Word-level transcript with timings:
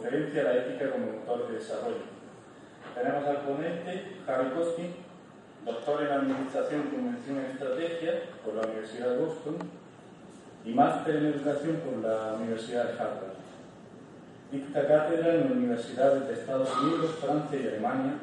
Conferencia 0.00 0.44
La 0.44 0.56
ética 0.56 0.90
como 0.92 1.12
motor 1.12 1.48
de 1.48 1.58
desarrollo. 1.58 2.08
Tenemos 2.94 3.24
al 3.24 3.42
ponente 3.42 4.16
Harry 4.26 4.50
Koskin, 4.50 4.94
doctor 5.64 6.02
en 6.02 6.12
Administración, 6.12 6.82
Convención 6.84 7.38
en 7.38 7.50
Estrategia 7.50 8.22
por 8.42 8.54
la 8.54 8.62
Universidad 8.62 9.10
de 9.10 9.16
Boston 9.18 9.56
y 10.64 10.72
máster 10.72 11.16
en 11.16 11.26
Educación 11.26 11.76
por 11.84 12.02
la 12.02 12.34
Universidad 12.34 12.84
de 12.84 12.92
Harvard. 12.92 13.40
Dicta 14.50 14.88
cátedra 14.88 15.34
en 15.34 15.52
universidades 15.52 16.26
de 16.26 16.32
Estados 16.32 16.70
Unidos, 16.78 17.16
Francia 17.20 17.60
y 17.60 17.68
Alemania 17.68 18.14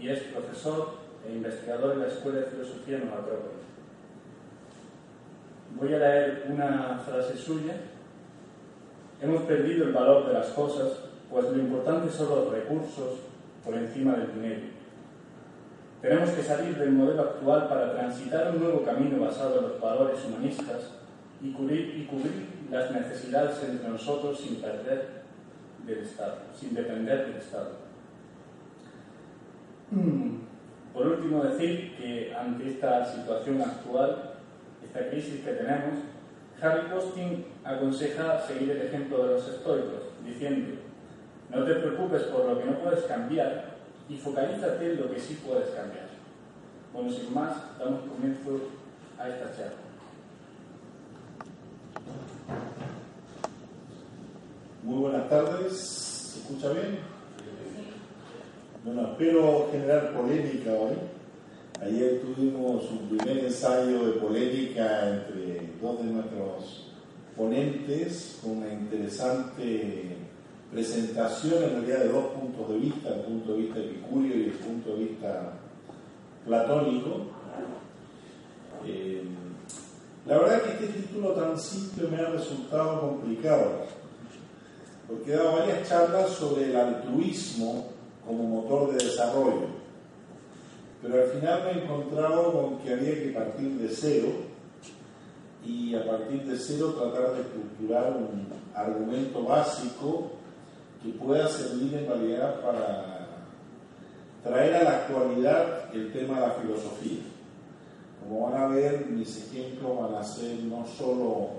y 0.00 0.08
es 0.08 0.20
profesor 0.20 0.94
e 1.26 1.32
investigador 1.32 1.94
en 1.94 2.00
la 2.00 2.06
Escuela 2.06 2.40
de 2.40 2.46
Filosofía 2.46 2.98
en 2.98 3.06
Nueva 3.06 3.22
Acrópolis. 3.22 3.64
Voy 5.74 5.94
a 5.94 5.98
leer 5.98 6.46
una 6.48 7.02
frase 7.04 7.36
suya. 7.36 7.74
Hemos 9.20 9.42
perdido 9.42 9.86
el 9.86 9.92
valor 9.92 10.28
de 10.28 10.34
las 10.34 10.48
cosas, 10.48 11.13
pues 11.34 11.50
lo 11.50 11.58
importante 11.58 12.08
son 12.12 12.28
los 12.28 12.52
recursos 12.52 13.18
por 13.64 13.74
encima 13.74 14.12
del 14.12 14.34
dinero. 14.34 14.60
Tenemos 16.00 16.30
que 16.30 16.44
salir 16.44 16.78
del 16.78 16.92
modelo 16.92 17.22
actual 17.22 17.68
para 17.68 17.92
transitar 17.92 18.52
un 18.52 18.62
nuevo 18.62 18.84
camino 18.84 19.18
basado 19.18 19.58
en 19.58 19.62
los 19.70 19.80
valores 19.80 20.24
humanistas 20.24 20.92
y 21.42 21.50
cubrir, 21.50 22.06
las 22.70 22.92
necesidades 22.92 23.60
entre 23.64 23.88
nosotros 23.88 24.38
sin 24.38 24.60
perder 24.60 25.24
del 25.84 25.98
Estado, 25.98 26.36
sin 26.56 26.72
depender 26.72 27.26
del 27.26 27.36
Estado. 27.36 27.70
Por 30.92 31.06
último, 31.06 31.42
decir 31.42 31.96
que 31.96 32.32
ante 32.32 32.70
esta 32.70 33.04
situación 33.04 33.60
actual, 33.60 34.34
esta 34.84 35.10
crisis 35.10 35.44
que 35.44 35.50
tenemos, 35.50 35.98
Harry 36.62 36.88
Posting 36.88 37.44
aconseja 37.64 38.38
seguir 38.38 38.70
el 38.70 38.82
ejemplo 38.82 39.26
de 39.26 39.34
los 39.34 39.48
estoicos, 39.48 40.02
diciendo, 40.24 40.84
no 41.54 41.64
te 41.64 41.74
preocupes 41.74 42.22
por 42.24 42.46
lo 42.46 42.58
que 42.58 42.64
no 42.64 42.78
puedes 42.78 43.04
cambiar 43.04 43.74
y 44.08 44.16
focalízate 44.16 44.92
en 44.92 45.00
lo 45.00 45.10
que 45.10 45.20
sí 45.20 45.40
puedes 45.46 45.68
cambiar. 45.70 46.08
Bueno, 46.92 47.10
sin 47.10 47.32
más, 47.32 47.56
damos 47.78 48.00
comienzo 48.08 48.60
a 49.18 49.28
esta 49.28 49.56
charla. 49.56 49.84
Muy 54.82 54.98
buenas 54.98 55.28
tardes, 55.28 55.78
¿se 55.78 56.40
escucha 56.40 56.72
bien? 56.72 56.98
Bueno, 58.84 59.12
espero 59.12 59.68
generar 59.72 60.12
polémica 60.12 60.72
hoy. 60.72 60.94
Ayer 61.80 62.20
tuvimos 62.20 62.84
un 62.90 63.08
primer 63.08 63.44
ensayo 63.46 64.06
de 64.06 64.12
polémica 64.20 65.08
entre 65.08 65.70
dos 65.80 65.98
de 65.98 66.04
nuestros 66.04 66.92
ponentes, 67.36 68.38
con 68.42 68.58
una 68.58 68.72
interesante 68.72 70.23
presentación 70.74 71.62
en 71.62 71.70
realidad 71.70 72.00
de 72.00 72.08
dos 72.08 72.24
puntos 72.32 72.68
de 72.68 72.78
vista, 72.78 73.08
el 73.14 73.20
punto 73.20 73.52
de 73.52 73.58
vista 73.58 73.78
epicurio 73.78 74.36
y 74.36 74.44
el 74.44 74.52
punto 74.52 74.90
de 74.90 75.04
vista 75.04 75.52
platónico. 76.44 77.10
Eh, 78.84 79.22
la 80.26 80.38
verdad 80.38 80.62
que 80.62 80.84
este 80.84 81.00
título 81.00 81.30
tan 81.30 81.58
simple 81.58 82.08
me 82.08 82.16
ha 82.16 82.26
resultado 82.30 83.00
complicado, 83.00 83.82
porque 85.06 85.32
he 85.32 85.36
dado 85.36 85.58
varias 85.58 85.88
charlas 85.88 86.30
sobre 86.30 86.64
el 86.64 86.76
altruismo 86.76 87.90
como 88.26 88.42
motor 88.42 88.96
de 88.96 89.04
desarrollo, 89.04 89.68
pero 91.00 91.22
al 91.22 91.28
final 91.28 91.62
me 91.62 91.70
he 91.70 91.84
encontrado 91.84 92.52
con 92.52 92.78
que 92.78 92.92
había 92.92 93.14
que 93.14 93.28
partir 93.28 93.70
de 93.74 93.88
cero 93.90 94.28
y 95.64 95.94
a 95.94 96.04
partir 96.04 96.42
de 96.42 96.58
cero 96.58 96.96
tratar 96.98 97.34
de 97.34 97.42
estructurar 97.42 98.16
un 98.16 98.48
argumento 98.74 99.44
básico 99.44 100.32
que 101.04 101.10
pueda 101.10 101.46
servir 101.48 101.92
en 101.94 102.06
realidad 102.06 102.60
para 102.62 103.28
traer 104.42 104.74
a 104.76 104.84
la 104.84 104.90
actualidad 104.96 105.94
el 105.94 106.10
tema 106.12 106.40
de 106.40 106.46
la 106.46 106.54
filosofía. 106.54 107.20
Como 108.22 108.50
van 108.50 108.62
a 108.62 108.68
ver, 108.68 109.06
mis 109.10 109.36
ejemplos 109.36 109.98
van 109.98 110.14
a 110.14 110.24
ser 110.24 110.60
no 110.60 110.86
solo 110.86 111.50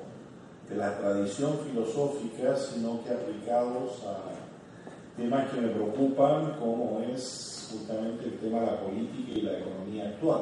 de 0.68 0.78
la 0.78 0.98
tradición 0.98 1.60
filosófica, 1.60 2.58
sino 2.58 3.04
que 3.04 3.12
aplicados 3.12 4.04
a 4.04 5.22
temas 5.22 5.52
que 5.52 5.62
me 5.62 5.68
preocupan, 5.68 6.56
como 6.60 7.02
es 7.14 7.70
justamente 7.72 8.26
el 8.26 8.40
tema 8.40 8.62
de 8.62 8.66
la 8.66 8.80
política 8.80 9.32
y 9.32 9.42
la 9.42 9.60
economía 9.60 10.10
actual. 10.10 10.42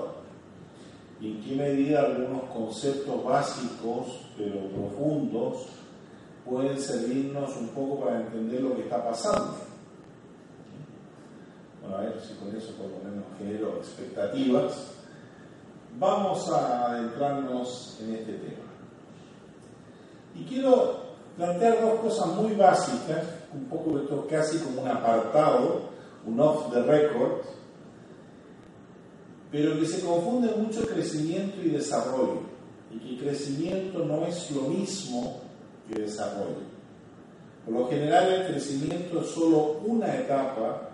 Y 1.19 1.28
en 1.28 1.42
qué 1.42 1.56
medida 1.56 2.03
algunos 2.03 2.44
conceptos 2.53 3.22
básicos, 3.22 4.22
pero 4.38 4.62
profundos, 4.69 5.68
pueden 6.46 6.80
servirnos 6.80 7.56
un 7.58 7.70
poco 7.70 8.02
para 8.06 8.22
entender 8.22 8.62
lo 8.62 8.76
que 8.76 8.84
está 8.84 9.04
pasando. 9.04 9.56
Bueno, 11.81 11.98
a 11.98 12.02
ver 12.02 12.22
si 12.22 12.34
con 12.36 12.56
eso 12.56 12.74
por 12.74 12.88
lo 12.88 12.98
menos 13.09 13.26
genero 13.38 13.78
expectativas. 13.78 14.92
Vamos 16.00 16.50
a 16.50 16.88
adentrarnos 16.88 17.98
en 18.02 18.16
este 18.16 18.34
tema. 18.34 18.64
Y 20.36 20.44
quiero 20.46 21.04
plantear 21.38 21.81
dos 21.81 22.00
cosas 22.00 22.28
muy 22.36 22.54
básicas, 22.56 23.24
un 23.54 23.66
poco 23.66 24.00
esto 24.00 24.28
casi 24.28 24.58
como 24.60 24.81
un 24.81 24.88
apartado, 24.88 25.90
un 26.25 26.40
off 26.40 26.72
the 26.74 26.81
record, 26.81 27.42
pero 29.52 29.80
que 29.80 29.86
se 29.86 30.04
confunde 30.04 30.56
mucho 30.56 30.88
crecimiento 30.88 31.62
y 31.62 31.70
desarrollo, 31.70 32.42
y 32.92 32.98
que 32.98 33.24
crecimiento 33.24 34.00
no 34.04 34.25
es 34.25 34.50
lo 34.50 34.64
mismo 34.64 35.43
que 35.88 36.02
desarrollo. 36.02 36.74
Por 37.66 37.74
lo 37.74 37.88
general 37.88 38.34
el 38.34 38.48
crecimiento 38.48 39.22
es 39.22 39.28
solo 39.28 39.80
una 39.86 40.16
etapa 40.16 40.90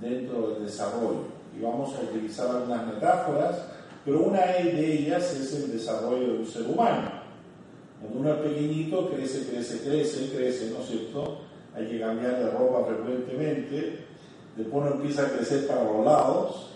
dentro 0.00 0.50
del 0.50 0.64
desarrollo, 0.64 1.24
y 1.56 1.62
vamos 1.62 1.94
a 1.94 2.02
utilizar 2.02 2.48
algunas 2.48 2.86
metáforas, 2.86 3.56
pero 4.04 4.24
una 4.24 4.40
de 4.46 4.98
ellas 4.98 5.34
es 5.34 5.52
el 5.54 5.72
desarrollo 5.72 6.34
de 6.34 6.38
un 6.38 6.46
ser 6.46 6.62
humano. 6.62 7.10
Cuando 8.00 8.20
uno 8.20 8.34
es 8.34 8.50
pequeñito, 8.50 9.10
crece, 9.10 9.46
crece, 9.50 9.80
crece, 9.80 10.30
crece, 10.30 10.70
¿no 10.70 10.80
es 10.80 10.88
cierto? 10.88 11.38
Hay 11.74 11.88
que 11.88 12.00
cambiar 12.00 12.38
de 12.38 12.50
ropa 12.50 12.86
frecuentemente, 12.86 14.04
después 14.56 14.84
uno 14.84 14.94
empieza 14.94 15.26
a 15.26 15.30
crecer 15.30 15.66
para 15.66 15.84
los 15.84 16.04
lados, 16.04 16.70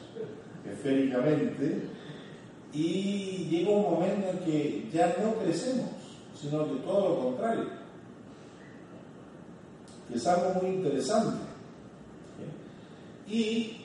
esféricamente, 0.71 1.83
y 2.73 3.49
llega 3.51 3.71
un 3.71 3.83
momento 3.83 4.31
en 4.31 4.39
que 4.39 4.89
ya 4.93 5.17
no 5.23 5.35
crecemos, 5.43 5.91
sino 6.41 6.65
que 6.67 6.77
todo 6.81 7.09
lo 7.09 7.19
contrario. 7.25 7.65
Es 10.15 10.27
algo 10.27 10.61
muy 10.61 10.77
interesante. 10.77 11.37
¿sí? 13.29 13.35
Y 13.35 13.77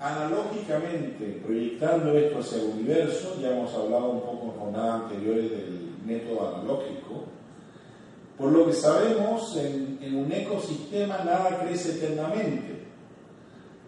analógicamente, 0.00 1.40
proyectando 1.44 2.16
esto 2.16 2.38
hacia 2.38 2.62
el 2.62 2.68
universo, 2.68 3.36
ya 3.40 3.50
hemos 3.50 3.72
hablado 3.74 4.10
un 4.10 4.20
poco 4.20 4.46
en 4.46 4.60
jornadas 4.60 5.02
anteriores 5.02 5.50
del 5.50 5.90
método 6.06 6.54
analógico, 6.54 7.24
por 8.38 8.50
lo 8.50 8.66
que 8.66 8.72
sabemos, 8.72 9.54
en, 9.58 9.98
en, 10.00 10.16
un 10.16 10.32
ecosistema 10.32 11.18
nada 11.18 11.60
crece 11.60 11.96
eternamente, 11.96 12.80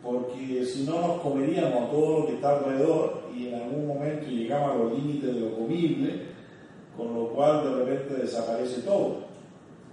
porque 0.02 0.66
si 0.66 0.84
no 0.84 1.00
nos 1.00 1.22
comeríamos 1.22 1.90
todo 1.90 2.20
lo 2.20 2.26
que 2.26 2.34
está 2.34 2.58
alrededor 2.58 3.22
y 3.34 3.48
en 3.48 3.54
algún 3.54 3.86
momento 3.86 4.26
llegamos 4.26 4.70
a 4.72 4.74
los 4.74 4.92
límites 4.92 5.34
de 5.34 5.40
lo 5.40 5.56
comible, 5.56 6.31
con 6.96 7.14
lo 7.14 7.28
cual 7.28 7.64
de 7.64 7.84
repente 7.84 8.22
desaparece 8.22 8.82
todo. 8.82 9.32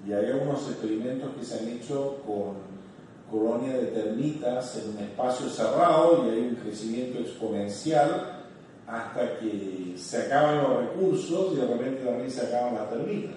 Y 0.07 0.13
hay 0.13 0.27
algunos 0.27 0.61
experimentos 0.69 1.31
que 1.37 1.45
se 1.45 1.59
han 1.59 1.67
hecho 1.67 2.17
con 2.25 2.69
colonias 3.29 3.75
de 3.75 3.87
termitas 3.87 4.77
en 4.77 4.95
un 4.95 5.03
espacio 5.03 5.49
cerrado 5.49 6.25
y 6.25 6.29
hay 6.29 6.39
un 6.49 6.55
crecimiento 6.55 7.19
exponencial 7.19 8.39
hasta 8.87 9.37
que 9.39 9.93
se 9.97 10.23
acaban 10.23 10.63
los 10.63 10.77
recursos 10.77 11.53
y 11.53 11.57
de 11.57 11.67
repente 11.67 12.03
también 12.03 12.31
se 12.31 12.47
acaban 12.47 12.75
las 12.75 12.89
termitas. 12.89 13.35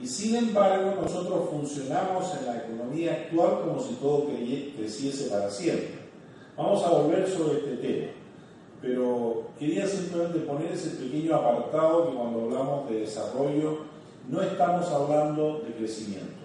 Y 0.00 0.06
sin 0.06 0.36
embargo, 0.36 1.00
nosotros 1.00 1.48
funcionamos 1.50 2.36
en 2.38 2.46
la 2.46 2.56
economía 2.58 3.12
actual 3.12 3.60
como 3.64 3.80
si 3.80 3.94
todo 3.94 4.26
creciese 4.26 5.30
para 5.30 5.50
siempre. 5.50 6.02
Vamos 6.56 6.82
a 6.84 6.90
volver 6.90 7.28
sobre 7.28 7.58
este 7.58 7.76
tema, 7.76 8.12
pero 8.82 9.44
quería 9.58 9.86
simplemente 9.86 10.40
poner 10.40 10.72
ese 10.72 10.90
pequeño 10.96 11.36
apartado 11.36 12.10
que 12.10 12.16
cuando 12.16 12.42
hablamos 12.42 12.90
de 12.90 13.00
desarrollo 13.00 13.78
no 14.28 14.42
estamos 14.42 14.88
hablando 14.88 15.60
de 15.60 15.72
crecimiento, 15.74 16.42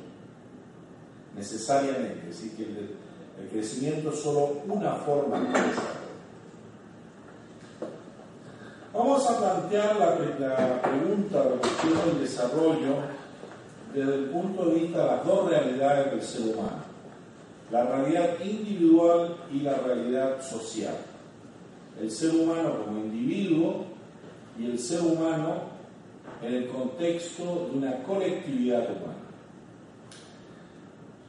necesariamente, 1.36 2.30
así 2.30 2.52
que 2.52 2.64
el, 2.64 2.96
el 3.42 3.50
crecimiento 3.50 4.12
es 4.12 4.20
solo 4.20 4.62
una 4.68 4.94
forma 4.94 5.40
de 5.40 5.48
desarrollo. 5.48 5.98
Vamos 8.94 9.30
a 9.30 9.38
plantear 9.38 9.96
la, 9.96 10.16
la 10.40 10.82
pregunta 10.82 11.44
de 11.44 11.50
la 11.50 11.56
cuestión 11.58 11.94
del 12.06 12.20
desarrollo 12.20 12.96
desde 13.94 14.16
el 14.16 14.26
punto 14.26 14.66
de 14.66 14.76
vista 14.76 15.00
de 15.00 15.06
las 15.06 15.26
dos 15.26 15.50
realidades 15.50 16.12
del 16.12 16.22
ser 16.22 16.56
humano, 16.56 16.84
la 17.72 17.84
realidad 17.84 18.40
individual 18.44 19.38
y 19.52 19.62
la 19.62 19.76
realidad 19.76 20.42
social. 20.42 20.96
El 22.00 22.12
ser 22.12 22.32
humano 22.32 22.86
como 22.86 23.00
individuo 23.00 23.86
y 24.60 24.66
el 24.66 24.80
ser 24.80 25.02
humano 25.02 25.78
en 26.42 26.54
el 26.54 26.68
contexto 26.68 27.70
de 27.72 27.78
una 27.78 28.04
colectividad 28.04 28.84
humana. 28.84 29.18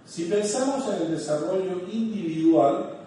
Si 0.05 0.25
pensamos 0.25 0.87
en 0.89 1.03
el 1.03 1.11
desarrollo 1.13 1.83
individual, 1.91 2.99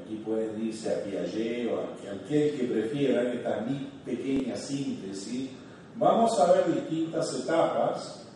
aquí 0.00 0.16
pueden 0.24 0.66
irse 0.66 0.94
a 0.94 1.02
Piaget 1.04 1.70
o 1.72 1.78
a 1.80 2.14
aquel 2.14 2.56
que 2.56 2.64
prefiera 2.64 3.32
esta 3.32 3.60
mi 3.60 3.90
pequeña 4.04 4.56
síntesis, 4.56 5.50
vamos 5.96 6.38
a 6.38 6.52
ver 6.52 6.74
distintas 6.74 7.34
etapas. 7.40 8.26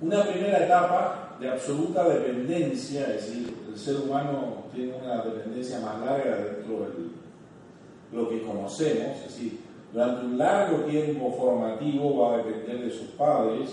Una 0.00 0.24
primera 0.24 0.64
etapa 0.64 1.36
de 1.40 1.50
absoluta 1.50 2.08
dependencia, 2.08 3.02
es 3.14 3.26
decir, 3.26 3.54
el 3.70 3.78
ser 3.78 3.96
humano 3.96 4.64
tiene 4.74 4.94
una 4.94 5.22
dependencia 5.22 5.80
más 5.80 6.00
larga 6.00 6.36
dentro 6.36 6.80
de 6.80 8.16
lo 8.16 8.28
que 8.28 8.42
conocemos, 8.42 9.16
es 9.18 9.24
decir, 9.24 9.60
durante 9.92 10.26
un 10.26 10.38
largo 10.38 10.78
tiempo 10.84 11.32
formativo 11.32 12.18
va 12.18 12.34
a 12.34 12.36
depender 12.38 12.84
de 12.84 12.90
sus 12.90 13.08
padres 13.10 13.70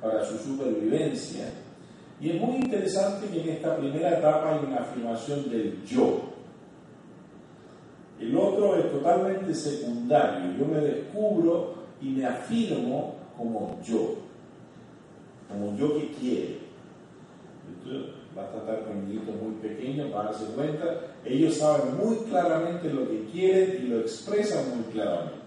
para 0.00 0.24
su 0.24 0.38
supervivencia. 0.38 1.50
Y 2.20 2.30
es 2.30 2.40
muy 2.40 2.56
interesante 2.56 3.28
que 3.28 3.42
en 3.42 3.48
esta 3.50 3.76
primera 3.76 4.18
etapa 4.18 4.54
hay 4.54 4.66
una 4.66 4.78
afirmación 4.78 5.50
del 5.50 5.84
yo. 5.84 6.20
El 8.18 8.36
otro 8.36 8.76
es 8.76 8.90
totalmente 8.90 9.54
secundario. 9.54 10.56
Yo 10.58 10.64
me 10.64 10.80
descubro 10.80 11.74
y 12.00 12.08
me 12.10 12.24
afirmo 12.24 13.16
como 13.36 13.78
yo, 13.82 14.14
como 15.48 15.76
yo 15.76 15.98
que 15.98 16.10
quiere. 16.12 16.58
Entonces, 17.68 18.14
basta 18.36 18.58
estar 18.58 18.84
con 18.84 19.08
niñitos 19.08 19.34
muy 19.36 19.54
pequeños 19.54 20.12
para 20.12 20.30
darse 20.30 20.44
cuenta. 20.54 21.00
Ellos 21.24 21.56
saben 21.56 21.96
muy 21.96 22.16
claramente 22.28 22.92
lo 22.92 23.08
que 23.08 23.24
quieren 23.32 23.80
y 23.82 23.88
lo 23.88 24.00
expresan 24.00 24.76
muy 24.76 24.84
claramente. 24.92 25.46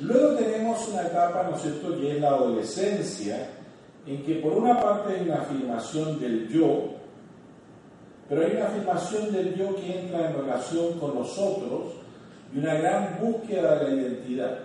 Luego 0.00 0.36
tenemos 0.36 0.88
una 0.88 1.02
etapa, 1.02 1.48
¿no 1.50 1.56
es 1.56 1.62
cierto?, 1.62 2.00
que 2.00 2.12
es 2.12 2.20
la 2.20 2.28
adolescencia, 2.28 3.50
en 4.06 4.22
que 4.24 4.36
por 4.36 4.52
una 4.52 4.80
parte 4.80 5.14
hay 5.14 5.28
una 5.28 5.42
afirmación 5.42 6.20
del 6.20 6.48
yo, 6.48 6.94
pero 8.28 8.46
hay 8.46 8.52
una 8.52 8.66
afirmación 8.66 9.32
del 9.32 9.56
yo 9.56 9.74
que 9.74 10.00
entra 10.00 10.30
en 10.30 10.36
relación 10.36 11.00
con 11.00 11.16
los 11.16 11.36
otros 11.36 11.94
y 12.54 12.58
una 12.58 12.74
gran 12.74 13.18
búsqueda 13.20 13.80
de 13.80 13.90
la 13.90 14.02
identidad. 14.02 14.58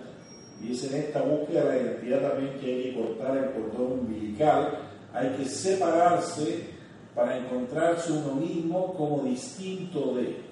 Y 0.62 0.72
es 0.72 0.84
en 0.92 1.00
esta 1.00 1.22
búsqueda 1.22 1.64
de 1.64 1.68
la 1.68 1.82
identidad 1.82 2.30
también 2.30 2.58
que 2.60 2.66
hay 2.66 2.82
que 2.84 2.94
cortar 2.94 3.36
el 3.36 3.50
cordón 3.50 3.92
umbilical, 4.00 4.93
hay 5.14 5.28
que 5.36 5.44
separarse 5.44 6.74
para 7.14 7.38
encontrarse 7.38 8.12
uno 8.12 8.34
mismo 8.34 8.92
como 8.94 9.22
distinto 9.22 10.16
de. 10.16 10.42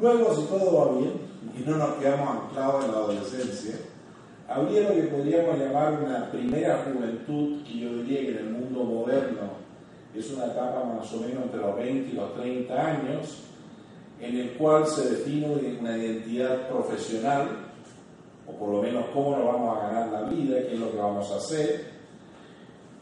Luego, 0.00 0.34
si 0.36 0.42
todo 0.42 0.76
va 0.76 0.98
bien, 0.98 1.28
y 1.58 1.68
no 1.68 1.76
nos 1.76 1.94
quedamos 1.96 2.28
anclados 2.28 2.84
en 2.84 2.92
la 2.92 2.98
adolescencia, 2.98 3.74
habría 4.48 4.88
lo 4.88 4.94
que 4.94 5.02
podríamos 5.08 5.58
llamar 5.58 6.00
una 6.00 6.30
primera 6.30 6.84
juventud, 6.84 7.64
que 7.64 7.78
yo 7.78 7.96
diría 7.96 8.20
que 8.20 8.30
en 8.30 8.38
el 8.38 8.50
mundo 8.50 8.84
moderno 8.84 9.58
es 10.14 10.30
una 10.30 10.46
etapa 10.46 10.84
más 10.84 11.12
o 11.12 11.20
menos 11.20 11.44
entre 11.44 11.60
los 11.60 11.76
20 11.76 12.10
y 12.10 12.14
los 12.14 12.34
30 12.34 12.86
años, 12.86 13.42
en 14.20 14.36
el 14.36 14.50
cual 14.52 14.86
se 14.86 15.10
define 15.10 15.78
una 15.80 15.96
identidad 15.96 16.68
profesional, 16.68 17.67
o 18.48 18.52
por 18.52 18.70
lo 18.70 18.82
menos 18.82 19.04
cómo 19.12 19.36
nos 19.36 19.46
vamos 19.46 19.76
a 19.76 19.88
ganar 19.88 20.08
la 20.08 20.22
vida, 20.22 20.62
qué 20.62 20.74
es 20.74 20.80
lo 20.80 20.90
que 20.90 20.96
vamos 20.96 21.30
a 21.30 21.36
hacer, 21.36 21.98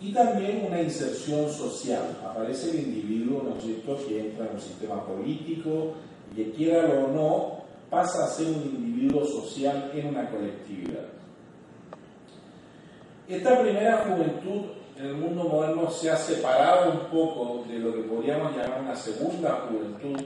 y 0.00 0.12
también 0.12 0.66
una 0.66 0.82
inserción 0.82 1.48
social. 1.50 2.18
Aparece 2.24 2.70
el 2.70 2.80
individuo, 2.86 3.42
¿no 3.42 3.56
es 3.56 3.64
cierto?, 3.64 3.96
que 4.06 4.20
entra 4.20 4.46
en 4.46 4.54
un 4.54 4.60
sistema 4.60 5.06
político 5.06 5.94
y 6.32 6.36
que 6.36 6.50
quiera 6.52 6.88
o 7.04 7.08
no, 7.08 7.64
pasa 7.88 8.24
a 8.24 8.28
ser 8.28 8.48
un 8.48 8.62
individuo 8.62 9.24
social 9.24 9.92
en 9.94 10.08
una 10.08 10.28
colectividad. 10.28 11.06
Esta 13.28 13.60
primera 13.60 14.04
juventud 14.04 14.62
en 14.98 15.06
el 15.06 15.14
mundo 15.14 15.44
moderno 15.44 15.90
se 15.90 16.10
ha 16.10 16.16
separado 16.16 16.92
un 16.92 16.98
poco 17.10 17.64
de 17.68 17.78
lo 17.78 17.92
que 17.92 18.02
podríamos 18.02 18.56
llamar 18.56 18.80
una 18.82 18.96
segunda 18.96 19.66
juventud, 19.68 20.20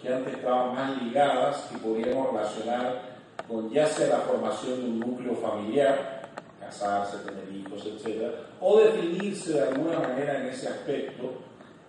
que 0.00 0.12
antes 0.12 0.34
estaban 0.34 0.74
más 0.74 1.02
ligadas 1.02 1.68
y 1.74 1.78
podríamos 1.78 2.32
relacionar 2.32 3.09
con 3.50 3.68
ya 3.70 3.86
sea 3.86 4.06
la 4.06 4.18
formación 4.18 4.80
de 4.80 4.86
un 4.90 5.00
núcleo 5.00 5.34
familiar, 5.34 6.22
casarse, 6.60 7.18
tener 7.18 7.50
hijos, 7.52 7.84
etc., 7.84 8.32
o 8.60 8.78
definirse 8.78 9.54
de 9.54 9.62
alguna 9.62 9.98
manera 9.98 10.38
en 10.38 10.46
ese 10.46 10.68
aspecto 10.68 11.32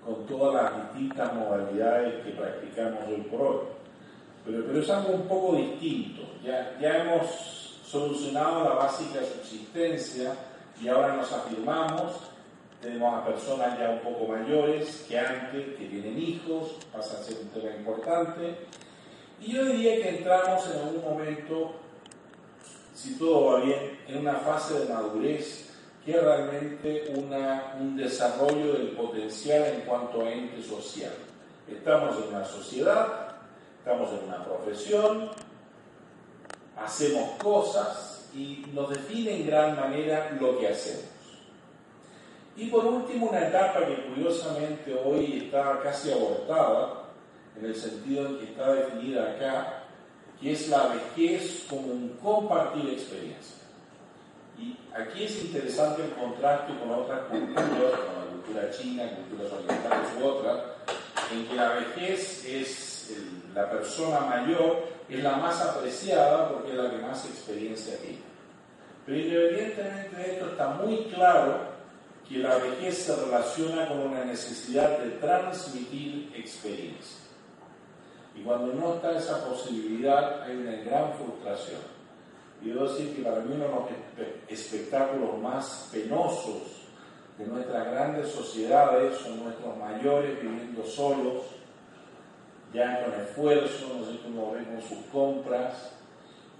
con 0.03 0.25
todas 0.25 0.63
las 0.63 0.91
distintas 0.93 1.33
modalidades 1.35 2.23
que 2.25 2.31
practicamos 2.31 3.01
hoy 3.07 3.21
por 3.29 3.41
hoy. 3.41 3.57
Pero, 4.43 4.65
pero 4.65 4.79
es 4.79 4.89
algo 4.89 5.13
un 5.13 5.27
poco 5.27 5.55
distinto. 5.55 6.23
Ya, 6.43 6.75
ya 6.81 7.03
hemos 7.03 7.79
solucionado 7.85 8.63
la 8.63 8.75
básica 8.75 9.19
subsistencia 9.23 10.33
y 10.81 10.87
ahora 10.87 11.15
nos 11.15 11.31
afirmamos, 11.31 12.13
tenemos 12.81 13.13
a 13.13 13.23
personas 13.23 13.77
ya 13.77 13.91
un 13.91 13.99
poco 13.99 14.31
mayores 14.31 15.05
que 15.07 15.19
antes, 15.19 15.77
que 15.77 15.85
tienen 15.85 16.17
hijos, 16.17 16.77
pasa 16.91 17.19
a 17.19 17.23
ser 17.23 17.37
un 17.39 17.49
tema 17.49 17.69
importante. 17.75 18.55
Y 19.41 19.53
yo 19.53 19.65
diría 19.65 19.95
que 19.95 20.17
entramos 20.17 20.63
en 20.67 20.79
algún 20.81 21.03
momento, 21.03 21.71
si 22.93 23.17
todo 23.17 23.45
va 23.45 23.61
bien, 23.61 23.99
en 24.07 24.19
una 24.19 24.35
fase 24.35 24.79
de 24.79 24.93
madurez 24.93 25.69
que 26.05 26.11
es 26.11 26.23
realmente 26.23 27.13
una, 27.15 27.75
un 27.79 27.95
desarrollo 27.95 28.73
del 28.73 28.89
potencial 28.89 29.63
en 29.65 29.81
cuanto 29.81 30.21
a 30.21 30.31
ente 30.31 30.61
social. 30.63 31.13
Estamos 31.69 32.17
en 32.17 32.35
una 32.35 32.45
sociedad, 32.45 33.35
estamos 33.79 34.09
en 34.11 34.27
una 34.27 34.43
profesión, 34.43 35.29
hacemos 36.77 37.31
cosas 37.41 38.29
y 38.33 38.65
nos 38.73 38.89
define 38.89 39.41
en 39.41 39.47
gran 39.47 39.75
manera 39.75 40.35
lo 40.39 40.57
que 40.59 40.69
hacemos. 40.69 41.05
Y 42.57 42.67
por 42.67 42.85
último, 42.85 43.27
una 43.27 43.47
etapa 43.47 43.85
que 43.85 44.07
curiosamente 44.07 44.99
hoy 45.05 45.43
está 45.45 45.79
casi 45.81 46.11
abortada, 46.11 47.00
en 47.57 47.65
el 47.65 47.75
sentido 47.75 48.27
en 48.27 48.37
que 48.39 48.45
está 48.45 48.73
definida 48.73 49.31
acá, 49.31 49.83
que 50.39 50.53
es 50.53 50.69
la 50.69 50.87
vejez 50.87 51.65
como 51.69 51.87
un 51.87 52.17
compartir 52.21 52.89
experiencia. 52.89 53.57
Y 54.57 54.77
aquí 54.93 55.23
es 55.23 55.43
interesante 55.43 56.03
el 56.03 56.11
contraste 56.11 56.73
con 56.79 56.91
otras 56.91 57.21
culturas, 57.21 57.65
como 57.65 58.25
la 58.25 58.31
cultura 58.31 58.71
china, 58.71 59.03
culturas 59.15 59.53
orientales 59.53 60.09
u 60.19 60.25
otras, 60.25 60.59
en 61.31 61.47
que 61.47 61.55
la 61.55 61.69
vejez 61.73 62.45
es 62.45 62.91
la 63.53 63.69
persona 63.69 64.21
mayor 64.21 64.87
es 65.09 65.21
la 65.21 65.35
más 65.37 65.61
apreciada 65.61 66.49
porque 66.49 66.71
es 66.71 66.77
la 66.77 66.89
que 66.89 66.97
más 66.97 67.25
experiencia 67.25 67.97
tiene. 67.97 68.19
Pero 69.05 69.17
independientemente 69.17 70.15
de 70.15 70.33
esto, 70.33 70.51
está 70.51 70.69
muy 70.69 71.05
claro 71.13 71.71
que 72.27 72.37
la 72.37 72.55
vejez 72.55 72.97
se 72.97 73.15
relaciona 73.15 73.87
con 73.87 73.99
una 73.99 74.23
necesidad 74.23 74.99
de 74.99 75.09
transmitir 75.11 76.31
experiencia. 76.35 77.17
Y 78.35 78.43
cuando 78.43 78.73
no 78.73 78.95
está 78.95 79.17
esa 79.17 79.45
posibilidad, 79.45 80.41
hay 80.43 80.57
una 80.57 80.71
gran 80.83 81.13
frustración. 81.13 81.81
Y 82.61 82.69
debo 82.69 82.87
decir 82.87 83.15
que 83.15 83.23
para 83.23 83.39
mí 83.39 83.53
uno 83.55 83.65
de 83.65 83.71
los 83.71 83.89
espectáculos 84.47 85.37
más 85.39 85.89
penosos 85.91 86.81
de 87.37 87.45
nuestras 87.47 87.91
grandes 87.91 88.29
sociedades 88.29 89.17
son 89.17 89.43
nuestros 89.43 89.75
mayores 89.77 90.41
viviendo 90.41 90.83
solos, 90.85 91.43
ya 92.73 93.03
con 93.03 93.19
esfuerzo, 93.19 93.93
no 93.97 94.05
sé 94.05 94.19
cómo 94.23 94.51
vemos 94.53 94.85
sus 94.85 94.99
compras, 95.11 95.91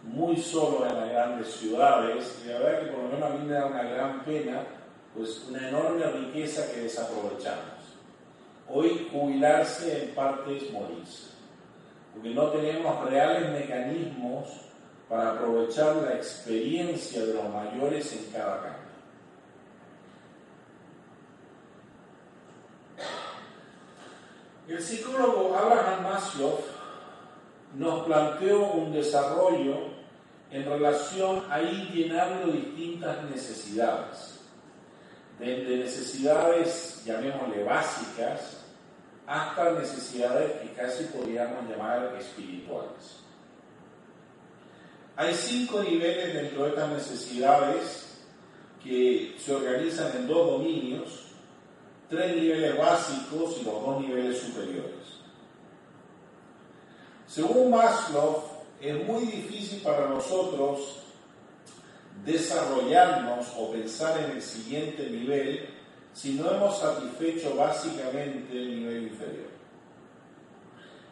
muy 0.04 0.36
solo 0.38 0.86
en 0.88 0.98
las 0.98 1.10
grandes 1.10 1.48
ciudades, 1.48 2.42
y 2.44 2.50
la 2.50 2.60
verdad 2.60 2.80
que 2.82 2.88
por 2.88 3.04
lo 3.04 3.10
menos 3.10 3.32
a 3.32 3.34
mí 3.36 3.46
me 3.46 3.54
da 3.54 3.66
una 3.68 3.84
gran 3.84 4.24
pena, 4.24 4.64
pues 5.16 5.46
una 5.50 5.70
enorme 5.70 6.06
riqueza 6.06 6.72
que 6.74 6.82
desaprovechamos. 6.82 7.82
Hoy 8.68 9.08
jubilarse 9.12 10.06
en 10.06 10.16
parte 10.16 10.58
es 10.58 10.72
morirse, 10.72 11.30
porque 12.14 12.30
no 12.30 12.50
tenemos 12.50 13.10
reales 13.10 13.52
mecanismos 13.52 14.48
para 15.10 15.32
aprovechar 15.32 15.96
la 15.98 16.14
experiencia 16.14 17.26
de 17.26 17.34
los 17.34 17.50
mayores 17.50 18.14
en 18.14 18.32
cada 18.32 18.62
campo. 18.62 18.80
El 24.68 24.82
psicólogo 24.82 25.54
Abraham 25.54 26.04
Maslow 26.04 26.60
nos 27.76 28.06
planteó 28.06 28.72
un 28.72 28.94
desarrollo 28.94 29.92
en 30.50 30.66
relación 30.66 31.44
a 31.50 31.62
ir 31.62 31.90
llenando 31.92 32.52
distintas 32.52 33.24
necesidades, 33.30 34.40
desde 35.40 35.78
necesidades, 35.78 37.04
llamémosle 37.06 37.64
básicas, 37.64 38.61
hasta 39.32 39.72
necesidades 39.72 40.60
que 40.60 40.74
casi 40.74 41.06
podríamos 41.06 41.70
llamar 41.70 42.18
espirituales. 42.20 43.22
Hay 45.16 45.34
cinco 45.34 45.82
niveles 45.82 46.34
dentro 46.34 46.64
de 46.64 46.70
estas 46.72 46.90
necesidades 46.90 48.18
que 48.84 49.38
se 49.40 49.56
organizan 49.56 50.12
en 50.18 50.28
dos 50.28 50.52
dominios, 50.52 51.28
tres 52.10 52.36
niveles 52.36 52.78
básicos 52.78 53.58
y 53.62 53.64
los 53.64 53.82
dos 53.82 54.02
niveles 54.02 54.38
superiores. 54.38 54.92
Según 57.26 57.72
Maslow, 57.72 58.44
es 58.82 59.06
muy 59.06 59.28
difícil 59.28 59.82
para 59.82 60.10
nosotros 60.10 61.04
desarrollarnos 62.26 63.48
o 63.58 63.72
pensar 63.72 64.20
en 64.26 64.32
el 64.32 64.42
siguiente 64.42 65.10
nivel 65.10 65.81
si 66.14 66.34
no 66.34 66.52
hemos 66.52 66.80
satisfecho 66.80 67.56
básicamente 67.56 68.52
el 68.52 68.80
nivel 68.80 69.04
inferior. 69.04 69.52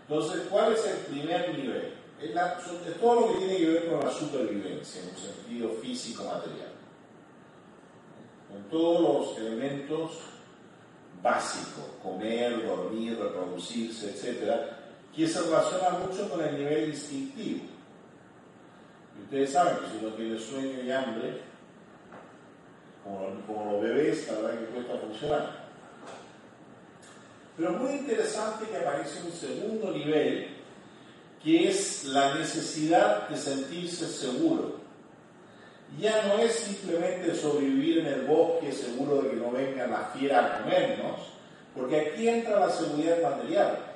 Entonces, 0.08 0.42
¿cuál 0.50 0.74
es 0.74 0.86
el 0.86 0.98
primer 1.06 1.58
nivel? 1.58 1.94
Es, 2.22 3.00
todo 3.00 3.22
lo 3.22 3.28
que 3.28 3.40
tiene 3.40 3.58
que 3.58 3.70
ver 3.70 3.90
con 3.90 4.00
la 4.02 4.12
supervivencia 4.12 5.02
en 5.02 5.10
un 5.10 5.16
sentido 5.16 5.70
físico-material. 5.82 6.74
Con 8.50 8.64
todos 8.64 9.02
los 9.02 9.38
elementos 9.38 10.12
básicos, 11.22 11.86
comer, 12.02 12.66
dormir, 12.66 13.18
reproducirse, 13.20 14.10
etc., 14.10 14.52
que 15.16 15.28
se 15.28 15.42
relaciona 15.42 15.90
mucho 15.92 16.30
con 16.30 16.42
el 16.42 16.58
nivel 16.58 16.90
instintivo. 16.90 17.66
Y 19.18 19.24
ustedes 19.24 19.52
saben 19.52 19.78
que 19.78 19.92
si 19.92 20.06
uno 20.06 20.16
tiene 20.16 20.40
sueño 20.40 20.84
y 20.84 20.92
hambre, 20.92 21.49
como, 23.04 23.72
los 23.72 23.82
bebés, 23.82 24.28
la 24.28 24.34
verdad 24.34 24.60
que 24.60 24.66
cuesta 24.66 24.94
funcionar. 24.98 25.70
Pero 27.58 27.72
es 27.72 27.78
muy 27.78 27.92
interesante 27.92 28.66
que 28.70 28.78
aparece 28.78 29.22
un 29.26 29.32
segundo 29.32 29.92
nivel, 29.92 30.48
que 31.44 31.70
es 31.70 32.06
la 32.06 32.36
necesidad 32.36 33.28
de 33.30 33.38
sentirse 33.38 34.08
seguro. 34.08 34.80
Ya 36.00 36.24
no 36.28 36.40
es 36.40 36.54
simplemente 36.54 37.36
sobrevivir 37.36 38.00
en 38.00 38.08
el 38.08 38.22
bosque 38.26 38.72
seguro 38.72 39.22
de 39.22 39.32
que 39.32 39.36
no 39.38 39.52
vengan 39.52 39.92
las 39.92 40.14
fieras 40.14 40.52
a 40.52 40.64
comernos, 40.64 41.20
porque 41.76 42.00
aquí 42.00 42.30
entra 42.30 42.60
la 42.60 42.70
seguridad 42.70 43.22
material 43.22 43.90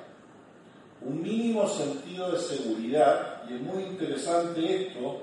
un 1.04 1.22
mínimo 1.22 1.68
sentido 1.68 2.32
de 2.32 2.38
seguridad, 2.38 3.42
y 3.48 3.54
es 3.54 3.60
muy 3.60 3.82
interesante 3.84 4.86
esto, 4.86 5.22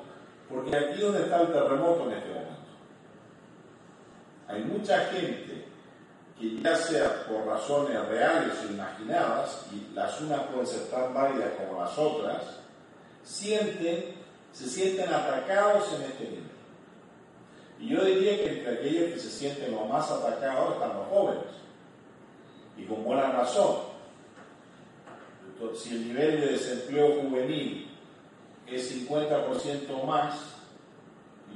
porque 0.50 0.76
aquí 0.76 1.02
donde 1.02 1.22
está 1.22 1.42
el 1.42 1.48
terremoto 1.48 2.08
en 2.08 2.18
este 2.18 2.30
momento. 2.30 2.41
Hay 4.52 4.64
mucha 4.64 5.06
gente 5.06 5.66
que 6.40 6.62
ya 6.62 6.76
sea 6.76 7.26
por 7.28 7.46
razones 7.46 8.06
reales 8.08 8.54
o 8.64 8.74
imaginadas, 8.74 9.66
y 9.72 9.94
las 9.94 10.20
unas 10.22 10.42
pueden 10.44 10.68
ser 10.68 10.90
tan 10.90 11.14
válidas 11.14 11.52
como 11.58 11.82
las 11.82 11.98
otras, 11.98 12.44
sienten, 13.24 14.16
se 14.52 14.68
sienten 14.68 15.14
atacados 15.14 15.94
en 15.94 16.02
este 16.04 16.24
nivel. 16.24 16.52
Y 17.80 17.90
yo 17.90 18.04
diría 18.04 18.38
que 18.38 18.58
entre 18.58 18.74
aquellos 18.74 19.14
que 19.14 19.20
se 19.20 19.30
sienten 19.30 19.72
los 19.72 19.88
más 19.88 20.10
atacados 20.10 20.74
están 20.74 20.98
los 20.98 21.08
jóvenes, 21.08 21.44
y 22.78 22.86
con 22.86 23.04
buena 23.04 23.32
razón 23.32 23.92
si 25.76 25.92
el 25.92 26.08
nivel 26.08 26.42
de 26.42 26.48
desempleo 26.48 27.22
juvenil 27.22 27.88
es 28.68 29.08
50% 29.08 30.04
más, 30.06 30.40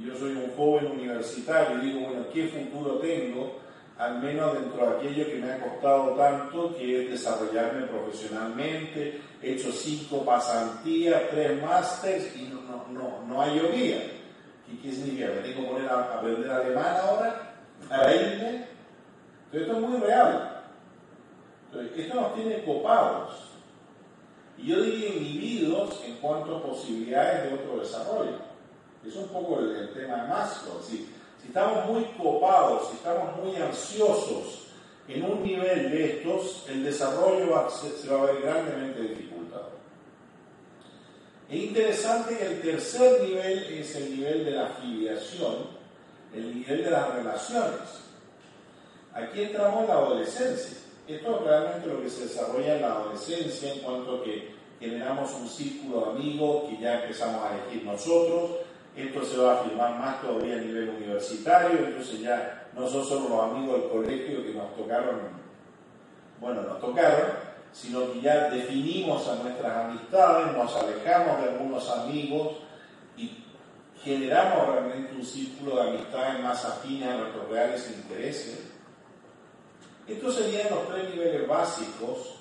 yo 0.04 0.16
soy 0.16 0.32
un 0.32 0.52
joven 0.56 0.86
universitario 0.92 1.78
y 1.78 1.86
digo, 1.86 2.08
bueno, 2.08 2.26
¿qué 2.32 2.48
futuro 2.48 2.98
tengo? 2.98 3.60
Al 3.98 4.20
menos 4.20 4.54
dentro 4.54 4.90
de 4.90 4.96
aquello 4.96 5.26
que 5.26 5.36
me 5.36 5.52
ha 5.52 5.60
costado 5.60 6.10
tanto, 6.10 6.76
que 6.76 7.04
es 7.04 7.10
desarrollarme 7.10 7.86
profesionalmente, 7.86 9.20
he 9.42 9.52
hecho 9.52 9.72
cinco 9.72 10.24
pasantías, 10.24 11.22
tres 11.30 11.62
másteres 11.62 12.36
y 12.36 12.48
no, 12.48 12.60
no, 12.62 12.86
no, 12.90 13.22
no 13.26 13.42
hay 13.42 13.58
llovía. 13.58 13.98
¿Qué, 14.66 14.78
¿Qué 14.82 14.92
significa? 14.92 15.28
¿Me 15.28 15.48
tengo 15.48 15.62
que 15.62 15.74
poner 15.74 15.88
a, 15.88 16.14
aprender 16.18 16.50
alemán 16.50 16.96
ahora? 17.00 17.54
¿A 17.88 17.96
la 17.96 18.12
Entonces 18.12 18.66
esto 19.52 19.72
es 19.72 19.80
muy 19.80 20.00
real. 20.00 20.62
Entonces, 21.70 21.98
esto 21.98 22.20
nos 22.20 22.34
tiene 22.34 22.64
copados 22.64 23.46
y 24.58 24.68
yo 24.68 24.82
diría 24.82 25.08
inhibidos 25.10 26.02
en 26.04 26.16
cuanto 26.16 26.56
a 26.56 26.62
posibilidades 26.62 27.50
de 27.50 27.54
otro 27.54 27.80
desarrollo. 27.80 28.38
Es 29.06 29.14
un 29.14 29.28
poco 29.28 29.60
el, 29.60 29.92
tema 29.92 30.22
de 30.22 30.28
Maslow. 30.28 30.82
Si, 30.82 31.08
estamos 31.46 31.86
muy 31.86 32.04
copados, 32.18 32.90
si 32.90 32.96
estamos 32.96 33.36
muy 33.36 33.54
ansiosos 33.56 34.66
en 35.06 35.24
un 35.24 35.42
nivel 35.44 35.90
de 35.90 36.18
estos, 36.18 36.64
el 36.68 36.82
desarrollo 36.82 37.70
se, 37.70 38.08
va 38.08 38.22
a 38.22 38.26
ver 38.26 38.42
grandemente 38.42 39.02
dificultado. 39.02 39.70
Es 41.48 41.62
interesante 41.62 42.36
que 42.36 42.46
el 42.46 42.60
tercer 42.60 43.22
nivel 43.22 43.58
es 43.72 43.94
el 43.94 44.16
nivel 44.16 44.44
de 44.44 44.50
la 44.50 44.68
filiación, 44.70 45.68
el 46.34 46.54
nivel 46.58 46.84
de 46.84 46.90
las 46.90 47.14
relaciones. 47.14 47.80
Aquí 49.14 49.42
entramos 49.42 49.82
en 49.82 49.88
la 49.88 49.94
adolescencia. 49.94 50.78
Esto 51.06 51.36
es 51.36 51.42
realmente 51.42 51.86
lo 51.86 52.02
que 52.02 52.10
se 52.10 52.24
desarrolla 52.24 52.74
en 52.74 52.82
la 52.82 52.92
adolescencia 52.94 53.72
en 53.72 53.80
cuanto 53.80 54.24
que 54.24 54.56
generamos 54.80 55.32
un 55.34 55.48
círculo 55.48 56.00
de 56.00 56.10
amigos 56.10 56.64
que 56.68 56.82
ya 56.82 57.02
empezamos 57.02 57.44
a 57.44 57.56
elegir 57.56 57.84
nosotros. 57.84 58.65
Esto 58.96 59.24
se 59.24 59.36
va 59.36 59.54
a 59.60 59.64
firmar 59.64 59.98
más 59.98 60.22
todavía 60.22 60.54
a 60.54 60.60
nivel 60.60 60.88
universitario, 60.88 61.86
entonces 61.86 62.20
ya 62.20 62.68
no 62.74 62.88
son 62.88 63.04
solo 63.04 63.28
los 63.28 63.44
amigos 63.44 63.80
del 63.80 63.90
colegio 63.90 64.42
que 64.42 64.54
nos 64.54 64.74
tocaron, 64.74 65.20
bueno, 66.40 66.62
nos 66.62 66.80
tocaron, 66.80 67.32
sino 67.72 68.12
que 68.12 68.22
ya 68.22 68.48
definimos 68.48 69.28
a 69.28 69.36
nuestras 69.36 69.76
amistades, 69.84 70.56
nos 70.56 70.74
alejamos 70.76 71.42
de 71.42 71.48
algunos 71.50 71.90
amigos 71.90 72.56
y 73.18 73.44
generamos 74.02 74.68
realmente 74.68 75.14
un 75.14 75.24
círculo 75.24 75.76
de 75.76 75.90
amistades 75.90 76.42
más 76.42 76.64
afines 76.64 77.08
a 77.08 77.16
nuestros 77.16 77.48
reales 77.50 77.90
intereses 77.94 78.76
estos 80.06 80.36
serían 80.36 80.70
los 80.70 80.88
tres 80.88 81.10
niveles 81.10 81.48
básicos 81.48 82.36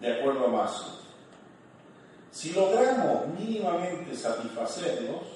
de 0.00 0.14
acuerdo 0.14 0.46
a 0.46 0.48
Maslow. 0.48 0.96
Si 2.30 2.52
logramos 2.52 3.28
mínimamente 3.38 4.16
satisfacerlos, 4.16 5.35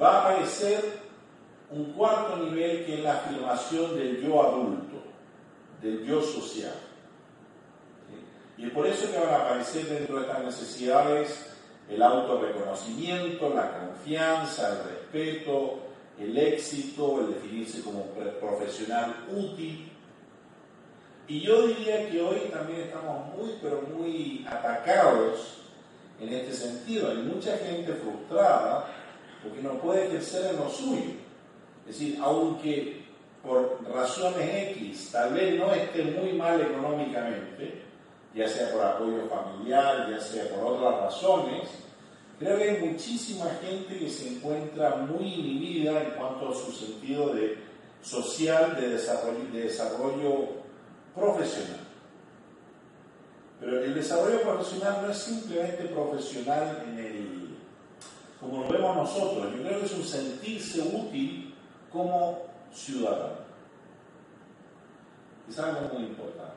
va 0.00 0.16
a 0.16 0.20
aparecer 0.20 1.04
un 1.70 1.92
cuarto 1.92 2.36
nivel 2.36 2.84
que 2.84 2.94
es 2.94 3.00
la 3.00 3.14
afirmación 3.14 3.96
del 3.96 4.20
yo 4.20 4.42
adulto, 4.42 5.02
del 5.80 6.04
yo 6.04 6.22
social. 6.22 6.74
Y 8.56 8.66
es 8.66 8.70
por 8.70 8.86
eso 8.86 9.10
que 9.10 9.18
van 9.18 9.30
a 9.30 9.44
aparecer 9.44 9.86
dentro 9.86 10.16
de 10.16 10.26
estas 10.26 10.44
necesidades 10.44 11.50
el 11.88 12.02
autorreconocimiento, 12.02 13.52
la 13.52 13.78
confianza, 13.78 14.70
el 14.70 14.90
respeto, 14.90 15.80
el 16.18 16.38
éxito, 16.38 17.20
el 17.20 17.34
definirse 17.34 17.82
como 17.82 18.04
profesional 18.40 19.26
útil, 19.30 19.90
y 21.26 21.40
yo 21.40 21.66
diría 21.66 22.10
que 22.10 22.20
hoy 22.20 22.36
también 22.52 22.82
estamos 22.82 23.34
muy, 23.34 23.56
pero 23.62 23.80
muy 23.82 24.46
atacados 24.46 25.62
en 26.20 26.32
este 26.32 26.52
sentido. 26.52 27.10
Hay 27.10 27.16
mucha 27.18 27.56
gente 27.56 27.94
frustrada 27.94 28.86
porque 29.44 29.62
no 29.62 29.80
puede 29.80 30.08
crecer 30.08 30.52
en 30.52 30.56
lo 30.56 30.68
suyo. 30.68 31.12
Es 31.86 31.98
decir, 31.98 32.18
aunque 32.22 33.04
por 33.42 33.78
razones 33.92 34.72
X 34.76 35.10
tal 35.12 35.34
vez 35.34 35.58
no 35.58 35.72
esté 35.72 36.02
muy 36.02 36.32
mal 36.32 36.60
económicamente, 36.60 37.82
ya 38.34 38.48
sea 38.48 38.72
por 38.72 38.82
apoyo 38.82 39.28
familiar, 39.28 40.08
ya 40.10 40.20
sea 40.20 40.48
por 40.48 40.72
otras 40.72 41.02
razones, 41.02 41.68
creo 42.38 42.56
que 42.56 42.70
hay 42.70 42.86
muchísima 42.86 43.46
gente 43.62 43.98
que 43.98 44.10
se 44.10 44.28
encuentra 44.28 44.96
muy 44.96 45.34
inhibida 45.34 46.02
en 46.02 46.10
cuanto 46.12 46.48
a 46.48 46.54
su 46.54 46.72
sentido 46.72 47.34
de 47.34 47.58
social, 48.02 48.76
de 48.76 49.60
desarrollo 49.60 50.48
profesional. 51.14 51.80
Pero 53.60 53.82
el 53.82 53.94
desarrollo 53.94 54.42
profesional 54.42 54.98
no 55.02 55.10
es 55.10 55.18
simplemente 55.18 55.84
profesional 55.84 56.84
en 56.86 56.98
el, 56.98 57.33
como 58.44 58.64
lo 58.64 58.68
vemos 58.68 58.96
nosotros, 58.96 59.52
yo 59.54 59.62
creo 59.62 59.80
que 59.80 59.86
es 59.86 59.92
un 59.92 60.04
sentirse 60.04 60.80
útil 60.80 61.54
como 61.90 62.42
ciudadano. 62.72 63.44
Es 65.48 65.58
algo 65.58 65.94
muy 65.94 66.04
importante. 66.04 66.54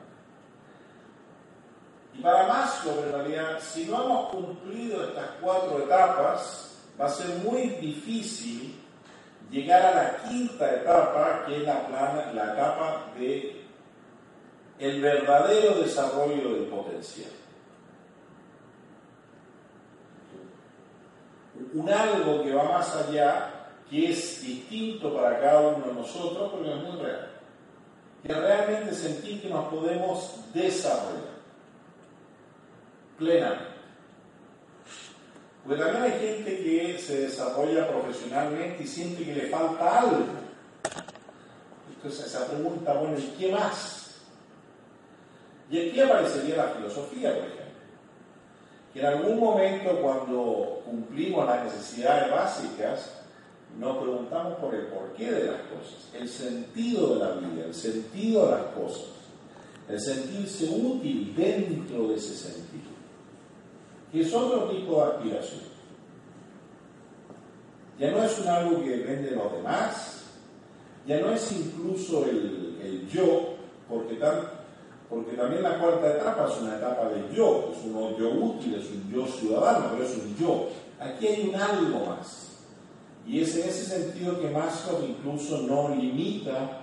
Y 2.14 2.20
para 2.20 2.46
más 2.46 2.74
sobre 2.82 3.10
realidad, 3.10 3.58
si 3.60 3.86
no 3.86 4.04
hemos 4.04 4.28
cumplido 4.30 5.04
estas 5.04 5.30
cuatro 5.40 5.78
etapas, 5.78 6.76
va 7.00 7.06
a 7.06 7.10
ser 7.10 7.28
muy 7.38 7.68
difícil 7.80 8.74
llegar 9.50 9.86
a 9.86 9.94
la 9.94 10.16
quinta 10.28 10.74
etapa, 10.74 11.44
que 11.46 11.56
es 11.56 11.62
la, 11.62 11.86
plana, 11.86 12.32
la 12.32 12.52
etapa 12.52 13.06
de 13.18 13.64
verdadero 14.78 15.80
desarrollo 15.80 16.54
del 16.54 16.64
potencial. 16.64 17.37
Un 21.78 21.88
algo 21.88 22.42
que 22.42 22.52
va 22.52 22.64
más 22.64 22.92
allá, 22.96 23.50
que 23.88 24.10
es 24.10 24.42
distinto 24.42 25.14
para 25.14 25.38
cada 25.40 25.60
uno 25.60 25.86
de 25.86 25.94
nosotros, 25.94 26.50
pero 26.52 26.74
es 26.74 26.82
muy 26.82 27.00
real. 27.00 27.30
Que 28.26 28.34
realmente 28.34 28.94
sentir 28.94 29.40
que 29.40 29.48
nos 29.48 29.68
podemos 29.68 30.40
desarrollar 30.52 31.38
plenamente. 33.16 33.64
Porque 35.64 35.82
también 35.82 36.02
hay 36.02 36.20
gente 36.20 36.56
que 36.64 36.98
se 36.98 37.20
desarrolla 37.20 37.88
profesionalmente 37.88 38.82
y 38.82 38.86
siente 38.86 39.24
que 39.24 39.34
le 39.34 39.46
falta 39.46 40.00
algo. 40.00 40.24
Entonces 41.94 42.26
esa 42.26 42.46
pregunta, 42.46 42.94
bueno, 42.94 43.16
¿y 43.18 43.34
qué 43.38 43.52
más? 43.52 44.16
Y 45.70 45.88
aquí 45.90 46.00
aparecería 46.00 46.56
la 46.56 46.70
filosofía, 46.70 47.34
por 47.34 47.44
ejemplo. 47.44 47.67
Que 48.92 49.00
en 49.00 49.06
algún 49.06 49.38
momento 49.38 50.00
cuando 50.00 50.82
cumplimos 50.84 51.46
las 51.46 51.64
necesidades 51.64 52.30
básicas, 52.30 53.18
nos 53.78 53.98
preguntamos 53.98 54.54
por 54.54 54.74
el 54.74 54.86
porqué 54.86 55.30
de 55.30 55.44
las 55.44 55.60
cosas, 55.62 56.08
el 56.14 56.28
sentido 56.28 57.14
de 57.14 57.20
la 57.20 57.30
vida, 57.34 57.66
el 57.66 57.74
sentido 57.74 58.46
de 58.46 58.50
las 58.52 58.64
cosas, 58.74 59.08
el 59.88 60.00
sentirse 60.00 60.68
útil 60.70 61.34
dentro 61.36 62.08
de 62.08 62.16
ese 62.16 62.34
sentido, 62.34 62.90
que 64.10 64.22
es 64.22 64.32
otro 64.34 64.70
tipo 64.70 64.96
de 64.96 65.12
aspiración. 65.12 65.60
Ya 67.98 68.10
no 68.12 68.22
es 68.22 68.38
un 68.38 68.48
algo 68.48 68.82
que 68.82 68.90
depende 68.90 69.30
de 69.30 69.36
los 69.36 69.52
demás, 69.52 70.24
ya 71.06 71.20
no 71.20 71.32
es 71.32 71.52
incluso 71.52 72.24
el, 72.26 73.08
yo, 73.12 73.54
porque 73.88 74.16
tan, 74.16 74.57
porque 75.08 75.36
también 75.36 75.62
la 75.62 75.78
cuarta 75.78 76.06
etapa 76.06 76.48
es 76.50 76.60
una 76.60 76.76
etapa 76.76 77.08
de 77.08 77.34
yo, 77.34 77.72
es 77.72 77.84
un 77.84 78.16
yo 78.16 78.30
útil, 78.30 78.74
es 78.74 78.90
un 78.90 79.10
yo 79.10 79.26
ciudadano, 79.26 79.86
pero 79.92 80.04
es 80.04 80.16
un 80.16 80.36
yo. 80.36 80.68
Aquí 81.00 81.26
hay 81.26 81.48
un 81.48 81.54
algo 81.54 82.06
más. 82.06 82.48
Y 83.26 83.40
es 83.40 83.56
en 83.56 83.68
ese 83.68 83.84
sentido 83.84 84.40
que 84.40 84.50
Maslow 84.50 85.04
incluso 85.06 85.62
no 85.62 85.94
limita 85.94 86.82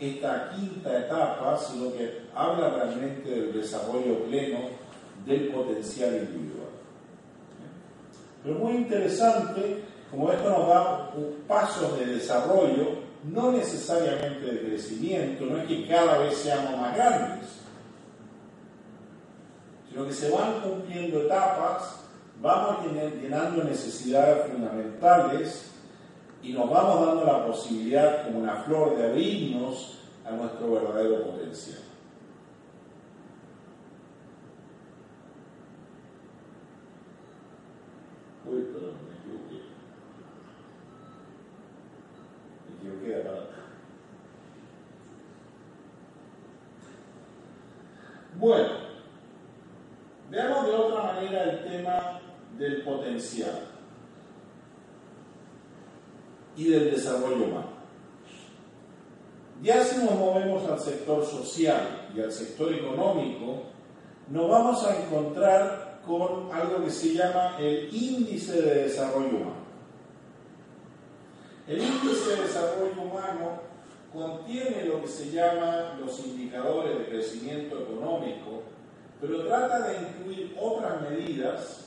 esta 0.00 0.50
quinta 0.50 0.98
etapa, 0.98 1.58
sino 1.58 1.92
que 1.92 2.22
habla 2.34 2.70
realmente 2.70 3.28
del 3.28 3.52
desarrollo 3.52 4.24
pleno 4.24 4.58
del 5.26 5.48
potencial 5.48 6.14
individual. 6.14 6.70
Pero 8.42 8.58
muy 8.58 8.72
interesante, 8.72 9.84
como 10.10 10.32
esto 10.32 10.48
nos 10.48 10.68
da 10.68 11.12
pasos 11.46 11.98
de 11.98 12.06
desarrollo, 12.06 13.00
no 13.24 13.52
necesariamente 13.52 14.46
de 14.46 14.60
crecimiento, 14.60 15.44
no 15.44 15.58
es 15.58 15.68
que 15.68 15.86
cada 15.86 16.18
vez 16.18 16.38
seamos 16.38 16.80
más 16.80 16.96
grandes, 16.96 17.59
sino 19.90 20.06
que 20.06 20.12
se 20.12 20.30
van 20.30 20.60
cumpliendo 20.60 21.22
etapas, 21.22 22.04
vamos 22.40 22.86
llenando 23.20 23.64
necesidades 23.64 24.52
fundamentales 24.52 25.72
y 26.42 26.52
nos 26.52 26.70
vamos 26.70 27.06
dando 27.06 27.24
la 27.24 27.46
posibilidad, 27.46 28.24
como 28.24 28.38
una 28.38 28.56
flor, 28.62 28.96
de 28.96 29.08
abrirnos 29.08 29.98
a 30.24 30.30
nuestro 30.30 30.72
verdadero 30.72 31.24
potencial. 31.24 31.80
Uy, 38.46 38.62
perdón, 38.72 38.94
me 39.08 39.16
equivoqué. 39.18 39.62
Me 42.82 42.90
equivoqué. 42.90 43.50
Bueno, 48.38 48.89
veamos 50.30 50.66
de 50.66 50.72
otra 50.72 51.02
manera 51.02 51.42
el 51.44 51.64
tema 51.64 52.20
del 52.56 52.82
potencial 52.82 53.66
y 56.56 56.68
del 56.68 56.90
desarrollo 56.90 57.44
humano. 57.44 57.80
Ya 59.62 59.84
si 59.84 60.02
nos 60.04 60.14
movemos 60.14 60.68
al 60.70 60.80
sector 60.80 61.24
social 61.24 62.08
y 62.14 62.20
al 62.20 62.32
sector 62.32 62.72
económico, 62.72 63.64
nos 64.28 64.48
vamos 64.48 64.86
a 64.86 65.04
encontrar 65.04 66.00
con 66.06 66.50
algo 66.52 66.84
que 66.84 66.90
se 66.90 67.12
llama 67.12 67.56
el 67.58 67.94
índice 67.94 68.62
de 68.62 68.84
desarrollo 68.84 69.36
humano. 69.36 69.60
El 71.66 71.82
índice 71.82 72.30
de 72.30 72.42
desarrollo 72.42 73.02
humano 73.02 73.60
contiene 74.12 74.86
lo 74.86 75.02
que 75.02 75.08
se 75.08 75.30
llama 75.30 75.98
los 76.00 76.18
indicadores 76.26 76.98
de 76.98 77.04
crecimiento 77.06 77.80
económico, 77.80 78.62
pero 79.20 79.46
trata 79.46 79.88
de 79.88 79.98
incluir 79.98 80.56
otras 80.58 81.02
medidas 81.02 81.86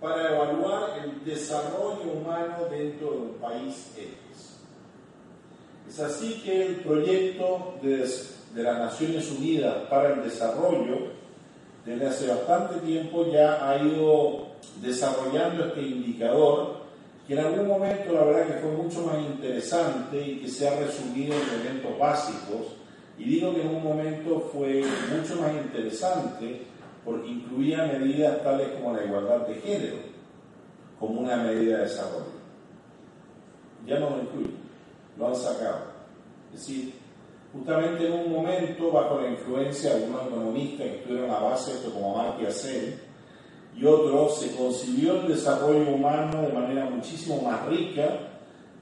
para 0.00 0.34
evaluar 0.34 0.98
el 1.04 1.24
desarrollo 1.24 2.12
humano 2.12 2.66
dentro 2.70 3.10
de 3.10 3.16
un 3.16 3.34
país 3.34 3.92
X. 3.96 4.58
Es 5.88 6.00
así 6.00 6.40
que 6.44 6.66
el 6.66 6.76
proyecto 6.76 7.74
de, 7.82 8.08
de, 8.54 8.62
las 8.62 8.78
Naciones 8.78 9.30
Unidas 9.30 9.74
para 9.88 10.14
el 10.14 10.22
Desarrollo, 10.22 11.18
desde 11.84 12.06
hace 12.06 12.28
bastante 12.28 12.80
tiempo 12.86 13.26
ya 13.32 13.68
ha 13.68 13.78
ido 13.82 14.48
desarrollando 14.80 15.66
este 15.66 15.82
indicador, 15.82 16.78
que 17.26 17.34
en 17.34 17.40
algún 17.40 17.68
momento 17.68 18.12
la 18.12 18.24
verdad 18.24 18.46
que 18.46 18.60
fue 18.60 18.70
mucho 18.70 19.02
más 19.02 19.18
interesante 19.18 20.20
y 20.20 20.40
que 20.40 20.48
se 20.48 20.68
ha 20.68 20.78
resumido 20.78 21.34
en 21.34 21.60
elementos 21.60 21.98
básicos, 21.98 22.77
y 23.18 23.24
digo 23.24 23.52
que 23.52 23.62
en 23.62 23.74
un 23.74 23.82
momento 23.82 24.48
fue 24.52 24.84
mucho 25.12 25.42
más 25.42 25.52
interesante 25.52 26.62
porque 27.04 27.28
incluía 27.28 27.86
medidas 27.86 28.42
tales 28.44 28.68
como 28.68 28.94
la 28.94 29.04
igualdad 29.04 29.46
de 29.46 29.54
género, 29.56 29.96
como 31.00 31.22
una 31.22 31.36
medida 31.36 31.78
de 31.78 31.84
desarrollo. 31.84 32.38
Ya 33.86 33.98
no 33.98 34.10
lo 34.10 34.22
incluye, 34.22 34.50
lo 35.18 35.28
han 35.28 35.36
sacado. 35.36 35.98
Es 36.52 36.60
decir, 36.60 36.94
justamente 37.52 38.06
en 38.06 38.12
un 38.12 38.32
momento, 38.32 38.92
bajo 38.92 39.20
la 39.20 39.30
influencia 39.30 39.90
de 39.90 40.04
algunos 40.04 40.26
economistas 40.26 40.86
que 40.86 40.96
estuvieron 40.98 41.30
a 41.30 41.40
base 41.40 41.72
de 41.72 41.78
esto, 41.78 41.92
como 41.92 42.20
Amartya 42.20 42.52
Sen, 42.52 43.00
y 43.74 43.84
otros, 43.84 44.40
se 44.40 44.54
concibió 44.56 45.20
el 45.20 45.28
desarrollo 45.28 45.94
humano 45.94 46.42
de 46.42 46.52
manera 46.52 46.90
muchísimo 46.90 47.42
más 47.42 47.66
rica, 47.66 48.08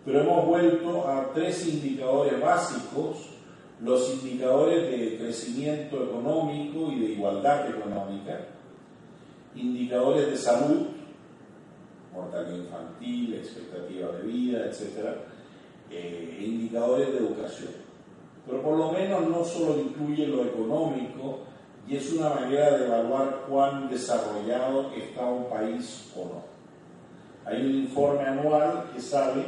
pero 0.05 0.21
hemos 0.21 0.47
vuelto 0.47 1.07
a 1.09 1.33
tres 1.33 1.67
indicadores 1.67 2.41
básicos 2.41 3.36
los 3.81 4.15
indicadores 4.15 4.91
de 4.91 5.19
crecimiento 5.19 6.05
económico 6.05 6.91
y 6.93 7.01
de 7.01 7.13
igualdad 7.13 7.69
económica, 7.69 8.41
indicadores 9.55 10.31
de 10.31 10.37
salud, 10.37 10.87
mortalidad 12.15 12.57
infantil, 12.57 13.35
expectativa 13.35 14.13
de 14.13 14.23
vida, 14.23 14.67
etc., 14.67 15.09
eh, 15.91 16.39
indicadores 16.41 17.13
de 17.13 17.19
educación. 17.19 17.73
Pero 18.47 18.63
por 18.63 18.79
lo 18.79 18.93
menos 18.93 19.29
no 19.29 19.45
solo 19.45 19.81
incluye 19.81 20.27
lo 20.27 20.45
económico 20.45 21.41
y 21.87 21.97
es 21.97 22.13
una 22.13 22.31
manera 22.31 22.77
de 22.77 22.87
evaluar 22.87 23.45
cuán 23.49 23.89
desarrollado 23.89 24.91
está 24.93 25.25
un 25.27 25.49
país 25.49 26.11
o 26.17 26.25
no. 26.25 26.57
Hay 27.45 27.65
un 27.65 27.75
informe 27.75 28.23
anual 28.25 28.91
que 28.93 29.01
sale, 29.01 29.45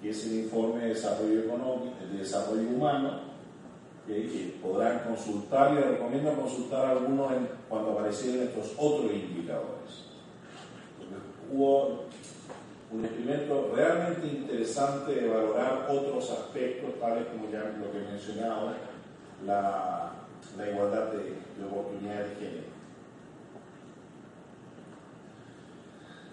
que 0.00 0.10
es 0.10 0.26
el 0.26 0.44
informe 0.44 0.82
de 0.82 0.88
desarrollo 0.88 1.40
económico, 1.40 1.96
de 2.10 2.18
desarrollo 2.18 2.68
humano, 2.68 3.35
que 4.06 4.58
podrán 4.62 5.00
consultar 5.00 5.72
y 5.72 5.76
les 5.76 5.86
recomiendo 5.86 6.32
consultar 6.34 6.86
algunos 6.86 7.32
cuando 7.68 7.92
aparecieron 7.92 8.46
estos 8.46 8.72
otros 8.78 9.12
indicadores. 9.12 10.06
hubo 11.52 12.04
un 12.92 13.04
experimento 13.04 13.72
realmente 13.74 14.26
interesante 14.28 15.12
de 15.12 15.28
valorar 15.28 15.88
otros 15.90 16.30
aspectos, 16.30 17.00
tales 17.00 17.26
como 17.26 17.50
ya 17.50 17.64
lo 17.80 17.90
que 17.90 17.98
he 17.98 18.12
mencionado, 18.12 18.72
la, 19.44 20.12
la 20.56 20.70
igualdad 20.70 21.12
de, 21.12 21.18
de 21.18 21.66
oportunidades 21.68 22.30
de 22.30 22.46
género. 22.46 22.76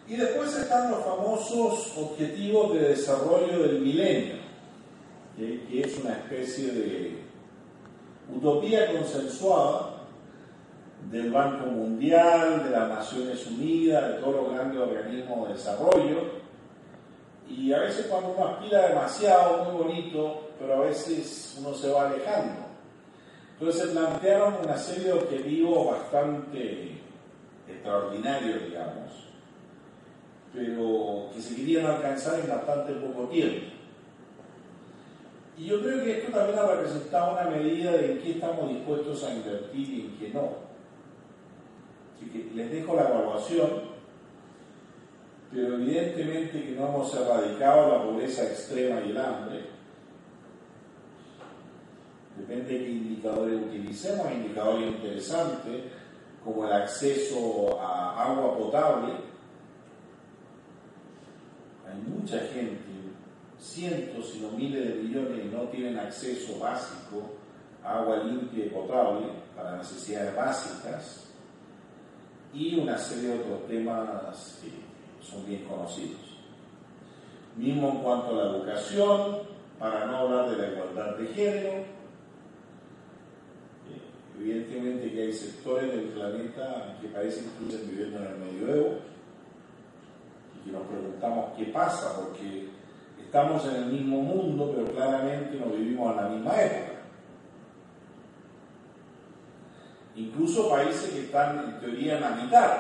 Y 0.08 0.16
después 0.16 0.56
están 0.56 0.92
los 0.92 1.04
famosos 1.04 1.94
objetivos 1.98 2.74
de 2.74 2.90
desarrollo 2.90 3.60
del 3.60 3.80
milenio, 3.80 4.36
que 5.36 5.82
es 5.82 5.98
una 5.98 6.14
especie 6.14 6.72
de 6.72 7.24
utopía 8.30 8.92
consensuada 8.92 9.94
del 11.12 11.32
Banco 11.32 11.68
Mundial, 11.68 12.64
de 12.64 12.70
las 12.70 12.90
Naciones 12.90 13.46
Unidas, 13.48 14.10
de 14.10 14.14
todos 14.20 14.36
los 14.36 14.54
grandes 14.54 14.80
organismos 14.80 15.48
de 15.48 15.54
desarrollo. 15.54 16.44
Y 17.50 17.74
a 17.74 17.80
veces 17.80 18.08
cuando 18.08 18.30
uno 18.30 18.48
aspira 18.48 18.88
demasiado, 18.88 19.66
muy 19.66 19.84
bonito, 19.84 20.50
pero 20.60 20.76
a 20.76 20.86
veces 20.86 21.56
uno 21.60 21.74
se 21.74 21.92
va 21.92 22.10
alejando. 22.10 22.64
Entonces 23.60 23.84
se 23.84 23.88
plantearon 23.90 24.56
una 24.64 24.78
serie 24.78 25.06
de 25.06 25.14
objetivos 25.14 25.88
bastante 25.88 26.98
extraordinarios, 27.68 28.64
digamos, 28.66 29.12
pero 30.54 31.30
que 31.34 31.42
se 31.42 31.56
querían 31.56 31.86
alcanzar 31.86 32.40
en 32.40 32.50
bastante 32.50 32.94
poco 32.94 33.28
tiempo. 33.30 33.83
Y 35.58 35.66
yo 35.66 35.82
creo 35.82 36.04
que 36.04 36.20
esto 36.20 36.32
también 36.32 36.60
ha 36.60 36.72
representado 36.72 37.34
una 37.34 37.50
medida 37.50 37.92
de 37.92 38.14
en 38.14 38.20
qué 38.20 38.32
estamos 38.32 38.70
dispuestos 38.70 39.24
a 39.24 39.34
invertir 39.34 39.90
y 39.90 40.02
en 40.02 40.18
qué 40.18 40.30
no. 40.30 40.50
Así 42.16 42.26
que 42.32 42.56
les 42.56 42.72
dejo 42.72 42.96
la 42.96 43.10
evaluación, 43.10 43.70
pero 45.52 45.76
evidentemente 45.76 46.64
que 46.64 46.72
no 46.72 46.88
hemos 46.88 47.14
erradicado 47.14 47.90
la 47.90 48.04
pobreza 48.04 48.44
extrema 48.44 49.02
y 49.02 49.12
el 49.12 49.18
hambre. 49.18 49.66
Depende 52.38 52.74
de 52.74 52.86
qué 52.86 52.92
indicadores 52.92 53.62
utilicemos, 53.62 54.32
indicadores 54.32 54.88
interesantes 54.88 55.84
como 56.44 56.66
el 56.66 56.74
acceso 56.74 57.80
a 57.80 58.24
agua 58.24 58.58
potable. 58.58 59.14
Hay 61.88 62.02
mucha 62.10 62.40
gente 62.40 62.83
cientos, 63.64 64.30
sino 64.30 64.52
miles 64.52 64.88
de 64.88 64.96
millones 64.96 65.46
no 65.46 65.62
tienen 65.70 65.98
acceso 65.98 66.60
básico 66.60 67.32
a 67.84 68.00
agua 68.00 68.18
limpia 68.18 68.66
y 68.66 68.70
potable 68.70 69.28
para 69.56 69.78
necesidades 69.78 70.36
básicas 70.36 71.28
y 72.54 72.78
una 72.80 72.98
serie 72.98 73.30
de 73.30 73.40
otros 73.40 73.68
temas 73.68 74.60
que 74.62 75.26
son 75.26 75.46
bien 75.46 75.64
conocidos. 75.64 76.20
Mismo 77.56 77.90
en 77.90 77.98
cuanto 78.00 78.30
a 78.30 78.44
la 78.44 78.52
educación, 78.52 79.38
para 79.80 80.06
no 80.06 80.18
hablar 80.18 80.50
de 80.50 80.58
la 80.58 80.74
igualdad 80.74 81.18
de 81.18 81.28
género, 81.28 81.70
eh, 81.70 81.86
evidentemente 84.40 85.12
que 85.12 85.22
hay 85.22 85.34
sectores 85.34 85.92
del 85.92 86.10
planeta 86.10 86.98
que 87.02 87.08
parecen 87.08 87.46
que 87.70 87.78
viviendo 87.78 88.20
en 88.20 88.26
el 88.26 88.38
medioevo 88.38 88.98
y 90.56 90.66
que 90.66 90.72
nos 90.72 90.88
preguntamos 90.88 91.54
qué 91.58 91.66
pasa, 91.66 92.16
porque 92.22 92.70
estamos 93.34 93.66
en 93.66 93.76
el 93.78 93.86
mismo 93.88 94.22
mundo, 94.22 94.72
pero 94.76 94.94
claramente 94.94 95.58
no 95.58 95.76
vivimos 95.76 96.12
en 96.12 96.24
la 96.24 96.30
misma 96.30 96.62
época. 96.62 97.00
Incluso 100.16 100.70
países 100.70 101.10
que 101.10 101.22
están 101.22 101.58
en 101.58 101.80
teoría 101.80 102.18
en 102.18 102.22
la 102.22 102.30
mitad, 102.30 102.78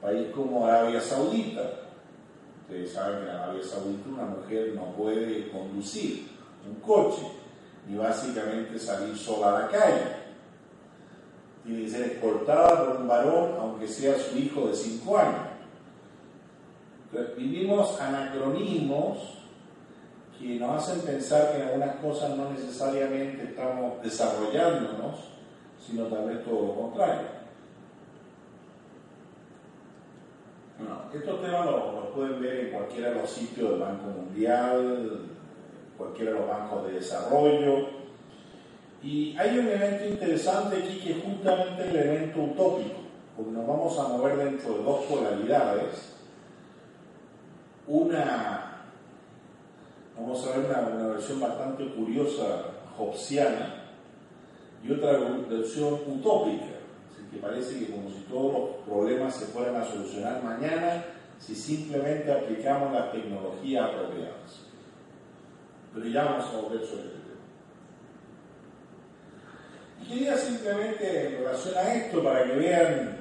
país 0.00 0.30
como 0.34 0.66
Arabia 0.66 1.00
Saudita. 1.00 1.62
Ustedes 2.62 2.92
saben 2.92 3.18
que 3.18 3.30
en 3.30 3.36
Arabia 3.36 3.62
Saudita 3.62 4.08
una 4.08 4.24
mujer 4.24 4.72
no 4.74 4.86
puede 4.96 5.48
conducir 5.52 6.26
un 6.68 6.80
coche, 6.80 7.22
ni 7.86 7.96
básicamente 7.96 8.76
salir 8.80 9.16
sola 9.16 9.56
a 9.56 9.60
la 9.60 9.68
calle. 9.68 10.16
Tiene 11.62 11.84
que 11.84 11.88
ser 11.88 12.02
escoltada 12.10 12.84
por 12.84 12.96
un 12.96 13.06
varón, 13.06 13.52
aunque 13.60 13.86
sea 13.86 14.18
su 14.18 14.36
hijo 14.36 14.66
de 14.66 14.74
5 14.74 15.18
años. 15.18 15.40
Entonces, 17.12 17.36
vivimos 17.36 18.00
anacronismos 18.00 19.41
que 20.42 20.58
nos 20.58 20.82
hacen 20.82 21.00
pensar 21.02 21.52
que 21.52 21.62
en 21.62 21.68
algunas 21.68 21.96
cosas 21.96 22.36
no 22.36 22.50
necesariamente 22.50 23.44
estamos 23.44 24.02
desarrollándonos, 24.02 25.30
sino 25.78 26.06
tal 26.06 26.26
vez 26.26 26.44
todo 26.44 26.66
lo 26.66 26.74
contrario. 26.74 27.42
estos 31.14 31.42
temas 31.42 31.66
los, 31.66 32.06
pueden 32.14 32.40
ver 32.40 32.60
en 32.60 32.70
cualquiera 32.72 33.10
de 33.10 33.20
los 33.20 33.30
sitios 33.30 33.70
del 33.70 33.80
Banco 33.80 34.06
Mundial, 34.08 35.20
cualquiera 35.98 36.32
de 36.32 36.38
los 36.38 36.48
bancos 36.48 36.86
de 36.86 36.92
desarrollo. 36.94 37.88
Y 39.02 39.36
hay 39.36 39.58
un 39.58 39.66
elemento 39.68 40.06
interesante 40.06 40.76
aquí 40.78 41.00
que 41.00 41.12
es 41.12 41.22
justamente 41.22 41.88
el 41.88 41.96
elemento 41.96 42.40
utópico, 42.40 43.00
porque 43.36 43.52
nos 43.52 43.66
vamos 43.66 43.98
a 43.98 44.08
mover 44.08 44.36
dentro 44.38 44.74
de 44.74 44.82
dos 44.82 45.04
polaridades. 45.04 46.16
Una 47.86 48.71
vamos 50.22 50.46
a 50.46 50.56
ver 50.56 50.66
una, 50.66 51.08
versión 51.08 51.40
bastante 51.40 51.86
curiosa, 51.88 52.62
hobbesiana, 52.96 53.74
y 54.84 54.92
otra 54.92 55.18
versión 55.48 55.94
utópica, 56.06 56.64
así 57.10 57.22
que 57.30 57.38
parece 57.38 57.78
que 57.78 57.92
como 57.92 58.08
si 58.08 58.20
todos 58.28 58.52
los 58.52 58.70
problemas 58.86 59.34
se 59.36 59.46
fueran 59.46 59.76
a 59.76 59.84
solucionar 59.84 60.42
mañana 60.42 61.04
si 61.38 61.54
simplemente 61.54 62.32
aplicamos 62.32 62.92
las 62.92 63.12
tecnologías 63.12 63.88
apropiadas. 63.88 64.66
Pero 65.92 66.06
ya 66.06 66.24
vamos 66.24 66.46
a 66.46 66.60
volver 66.60 66.86
sobre 66.86 67.02
este 67.02 67.18
tema. 67.18 67.42
Y 70.00 70.08
quería 70.08 70.36
simplemente 70.36 71.26
en 71.26 71.38
relación 71.38 71.74
a 71.76 71.94
esto, 71.94 72.22
para 72.22 72.44
que 72.44 72.56
vean 72.56 73.16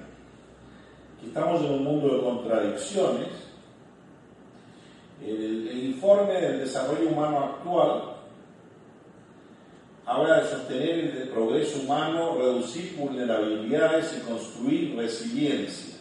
que 1.19 1.27
estamos 1.27 1.61
en 1.61 1.73
un 1.73 1.83
mundo 1.83 2.15
de 2.15 2.21
contradicciones, 2.21 3.29
el, 5.35 5.83
informe 5.85 6.33
del 6.33 6.59
desarrollo 6.59 7.09
humano 7.09 7.39
actual 7.39 8.15
habla 10.05 10.41
de 10.41 10.49
sostener 10.49 10.99
el 10.99 11.29
progreso 11.29 11.81
humano, 11.81 12.37
reducir 12.37 12.95
vulnerabilidades 12.97 14.17
y 14.17 14.29
construir 14.29 14.95
resiliencia, 14.95 15.95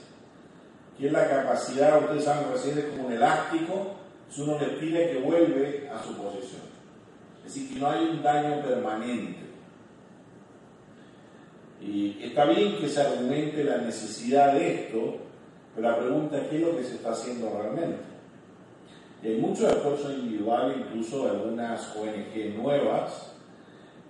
que 0.99 1.07
es 1.07 1.13
la 1.13 1.29
capacidad, 1.29 2.03
ustedes 2.03 2.25
saben, 2.25 2.51
resiliencia 2.51 2.87
es 2.87 2.91
como 2.91 3.09
un 3.09 3.13
elástico, 3.13 3.95
si 4.31 4.43
uno 4.43 4.59
le 4.59 4.67
pide 4.67 5.11
que 5.11 5.19
vuelve 5.19 5.91
a 5.91 6.03
su 6.03 6.15
posición. 6.15 6.63
Es 7.45 7.55
decir, 7.55 7.73
que 7.73 7.81
no 7.81 7.91
hay 7.91 8.05
un 8.05 8.23
daño 8.23 8.63
permanente. 8.63 9.41
Y 11.81 12.19
está 12.23 12.45
bien 12.45 12.77
que 12.77 12.89
se 12.89 13.01
argumente 13.01 13.65
la 13.65 13.79
necesidad 13.79 14.55
de 14.55 14.75
esto, 14.75 15.17
pero 15.75 15.89
la 15.89 15.99
pregunta 15.99 16.39
es 16.39 16.49
qué 16.49 16.57
es 16.57 16.63
lo 16.63 16.77
que 16.77 16.85
se 16.85 16.97
está 16.97 17.13
haciendo 17.13 17.51
realmente. 17.59 18.10
Hay 19.23 19.37
mucho 19.37 19.69
esfuerzo 19.69 20.13
individual, 20.13 20.75
incluso 20.79 21.29
algunas 21.29 21.95
ONG 21.95 22.57
nuevas, 22.57 23.33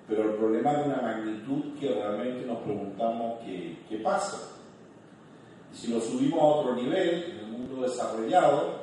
pero 0.09 0.23
el 0.23 0.37
problema 0.37 0.75
de 0.75 0.85
una 0.85 1.03
magnitud 1.03 1.79
que 1.81 1.93
realmente 1.93 2.47
nos 2.47 2.59
preguntamos 2.59 3.41
qué, 3.45 3.77
qué 3.89 3.99
pasa. 3.99 4.39
Y 5.73 5.77
si 5.77 5.93
lo 5.93 6.01
subimos 6.01 6.41
a 6.41 6.45
otro 6.45 6.77
nivel, 6.77 7.25
en 7.25 7.39
el 7.39 7.47
mundo 7.47 7.83
desarrollado, 7.83 8.81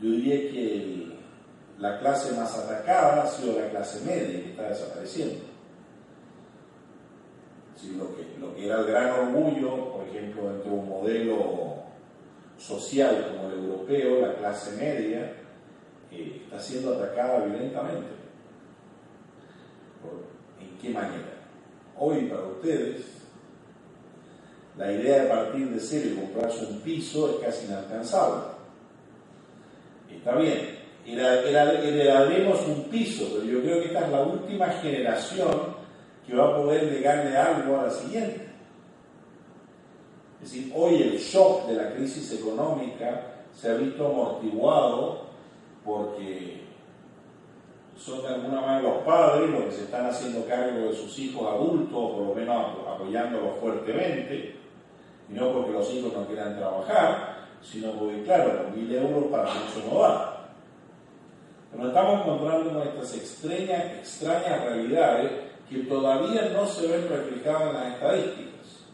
yo 0.00 0.10
diría 0.10 0.50
que 0.50 1.18
la 1.78 2.00
clase 2.00 2.36
más 2.36 2.56
atacada 2.58 3.22
ha 3.22 3.26
sido 3.26 3.60
la 3.60 3.68
clase 3.68 4.04
media, 4.04 4.42
que 4.42 4.50
está 4.50 4.68
desapareciendo. 4.68 5.44
Si 7.76 7.94
lo, 7.94 8.16
que, 8.16 8.24
lo 8.40 8.54
que 8.56 8.66
era 8.66 8.80
el 8.80 8.86
gran 8.86 9.10
orgullo, 9.10 9.92
por 9.92 10.08
ejemplo, 10.08 10.50
dentro 10.50 10.72
de 10.72 10.76
un 10.76 10.88
modelo 10.88 11.74
social 12.56 13.32
como 13.32 13.52
el 13.52 13.58
europeo, 13.64 14.26
la 14.26 14.34
clase 14.34 14.76
media, 14.76 15.32
está 16.10 16.58
siendo 16.58 16.94
atacada 16.94 17.44
violentamente. 17.44 18.08
¿En 20.60 20.78
qué 20.80 20.90
manera? 20.90 21.38
Hoy 21.98 22.26
para 22.26 22.42
ustedes, 22.42 23.04
la 24.76 24.92
idea 24.92 25.24
de 25.24 25.28
partir 25.28 25.68
de 25.70 25.80
cero 25.80 26.10
y 26.12 26.20
comprarse 26.20 26.66
un 26.66 26.80
piso 26.80 27.30
es 27.30 27.44
casi 27.44 27.66
inalcanzable. 27.66 28.42
Está 30.10 30.36
bien, 30.36 30.78
heredaremos 31.04 32.66
un 32.66 32.84
piso, 32.84 33.28
pero 33.32 33.44
yo 33.44 33.60
creo 33.62 33.80
que 33.80 33.86
esta 33.88 34.04
es 34.06 34.10
la 34.10 34.22
última 34.22 34.68
generación 34.68 35.76
que 36.26 36.36
va 36.36 36.48
a 36.48 36.56
poder 36.56 36.84
legarle 36.84 37.36
algo 37.36 37.78
a 37.78 37.84
la 37.84 37.90
siguiente. 37.90 38.48
Es 40.42 40.52
decir, 40.52 40.72
hoy 40.76 41.02
el 41.02 41.18
shock 41.18 41.66
de 41.66 41.74
la 41.74 41.92
crisis 41.94 42.32
económica 42.32 43.44
se 43.52 43.70
ha 43.70 43.74
visto 43.74 44.06
amortiguado 44.06 45.27
porque 45.88 46.64
son 47.96 48.20
de 48.22 48.28
alguna 48.28 48.60
manera 48.60 48.90
los 48.90 49.04
padres 49.04 49.50
los 49.50 49.64
que 49.64 49.72
se 49.72 49.84
están 49.84 50.04
haciendo 50.04 50.46
cargo 50.46 50.88
de 50.88 50.94
sus 50.94 51.18
hijos 51.18 51.48
adultos, 51.50 51.94
o 51.94 52.12
por 52.12 52.26
lo 52.26 52.34
menos 52.34 52.76
apoyándolos 52.86 53.56
fuertemente, 53.58 54.56
y 55.30 55.32
no 55.32 55.50
porque 55.50 55.72
los 55.72 55.90
hijos 55.94 56.12
no 56.12 56.26
quieran 56.26 56.58
trabajar, 56.58 57.48
sino 57.62 57.92
porque, 57.92 58.22
claro, 58.22 58.64
con 58.64 58.78
mil 58.78 58.94
euros 58.94 59.24
para 59.30 59.44
mucho 59.44 59.90
no 59.90 60.00
da. 60.00 60.50
Pero 61.72 61.88
estamos 61.88 62.20
encontrando 62.20 62.70
con 62.70 62.82
estas 62.82 63.14
extrañas, 63.16 63.84
extrañas 63.98 64.64
realidades 64.64 65.32
que 65.68 65.78
todavía 65.78 66.50
no 66.52 66.66
se 66.66 66.86
ven 66.86 67.08
reflejadas 67.08 67.62
en 67.62 67.74
las 67.74 67.94
estadísticas, 67.94 68.84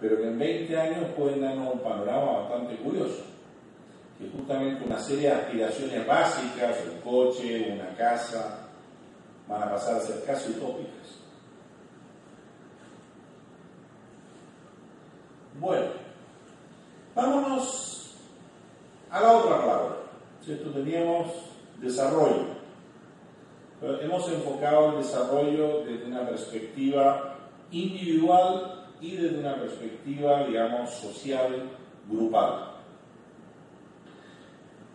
pero 0.00 0.18
que 0.18 0.28
en 0.28 0.38
20 0.38 0.80
años 0.80 1.06
pueden 1.16 1.40
darnos 1.40 1.74
un 1.74 1.80
panorama 1.80 2.40
bastante 2.42 2.76
curioso 2.76 3.37
que 4.18 4.28
justamente 4.30 4.84
una 4.84 4.98
serie 4.98 5.28
de 5.28 5.34
aspiraciones 5.34 6.06
básicas, 6.06 6.76
un 6.92 7.00
coche, 7.00 7.72
una 7.72 7.94
casa, 7.96 8.68
van 9.46 9.62
a 9.62 9.70
pasar 9.70 9.96
a 9.96 10.00
ser 10.00 10.24
casi 10.24 10.50
utópicas. 10.50 11.18
Bueno, 15.60 15.86
vámonos 17.14 18.16
a 19.10 19.20
la 19.20 19.32
otra 19.32 19.56
palabra. 19.58 19.96
Esto 20.46 20.70
teníamos 20.70 21.28
desarrollo. 21.80 22.58
Hemos 23.82 24.28
enfocado 24.32 24.90
el 24.90 24.98
desarrollo 24.98 25.84
desde 25.84 26.06
una 26.06 26.26
perspectiva 26.26 27.36
individual 27.70 28.86
y 29.00 29.16
desde 29.16 29.38
una 29.38 29.56
perspectiva, 29.56 30.44
digamos, 30.44 30.90
social, 30.90 31.70
grupal. 32.08 32.77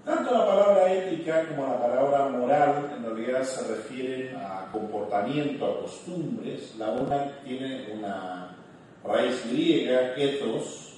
Tanto 0.06 0.34
la 0.34 0.46
palabra 0.46 0.94
ética 0.94 1.48
como 1.48 1.66
la 1.66 1.80
palabra 1.80 2.28
moral 2.28 2.92
en 2.98 3.06
realidad 3.06 3.44
se 3.44 3.68
refieren 3.74 4.36
a 4.36 4.70
comportamiento, 4.72 5.66
a 5.66 5.82
costumbres. 5.82 6.76
La 6.78 6.90
una 6.90 7.40
tiene 7.44 7.88
una 7.94 8.58
raíz 9.06 9.50
griega, 9.50 10.14
ethos, 10.18 10.94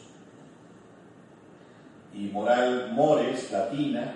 y 2.16 2.30
moral, 2.30 2.92
mores, 2.94 3.52
latina. 3.52 4.16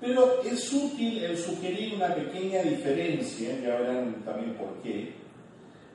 Pero 0.00 0.42
es 0.42 0.72
útil 0.72 1.24
el 1.24 1.36
sugerir 1.36 1.94
una 1.94 2.14
pequeña 2.14 2.62
diferencia, 2.62 3.58
ya 3.60 3.76
verán 3.80 4.22
también 4.24 4.54
por 4.54 4.80
qué, 4.82 5.17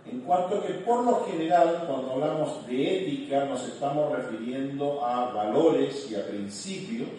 en 0.06 0.22
cuanto 0.22 0.62
que 0.62 0.74
por 0.74 1.04
lo 1.04 1.24
general 1.26 1.86
cuando 1.88 2.12
hablamos 2.12 2.68
de 2.68 3.04
ética 3.04 3.46
nos 3.46 3.64
estamos 3.68 4.12
refiriendo 4.12 5.04
a 5.04 5.32
valores 5.32 6.12
y 6.12 6.16
a 6.16 6.28
principios, 6.28 7.10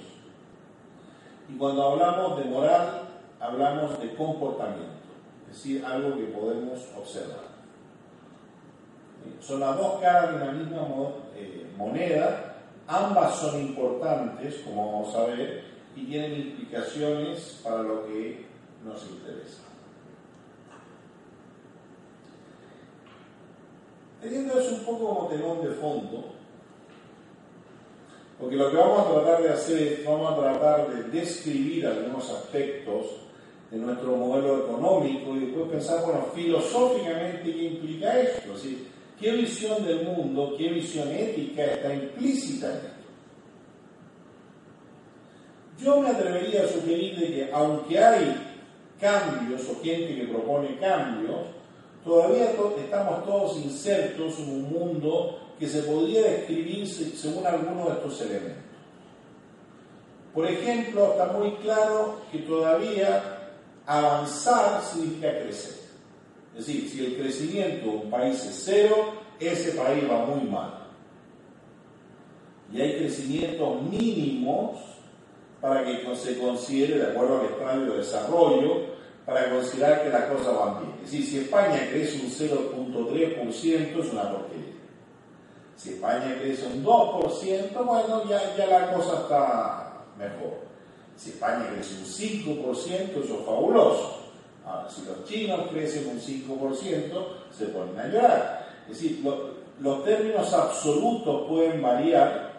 y 1.48 1.56
cuando 1.56 1.92
hablamos 1.92 2.38
de 2.38 2.44
moral 2.44 3.08
hablamos 3.40 4.00
de 4.00 4.14
comportamiento, 4.14 4.92
es 5.50 5.56
decir, 5.56 5.84
algo 5.84 6.16
que 6.16 6.24
podemos 6.24 6.80
observar. 6.96 7.54
Son 9.40 9.60
las 9.60 9.76
dos 9.76 10.00
caras 10.00 10.30
de 10.30 10.36
una 10.36 10.52
misma 10.52 10.86
eh, 11.34 11.66
moneda, 11.76 12.56
ambas 12.86 13.36
son 13.36 13.60
importantes, 13.60 14.56
como 14.64 14.92
vamos 14.92 15.14
a 15.14 15.24
ver, 15.26 15.64
y 15.96 16.04
tienen 16.04 16.34
implicaciones 16.34 17.60
para 17.62 17.82
lo 17.82 18.06
que 18.06 18.46
nos 18.84 19.02
interesa. 19.06 19.62
Teniendo 24.24 24.58
eso 24.58 24.76
un 24.76 24.84
poco 24.84 25.06
como 25.06 25.28
telón 25.28 25.62
de 25.62 25.74
fondo, 25.74 26.24
porque 28.40 28.56
lo 28.56 28.70
que 28.70 28.76
vamos 28.78 29.00
a 29.00 29.12
tratar 29.12 29.42
de 29.42 29.50
hacer 29.50 29.82
es, 29.82 30.04
vamos 30.06 30.32
a 30.32 30.40
tratar 30.40 30.88
de 30.88 31.20
describir 31.20 31.86
algunos 31.86 32.30
aspectos 32.30 33.04
de 33.70 33.76
nuestro 33.76 34.16
modelo 34.16 34.64
económico 34.64 35.36
y 35.36 35.40
después 35.40 35.68
pensar, 35.68 36.06
bueno, 36.06 36.28
filosóficamente 36.34 37.52
qué 37.52 37.64
implica 37.64 38.18
esto, 38.18 38.54
qué 39.20 39.32
visión 39.32 39.84
del 39.84 40.06
mundo, 40.06 40.54
qué 40.56 40.70
visión 40.70 41.10
ética 41.10 41.62
está 41.62 41.92
implícita 41.92 42.70
en 42.70 42.76
esto. 42.76 42.90
Yo 45.84 46.00
me 46.00 46.08
atrevería 46.08 46.64
a 46.64 46.68
sugerir 46.68 47.18
de 47.18 47.26
que 47.26 47.50
aunque 47.52 47.98
hay 47.98 48.36
cambios 48.98 49.68
o 49.68 49.82
gente 49.82 50.16
que 50.16 50.28
propone 50.28 50.78
cambios, 50.78 51.40
todavía 52.04 52.50
estamos 52.78 53.24
todos 53.24 53.56
insertos 53.58 54.38
en 54.38 54.48
un 54.50 54.72
mundo 54.72 55.38
que 55.58 55.66
se 55.66 55.82
podría 55.82 56.22
describir 56.22 56.86
según 56.86 57.46
algunos 57.46 57.86
de 57.86 57.92
estos 57.94 58.20
elementos. 58.22 58.64
Por 60.34 60.46
ejemplo, 60.46 61.12
está 61.12 61.26
muy 61.26 61.52
claro 61.56 62.16
que 62.32 62.38
todavía 62.40 63.52
avanzar 63.86 64.82
significa 64.82 65.30
crecer. 65.40 65.84
Es 66.56 66.66
decir, 66.66 66.88
si 66.88 67.04
el 67.04 67.16
crecimiento 67.16 67.86
de 67.86 67.96
un 67.96 68.10
país 68.10 68.44
es 68.44 68.62
cero, 68.64 69.14
ese 69.38 69.72
país 69.72 70.04
va 70.10 70.24
muy 70.24 70.48
mal. 70.48 70.84
Y 72.72 72.80
hay 72.80 72.98
crecimientos 72.98 73.82
mínimos 73.82 74.80
para 75.60 75.84
que 75.84 76.14
se 76.16 76.38
considere, 76.38 76.98
de 76.98 77.06
acuerdo 77.06 77.40
al 77.40 77.46
estadio 77.46 77.92
de 77.92 77.98
desarrollo, 77.98 78.94
para 79.24 79.50
considerar 79.50 80.02
que 80.02 80.10
las 80.10 80.24
cosas 80.24 80.54
van 80.54 80.80
bien. 80.80 80.94
Es 81.04 81.10
decir, 81.10 81.26
si 81.26 81.38
España 81.38 81.88
crece 81.90 82.20
un 82.20 82.30
0.3% 82.30 84.00
es 84.00 84.12
una 84.12 84.30
porquería. 84.30 84.64
Si 85.76 85.90
España 85.94 86.36
crece 86.40 86.66
un 86.66 86.84
2%, 86.84 87.84
bueno, 87.84 88.28
ya, 88.28 88.56
ya 88.56 88.66
la 88.66 88.92
cosa 88.92 89.22
está 89.22 90.04
mejor. 90.18 90.64
Si 91.16 91.30
España 91.30 91.70
crece 91.72 91.94
un 91.94 92.04
5%, 92.04 93.24
eso 93.24 93.38
es 93.40 93.46
fabuloso. 93.46 94.20
Ahora, 94.64 94.88
si 94.88 95.02
los 95.04 95.24
chinos 95.24 95.68
crecen 95.70 96.08
un 96.08 96.20
5%, 96.20 97.26
se 97.50 97.66
ponen 97.66 97.98
a 97.98 98.08
llorar. 98.08 98.66
Es 98.88 99.00
decir, 99.00 99.24
los 99.80 100.04
términos 100.04 100.52
absolutos 100.52 101.48
pueden 101.48 101.82
variar, 101.82 102.52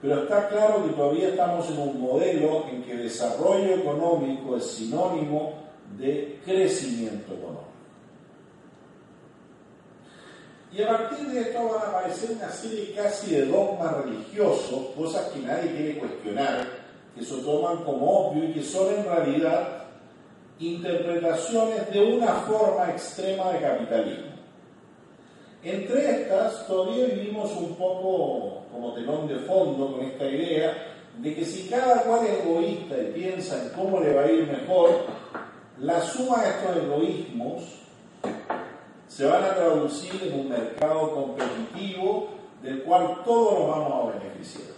pero 0.00 0.22
está 0.22 0.48
claro 0.48 0.84
que 0.84 0.92
todavía 0.92 1.28
estamos 1.28 1.68
en 1.70 1.78
un 1.78 2.00
modelo 2.00 2.66
en 2.70 2.82
que 2.82 2.94
desarrollo 2.94 3.74
económico 3.74 4.56
es 4.56 4.66
sinónimo 4.66 5.63
de 5.98 6.40
crecimiento 6.44 7.34
económico. 7.34 7.74
Y 10.72 10.82
a 10.82 10.88
partir 10.88 11.28
de 11.28 11.40
esto 11.40 11.68
van 11.68 11.82
a 11.82 11.98
aparecer 11.98 12.32
una 12.32 12.50
serie 12.50 12.92
casi 12.94 13.30
de 13.30 13.46
dogmas 13.46 14.04
religiosos, 14.04 14.86
cosas 14.96 15.28
que 15.28 15.38
nadie 15.40 15.70
quiere 15.70 15.98
cuestionar, 15.98 16.66
que 17.16 17.24
se 17.24 17.36
toman 17.36 17.84
como 17.84 18.28
obvio 18.28 18.44
y 18.44 18.54
que 18.54 18.62
son 18.62 18.92
en 18.92 19.04
realidad 19.04 19.84
interpretaciones 20.58 21.92
de 21.92 22.00
una 22.00 22.32
forma 22.32 22.90
extrema 22.90 23.52
de 23.52 23.60
capitalismo. 23.60 24.34
Entre 25.62 26.22
estas, 26.22 26.66
todavía 26.66 27.06
vivimos 27.06 27.52
un 27.52 27.74
poco 27.76 28.64
como 28.72 28.92
telón 28.94 29.28
de 29.28 29.36
fondo 29.36 29.92
con 29.92 30.04
esta 30.04 30.26
idea 30.26 30.74
de 31.18 31.34
que 31.34 31.44
si 31.44 31.68
cada 31.68 32.02
cual 32.02 32.26
es 32.26 32.44
egoísta 32.44 32.96
y 32.98 33.12
piensa 33.12 33.62
en 33.62 33.68
cómo 33.70 34.00
le 34.00 34.12
va 34.12 34.22
a 34.22 34.30
ir 34.30 34.46
mejor, 34.46 34.90
la 35.80 36.00
suma 36.00 36.42
de 36.42 36.50
estos 36.50 36.76
egoísmos 36.76 37.62
se 39.08 39.26
van 39.26 39.44
a 39.44 39.54
traducir 39.54 40.22
en 40.22 40.40
un 40.40 40.48
mercado 40.48 41.14
competitivo 41.14 42.28
del 42.62 42.82
cual 42.82 43.22
todos 43.24 43.58
nos 43.58 43.68
vamos 43.68 43.92
a 43.92 44.18
beneficiar. 44.18 44.68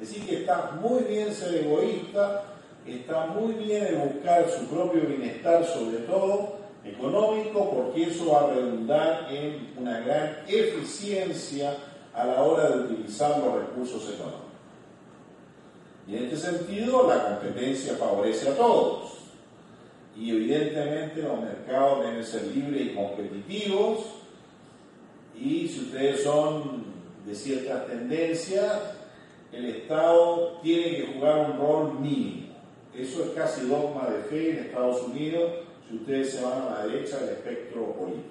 Es 0.00 0.08
decir, 0.08 0.26
que 0.26 0.40
está 0.40 0.72
muy 0.80 1.02
bien 1.04 1.34
ser 1.34 1.54
egoísta, 1.66 2.44
está 2.86 3.26
muy 3.26 3.54
bien 3.54 3.86
el 3.86 3.96
buscar 3.96 4.48
su 4.48 4.66
propio 4.66 5.02
bienestar, 5.02 5.64
sobre 5.64 5.98
todo 5.98 6.60
económico, 6.84 7.70
porque 7.70 8.04
eso 8.04 8.32
va 8.32 8.44
a 8.44 8.54
redundar 8.54 9.26
en 9.30 9.74
una 9.78 10.00
gran 10.00 10.38
eficiencia 10.46 11.76
a 12.14 12.24
la 12.24 12.42
hora 12.42 12.70
de 12.70 12.78
utilizar 12.84 13.38
los 13.38 13.54
recursos 13.54 14.02
económicos. 14.04 14.40
Y 16.06 16.16
en 16.16 16.24
este 16.24 16.36
sentido, 16.36 17.06
la 17.06 17.24
competencia 17.24 17.94
favorece 17.96 18.48
a 18.48 18.56
todos 18.56 19.19
y 20.20 20.30
evidentemente 20.30 21.22
los 21.22 21.40
mercados 21.40 22.04
deben 22.04 22.24
ser 22.24 22.46
libres 22.48 22.82
y 22.82 22.94
competitivos 22.94 24.00
y 25.34 25.66
si 25.66 25.80
ustedes 25.80 26.22
son 26.22 26.84
de 27.24 27.34
ciertas 27.34 27.86
tendencias, 27.86 28.78
el 29.50 29.64
Estado 29.64 30.58
tiene 30.62 30.96
que 30.96 31.12
jugar 31.14 31.50
un 31.50 31.58
rol 31.58 32.00
mínimo. 32.00 32.48
Eso 32.94 33.24
es 33.24 33.30
casi 33.30 33.66
dogma 33.66 34.10
de 34.10 34.22
fe 34.24 34.50
en 34.50 34.66
Estados 34.66 35.02
Unidos 35.04 35.52
si 35.88 35.96
ustedes 35.96 36.32
se 36.32 36.42
van 36.42 36.62
a 36.62 36.70
la 36.70 36.86
derecha 36.86 37.18
del 37.18 37.30
espectro 37.30 37.94
político. 37.94 38.28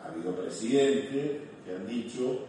ha 0.00 0.12
habido 0.12 0.32
presidentes 0.36 1.40
que 1.64 1.74
han 1.74 1.86
dicho 1.88 2.46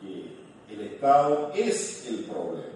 que 0.00 0.74
el 0.74 0.80
Estado 0.80 1.52
es 1.54 2.08
el 2.08 2.24
problema 2.24 2.71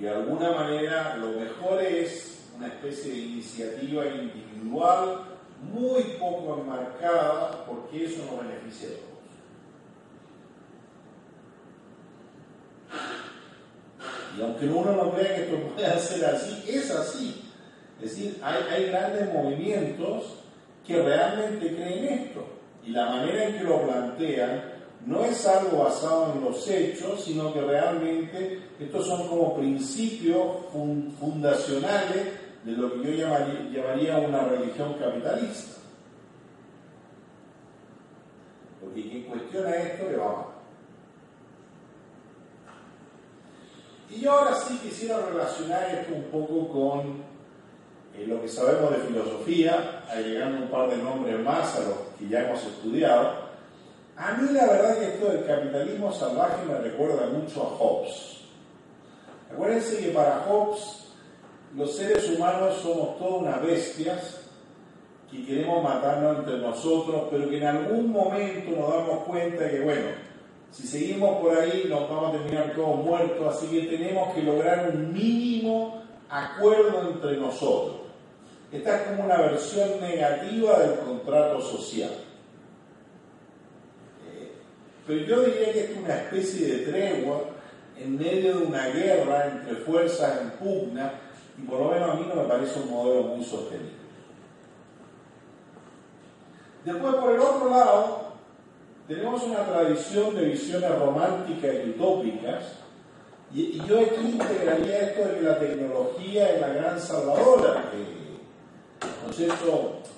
de 0.00 0.08
alguna 0.08 0.52
manera 0.52 1.16
lo 1.18 1.28
mejor 1.38 1.82
es 1.82 2.48
una 2.56 2.68
especie 2.68 3.12
de 3.12 3.18
iniciativa 3.18 4.06
individual 4.06 5.24
muy 5.62 6.02
poco 6.18 6.60
enmarcada 6.60 7.66
porque 7.66 8.06
eso 8.06 8.24
nos 8.24 8.46
beneficia 8.46 8.88
a 8.88 8.92
todos. 8.92 9.10
Y 14.38 14.42
aunque 14.42 14.66
uno 14.66 14.92
no 14.92 15.12
crea 15.12 15.36
que 15.36 15.42
esto 15.42 15.56
pueda 15.74 15.98
ser 15.98 16.24
así, 16.24 16.64
es 16.66 16.90
así. 16.90 17.52
Es 18.00 18.10
decir, 18.10 18.40
hay, 18.42 18.62
hay 18.72 18.86
grandes 18.86 19.32
movimientos 19.34 20.36
que 20.86 21.02
realmente 21.02 21.74
creen 21.74 22.04
esto. 22.04 22.46
Y 22.86 22.92
la 22.92 23.06
manera 23.06 23.44
en 23.44 23.58
que 23.58 23.64
lo 23.64 23.82
plantean 23.82 24.62
no 25.06 25.24
es 25.24 25.46
algo 25.46 25.84
basado 25.84 26.32
en 26.34 26.44
los 26.44 26.68
hechos, 26.68 27.24
sino 27.24 27.52
que 27.52 27.60
realmente 27.60 28.62
estos 28.78 29.06
son 29.06 29.28
como 29.28 29.56
principios 29.56 30.66
fundacionales 31.18 32.26
de 32.64 32.72
lo 32.72 32.92
que 32.92 33.16
yo 33.16 33.26
llamaría, 33.72 34.18
una 34.18 34.44
religión 34.44 34.94
capitalista. 34.94 35.80
Porque 38.80 39.02
quien 39.02 39.22
cuestiona 39.24 39.76
esto 39.76 40.10
le 40.10 40.16
va 40.16 40.32
mal. 40.32 40.46
Y 44.10 44.20
yo 44.20 44.32
ahora 44.32 44.56
sí 44.56 44.78
quisiera 44.82 45.24
relacionar 45.24 45.88
esto 45.94 46.14
un 46.14 46.24
poco 46.24 46.68
con 46.68 47.00
eh, 48.16 48.26
lo 48.26 48.42
que 48.42 48.48
sabemos 48.48 48.90
de 48.90 49.06
filosofía, 49.06 50.02
agregando 50.10 50.64
un 50.64 50.70
par 50.70 50.90
de 50.90 50.96
nombres 50.96 51.38
más 51.40 51.76
a 51.76 51.80
los 51.80 51.94
que 52.18 52.28
ya 52.28 52.42
hemos 52.42 52.62
estudiado 52.64 53.49
a 54.20 54.32
mí 54.34 54.52
la 54.52 54.66
verdad 54.66 54.98
que 54.98 55.04
esto 55.14 55.28
del 55.30 55.46
capitalismo 55.46 56.12
salvaje 56.12 56.66
me 56.66 56.78
recuerda 56.78 57.26
mucho 57.28 57.62
a 57.62 57.70
Hobbes. 57.78 58.42
Acuérdense 59.50 59.98
que 59.98 60.08
para 60.10 60.40
Hobbes 60.40 61.06
los 61.74 61.96
seres 61.96 62.28
humanos 62.28 62.76
somos 62.82 63.18
todas 63.18 63.40
unas 63.40 63.62
bestias 63.62 64.40
que 65.30 65.46
queremos 65.46 65.82
matarnos 65.82 66.40
entre 66.40 66.58
nosotros, 66.58 67.28
pero 67.30 67.48
que 67.48 67.56
en 67.56 67.66
algún 67.66 68.12
momento 68.12 68.72
nos 68.72 68.92
damos 68.92 69.24
cuenta 69.24 69.70
que, 69.70 69.80
bueno, 69.80 70.08
si 70.70 70.86
seguimos 70.86 71.38
por 71.38 71.56
ahí 71.56 71.86
nos 71.88 72.08
vamos 72.10 72.28
a 72.28 72.38
terminar 72.38 72.74
todos 72.74 72.96
muertos, 72.96 73.56
así 73.56 73.68
que 73.68 73.96
tenemos 73.96 74.34
que 74.34 74.42
lograr 74.42 74.90
un 74.92 75.14
mínimo 75.14 76.02
acuerdo 76.28 77.10
entre 77.10 77.38
nosotros. 77.38 78.00
Esta 78.70 78.96
es 78.96 79.02
como 79.08 79.24
una 79.24 79.38
versión 79.38 79.98
negativa 80.00 80.78
del 80.80 80.98
contrato 80.98 81.60
social. 81.62 82.29
Pero 85.10 85.26
yo 85.26 85.42
diría 85.42 85.72
que 85.72 85.80
es 85.80 85.96
una 85.96 86.14
especie 86.14 86.68
de 86.68 86.78
tregua 86.86 87.40
en 87.98 88.16
medio 88.16 88.58
de 88.58 88.64
una 88.64 88.86
guerra 88.90 89.46
entre 89.48 89.74
fuerzas 89.74 90.40
en 90.40 90.50
pugna 90.50 91.14
y 91.58 91.62
por 91.62 91.80
lo 91.80 91.90
menos 91.90 92.10
a 92.10 92.14
mí 92.14 92.26
no 92.28 92.40
me 92.40 92.48
parece 92.48 92.78
un 92.78 92.92
modelo 92.92 93.22
muy 93.24 93.44
sostenible. 93.44 93.90
Después, 96.84 97.14
por 97.16 97.32
el 97.32 97.40
otro 97.40 97.70
lado, 97.70 98.34
tenemos 99.08 99.42
una 99.42 99.66
tradición 99.66 100.36
de 100.36 100.44
visiones 100.44 100.96
románticas 100.96 101.74
y 101.84 101.90
utópicas, 101.90 102.64
y, 103.52 103.82
yo 103.88 103.98
aquí 103.98 104.20
integraría 104.26 105.08
esto 105.08 105.26
de 105.26 105.34
que 105.34 105.42
la 105.42 105.58
tecnología 105.58 106.54
es 106.54 106.60
la 106.60 106.68
gran 106.68 107.00
salvadora, 107.00 107.90
que, 107.90 109.08
¿no? 109.26 110.10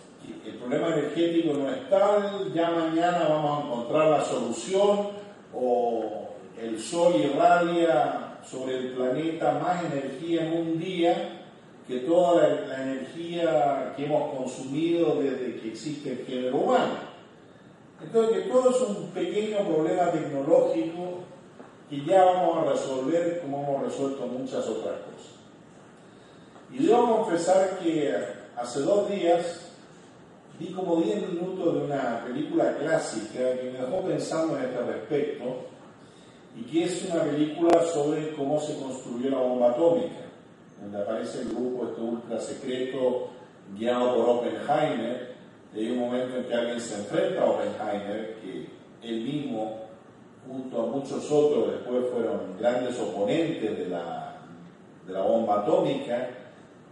El 0.63 0.69
problema 0.69 0.97
energético 0.97 1.55
no 1.55 1.71
es 1.71 1.91
tal, 1.91 2.53
ya 2.55 2.71
mañana 2.71 3.27
vamos 3.29 3.59
a 3.59 3.67
encontrar 3.67 4.09
la 4.11 4.25
solución, 4.25 5.09
o 5.53 6.29
el 6.57 6.79
sol 6.79 7.15
irradia 7.17 8.39
sobre 8.49 8.79
el 8.79 8.93
planeta 8.93 9.59
más 9.61 9.85
energía 9.85 10.47
en 10.47 10.53
un 10.53 10.79
día 10.79 11.41
que 11.89 11.99
toda 12.01 12.49
la, 12.49 12.83
energía 12.83 13.93
que 13.97 14.05
hemos 14.05 14.35
consumido 14.37 15.17
desde 15.17 15.61
que 15.61 15.69
existe 15.71 16.13
el 16.13 16.27
género 16.27 16.59
humano. 16.59 16.95
Entonces, 18.01 18.45
que 18.45 18.51
todo 18.51 18.71
es 18.71 18.81
un 18.83 19.09
pequeño 19.09 19.67
problema 19.67 20.13
tecnológico 20.13 21.25
que 21.91 22.05
ya 22.05 22.25
vamos 22.25 22.59
a 22.59 22.71
resolver 22.71 23.41
como 23.41 23.63
hemos 23.65 23.83
resuelto 23.83 24.27
muchas 24.27 24.67
otras 24.69 24.95
cosas. 25.01 25.33
Y 26.73 26.87
debo 26.87 27.19
confesar 27.19 27.81
que 27.81 28.17
hace 28.57 28.81
dos 28.81 29.11
días 29.11 29.72
vi 30.63 30.73
como 30.73 30.97
10 30.97 31.29
minutos 31.29 31.75
de 31.75 31.81
una 31.85 32.25
película 32.25 32.77
clásica 32.77 33.53
que 33.59 33.71
me 33.73 33.79
dejó 33.79 34.03
pensando 34.03 34.57
en 34.59 34.65
este 34.65 34.83
respecto 34.83 35.45
y 36.57 36.63
que 36.63 36.85
es 36.85 37.11
una 37.11 37.23
película 37.25 37.83
sobre 37.93 38.33
cómo 38.35 38.61
se 38.61 38.79
construyó 38.79 39.31
la 39.31 39.39
bomba 39.39 39.71
atómica 39.71 40.23
donde 40.81 40.99
aparece 40.99 41.43
el 41.43 41.49
grupo 41.49 41.89
este 41.89 42.01
ultra 42.01 42.41
secreto 42.41 43.29
guiado 43.77 44.17
por 44.17 44.29
Oppenheimer, 44.29 45.33
y 45.75 45.79
hay 45.79 45.91
un 45.93 46.01
momento 46.01 46.37
en 46.37 46.45
que 46.45 46.55
alguien 46.55 46.81
se 46.81 46.97
enfrenta 46.97 47.43
a 47.43 47.51
Oppenheimer, 47.51 48.37
que 48.43 48.67
él 49.03 49.23
mismo, 49.23 49.79
junto 50.47 50.83
a 50.83 50.87
muchos 50.87 51.31
otros, 51.31 51.71
después 51.73 52.05
fueron 52.13 52.59
grandes 52.59 52.99
oponentes 52.99 53.79
de 53.79 53.89
la, 53.89 54.39
de 55.07 55.13
la 55.13 55.23
bomba 55.23 55.61
atómica, 55.61 56.29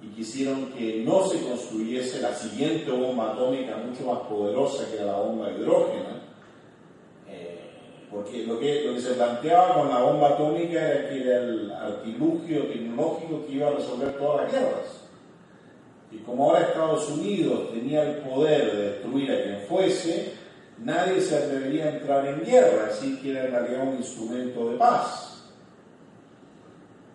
y 0.03 0.09
quisieron 0.09 0.73
que 0.73 1.03
no 1.05 1.27
se 1.27 1.43
construyese 1.43 2.21
la 2.21 2.35
siguiente 2.35 2.91
bomba 2.91 3.33
atómica 3.33 3.77
mucho 3.77 4.05
más 4.07 4.21
poderosa 4.21 4.91
que 4.91 5.05
la 5.05 5.19
bomba 5.19 5.49
de 5.49 5.61
hidrógeno, 5.61 6.21
porque 8.11 8.45
lo 8.45 8.59
que, 8.59 8.83
lo 8.85 8.95
que 8.95 9.01
se 9.01 9.15
planteaba 9.15 9.75
con 9.75 9.89
la 9.89 10.03
bomba 10.03 10.31
atómica 10.31 10.81
era 10.81 11.09
que 11.09 11.21
era 11.21 11.39
el 11.39 11.71
artilugio 11.71 12.67
tecnológico 12.67 13.47
que 13.47 13.53
iba 13.53 13.69
a 13.69 13.73
resolver 13.73 14.19
todas 14.19 14.43
las 14.43 14.53
guerras. 14.53 15.01
Y 16.11 16.17
como 16.19 16.47
ahora 16.47 16.67
Estados 16.67 17.09
Unidos 17.09 17.71
tenía 17.73 18.03
el 18.03 18.17
poder 18.17 18.73
de 18.73 18.83
destruir 18.91 19.31
a 19.31 19.43
quien 19.45 19.61
fuese, 19.69 20.33
nadie 20.79 21.21
se 21.21 21.37
atrevería 21.37 21.85
a 21.85 21.91
entrar 21.91 22.27
en 22.27 22.43
guerra, 22.43 22.89
así 22.91 23.17
que 23.21 23.31
era 23.31 23.45
en 23.45 23.53
realidad 23.53 23.89
un 23.89 23.99
instrumento 23.99 24.71
de 24.71 24.77
paz. 24.77 25.45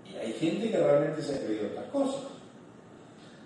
Y 0.09 0.15
hay 0.15 0.31
gente 0.31 0.71
que 0.71 0.77
realmente 0.77 1.21
se 1.21 1.35
ha 1.35 1.45
creído 1.45 1.65
estas 1.65 1.85
cosas. 1.87 2.34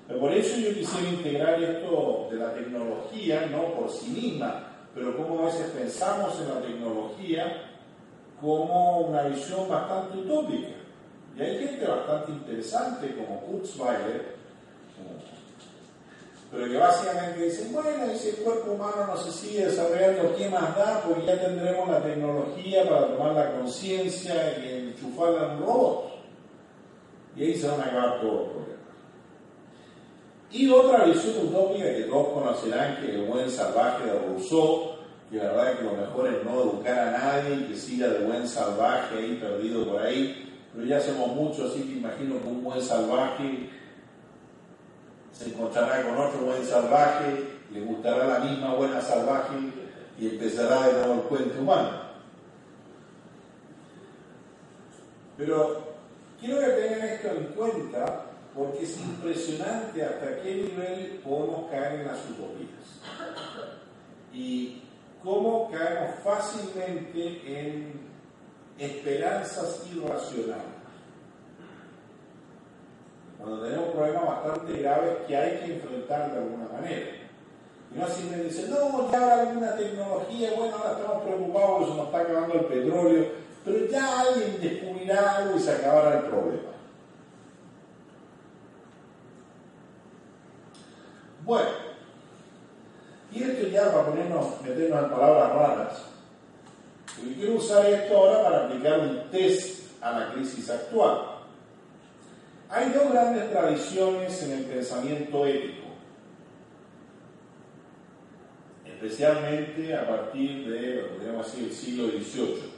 Pero 0.09 0.21
por 0.21 0.33
eso 0.33 0.57
yo 0.57 0.73
quisiera 0.73 1.07
integrar 1.07 1.61
esto 1.61 2.29
de 2.31 2.37
la 2.37 2.51
tecnología, 2.51 3.47
no 3.51 3.75
por 3.75 3.91
sí 3.91 4.09
misma, 4.09 4.67
pero 4.95 5.15
como 5.15 5.43
a 5.43 5.45
veces 5.45 5.69
pensamos 5.69 6.33
en 6.41 6.49
la 6.49 6.61
tecnología 6.61 7.69
como 8.41 9.01
una 9.01 9.21
visión 9.23 9.69
bastante 9.69 10.17
utópica. 10.17 10.69
Y 11.37 11.41
hay 11.41 11.59
gente 11.59 11.85
bastante 11.85 12.31
interesante 12.31 13.15
como 13.15 13.39
Kurzweiler, 13.41 14.39
pero 16.51 16.65
que 16.65 16.77
básicamente 16.77 17.43
dicen, 17.43 17.71
bueno, 17.71 18.11
si 18.15 18.29
el 18.29 18.35
cuerpo 18.37 18.71
humano 18.71 19.05
no 19.05 19.15
se 19.15 19.31
sigue 19.31 19.67
desarrollando, 19.67 20.35
¿qué 20.35 20.49
más 20.49 20.75
da? 20.75 21.03
Porque 21.03 21.27
ya 21.27 21.39
tendremos 21.39 21.87
la 21.87 22.01
tecnología 22.01 22.89
para 22.89 23.15
tomar 23.15 23.33
la 23.33 23.51
conciencia 23.59 24.57
y 24.57 24.89
enchufarla 24.89 25.45
en 25.45 25.51
un 25.51 25.59
robot. 25.59 26.09
Y 27.35 27.43
ahí 27.43 27.55
se 27.55 27.67
van 27.67 27.81
a 27.81 27.85
acabar 27.85 28.21
todos 28.21 28.33
los 28.33 28.47
problemas. 28.47 28.78
Y 30.51 30.69
otra 30.69 31.05
visión 31.05 31.47
utópica 31.47 31.85
que 31.85 32.03
todos 32.03 32.29
conocerán, 32.29 32.97
que 32.97 33.15
el 33.15 33.25
buen 33.25 33.49
salvaje 33.49 34.05
de 34.05 34.19
Rousseau, 34.19 34.95
que 35.29 35.37
la 35.37 35.51
verdad 35.51 35.77
que 35.77 35.83
lo 35.83 35.93
mejor 35.93 36.27
es 36.27 36.43
no 36.43 36.61
educar 36.61 36.99
a 36.99 37.11
nadie 37.11 37.55
y 37.55 37.63
que 37.65 37.75
siga 37.75 38.07
de 38.07 38.25
buen 38.25 38.47
salvaje 38.47 39.15
ahí 39.15 39.37
perdido 39.39 39.87
por 39.87 40.01
ahí, 40.01 40.59
pero 40.73 40.87
ya 40.87 40.99
somos 40.99 41.35
muchos, 41.35 41.71
así 41.71 41.83
que 41.83 41.99
imagino 41.99 42.41
que 42.41 42.47
un 42.47 42.63
buen 42.63 42.81
salvaje 42.81 43.69
se 45.31 45.49
encontrará 45.49 46.03
con 46.03 46.17
otro 46.17 46.39
buen 46.41 46.65
salvaje, 46.65 47.43
le 47.71 47.81
gustará 47.81 48.25
la 48.25 48.39
misma 48.39 48.73
buena 48.73 48.99
salvaje 48.99 49.55
y 50.19 50.29
empezará 50.29 50.87
de 50.87 50.93
nuevo 50.93 51.13
el 51.13 51.21
cuento 51.21 51.59
humano. 51.59 52.09
Pero 55.37 55.83
quiero 56.41 56.59
que 56.59 56.71
tengan 56.71 57.07
esto 57.07 57.27
en 57.29 57.43
cuenta 57.55 58.28
porque 58.55 58.83
es 58.83 58.97
impresionante 58.99 60.03
hasta 60.03 60.41
qué 60.41 60.55
nivel 60.55 61.21
podemos 61.23 61.69
caer 61.69 62.01
en 62.01 62.07
las 62.07 62.19
utopías. 62.29 63.01
Y 64.33 64.83
cómo 65.23 65.69
caemos 65.71 66.15
fácilmente 66.23 67.41
en 67.45 68.09
esperanzas 68.77 69.85
irracionales. 69.93 70.79
Cuando 73.37 73.63
tenemos 73.63 73.89
problemas 73.89 74.25
bastante 74.25 74.81
graves 74.81 75.17
que 75.27 75.37
hay 75.37 75.59
que 75.59 75.75
enfrentar 75.75 76.31
de 76.31 76.39
alguna 76.39 76.67
manera. 76.73 77.11
Y 77.93 77.97
no 77.97 78.05
me 78.37 78.43
dicen, 78.43 78.69
no, 78.69 79.11
ya 79.11 79.17
habrá 79.17 79.41
alguna 79.49 79.75
tecnología, 79.75 80.51
bueno, 80.57 80.75
ahora 80.75 80.99
estamos 80.99 81.23
preocupados 81.23 81.69
porque 81.69 81.91
se 81.91 81.97
nos 81.97 82.05
está 82.05 82.19
acabando 82.19 82.53
el 82.53 82.65
petróleo, 82.65 83.25
pero 83.65 83.85
ya 83.87 84.19
alguien 84.19 84.61
descubrirá 84.61 85.37
algo 85.37 85.57
y 85.57 85.59
se 85.59 85.71
acabará 85.71 86.19
el 86.19 86.25
problema. 86.25 86.69
Bueno, 91.49 91.69
y 93.31 93.41
esto 93.41 93.69
ya 93.69 93.91
para 93.91 94.05
ponernos, 94.05 94.61
meternos 94.61 95.03
en 95.03 95.09
palabras 95.09 95.51
raras, 95.51 96.01
porque 97.15 97.33
quiero 97.33 97.55
usar 97.55 97.87
esto 97.87 98.15
ahora 98.15 98.43
para 98.43 98.65
aplicar 98.65 98.99
un 98.99 99.31
test 99.31 99.99
a 99.99 100.11
la 100.11 100.31
crisis 100.31 100.69
actual. 100.69 101.21
Hay 102.69 102.91
dos 102.91 103.11
grandes 103.11 103.49
tradiciones 103.49 104.43
en 104.43 104.51
el 104.59 104.65
pensamiento 104.65 105.43
ético, 105.47 105.87
especialmente 108.85 109.95
a 109.95 110.07
partir 110.07 110.69
de, 110.69 110.99
podríamos 111.15 111.47
decir, 111.47 111.63
el 111.67 111.73
siglo 111.73 112.09
XVIII. 112.09 112.73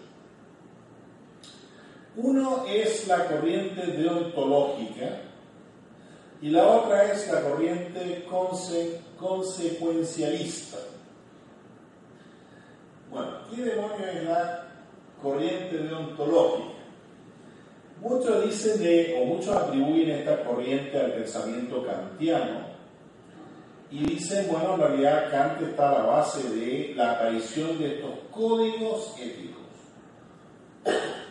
Uno 2.16 2.64
es 2.70 3.06
la 3.10 3.28
corriente 3.28 3.86
deontológica, 3.86 5.24
y 6.42 6.50
la 6.50 6.68
otra 6.68 7.12
es 7.12 7.32
la 7.32 7.42
corriente 7.42 8.26
consecuencialista. 9.20 10.78
Bueno, 13.12 13.32
¿qué 13.50 13.62
demonio 13.62 14.08
es 14.08 14.24
la 14.24 14.68
corriente 15.22 15.78
deontológica? 15.78 16.72
Muchos 18.02 18.46
dicen 18.46 18.82
de, 18.82 19.22
o 19.22 19.26
muchos 19.26 19.56
atribuyen 19.56 20.10
esta 20.10 20.44
corriente 20.44 21.00
al 21.00 21.14
pensamiento 21.14 21.86
kantiano 21.86 22.72
y 23.92 24.04
dicen, 24.04 24.48
bueno, 24.50 24.74
en 24.74 24.82
realidad 24.82 25.30
Kant 25.30 25.62
está 25.62 25.90
a 25.90 26.00
la 26.00 26.06
base 26.06 26.50
de 26.50 26.94
la 26.96 27.12
aparición 27.12 27.78
de 27.78 27.98
estos 27.98 28.12
códigos 28.32 29.14
éticos. 29.20 29.62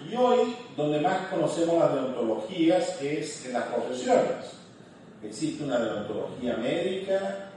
Y 0.09 0.15
hoy, 0.15 0.55
donde 0.77 1.01
más 1.01 1.27
conocemos 1.27 1.81
las 1.81 1.95
deontologías 1.95 3.03
es 3.03 3.47
en 3.47 3.55
las 3.55 3.65
profesiones 3.65 4.60
existe 5.23 5.65
una 5.65 5.79
deontología 5.79 6.57
médica, 6.57 7.51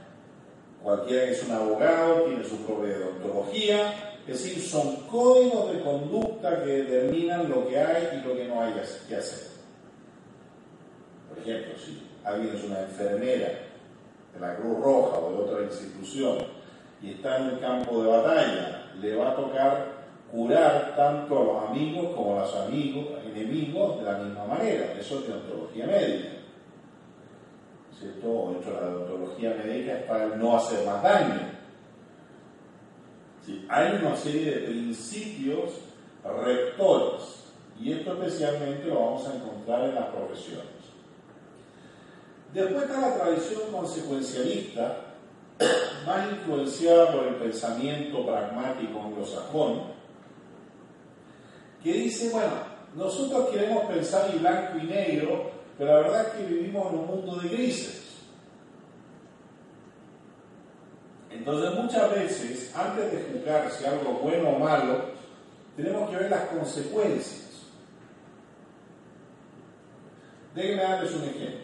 cualquiera 0.82 1.26
que 1.26 1.32
es 1.32 1.44
un 1.44 1.52
abogado 1.52 2.26
tiene 2.26 2.44
su 2.44 2.58
propia 2.66 2.98
deontología, 2.98 4.20
es 4.28 4.44
decir, 4.44 4.62
son 4.62 4.96
códigos 5.08 5.74
de 5.74 5.82
conducta 5.82 6.64
que 6.64 6.84
determinan 6.84 7.50
lo 7.50 7.68
que 7.68 7.80
hay 7.80 8.20
y 8.20 8.28
lo 8.28 8.36
que 8.36 8.48
no 8.48 8.62
hay 8.62 8.74
que 8.74 9.16
hacer. 9.16 9.54
ejemplo, 11.38 11.74
si 11.78 12.04
alguien 12.24 12.56
es 12.56 12.64
una 12.64 12.82
enfermera 12.82 13.50
de 14.34 14.40
la 14.40 14.56
Cruz 14.56 14.80
Roja 14.80 15.20
o 15.20 15.32
de 15.32 15.38
otra 15.38 15.64
institución 15.64 16.38
y 17.02 17.12
está 17.12 17.38
en 17.38 17.50
el 17.50 17.60
campo 17.60 18.02
de 18.02 18.10
batalla, 18.10 18.92
le 19.02 19.16
va 19.16 19.32
a 19.32 19.36
tocar 19.36 19.94
curar 20.32 20.96
tanto 20.96 21.38
a 21.38 21.44
los 21.44 21.70
amigos 21.70 22.16
como 22.16 22.38
a 22.38 22.42
los 22.42 22.56
amigos, 22.56 23.06
enemigos 23.26 24.00
de 24.00 24.06
la 24.06 24.18
misma 24.20 24.46
manera. 24.46 24.96
Eso 25.00 25.20
es 25.20 25.28
deontología 25.28 25.86
médica. 25.86 26.43
¿Cierto? 28.04 28.52
Dentro 28.52 28.74
de 28.74 28.82
la 28.82 28.88
deontología 28.88 29.56
médica 29.64 30.00
es 30.00 30.04
para 30.04 30.28
no 30.36 30.58
hacer 30.58 30.86
más 30.86 31.02
daño. 31.02 31.54
Hay 33.70 33.96
una 34.02 34.16
serie 34.18 34.52
de 34.52 34.68
principios 34.68 35.72
rectores 36.24 37.46
y 37.80 37.94
esto 37.94 38.14
especialmente 38.14 38.88
lo 38.88 38.96
vamos 38.96 39.28
a 39.28 39.36
encontrar 39.36 39.86
en 39.86 39.96
las 39.96 40.08
profesiones. 40.08 40.68
Después 42.54 42.84
está 42.84 43.00
la 43.00 43.16
tradición 43.16 43.62
consecuencialista, 43.72 44.98
más 46.06 46.32
influenciada 46.32 47.14
por 47.14 47.26
el 47.26 47.36
pensamiento 47.36 48.26
pragmático 48.26 49.02
anglosajón, 49.02 49.82
que 51.82 51.94
dice, 51.94 52.30
bueno, 52.32 52.54
nosotros 52.96 53.50
queremos 53.50 53.86
pensar 53.86 54.30
en 54.30 54.42
blanco 54.42 54.78
y 54.78 54.84
negro, 54.88 55.53
pero 55.78 55.92
la 55.92 56.00
verdad 56.02 56.28
es 56.28 56.34
que 56.34 56.54
vivimos 56.54 56.92
en 56.92 57.00
un 57.00 57.08
mundo 57.08 57.36
de 57.38 57.50
grises. 57.50 58.04
Entonces 61.32 61.74
muchas 61.74 62.12
veces, 62.12 62.76
antes 62.76 63.12
de 63.12 63.34
juzgar 63.34 63.70
si 63.72 63.86
algo 63.86 64.12
es 64.12 64.22
bueno 64.22 64.50
o 64.50 64.60
malo, 64.60 65.06
tenemos 65.76 66.10
que 66.10 66.18
ver 66.18 66.30
las 66.30 66.46
consecuencias. 66.46 67.44
Déjenme 70.56 70.84
darles 70.84 71.14
un 71.14 71.24
ejemplo. 71.24 71.64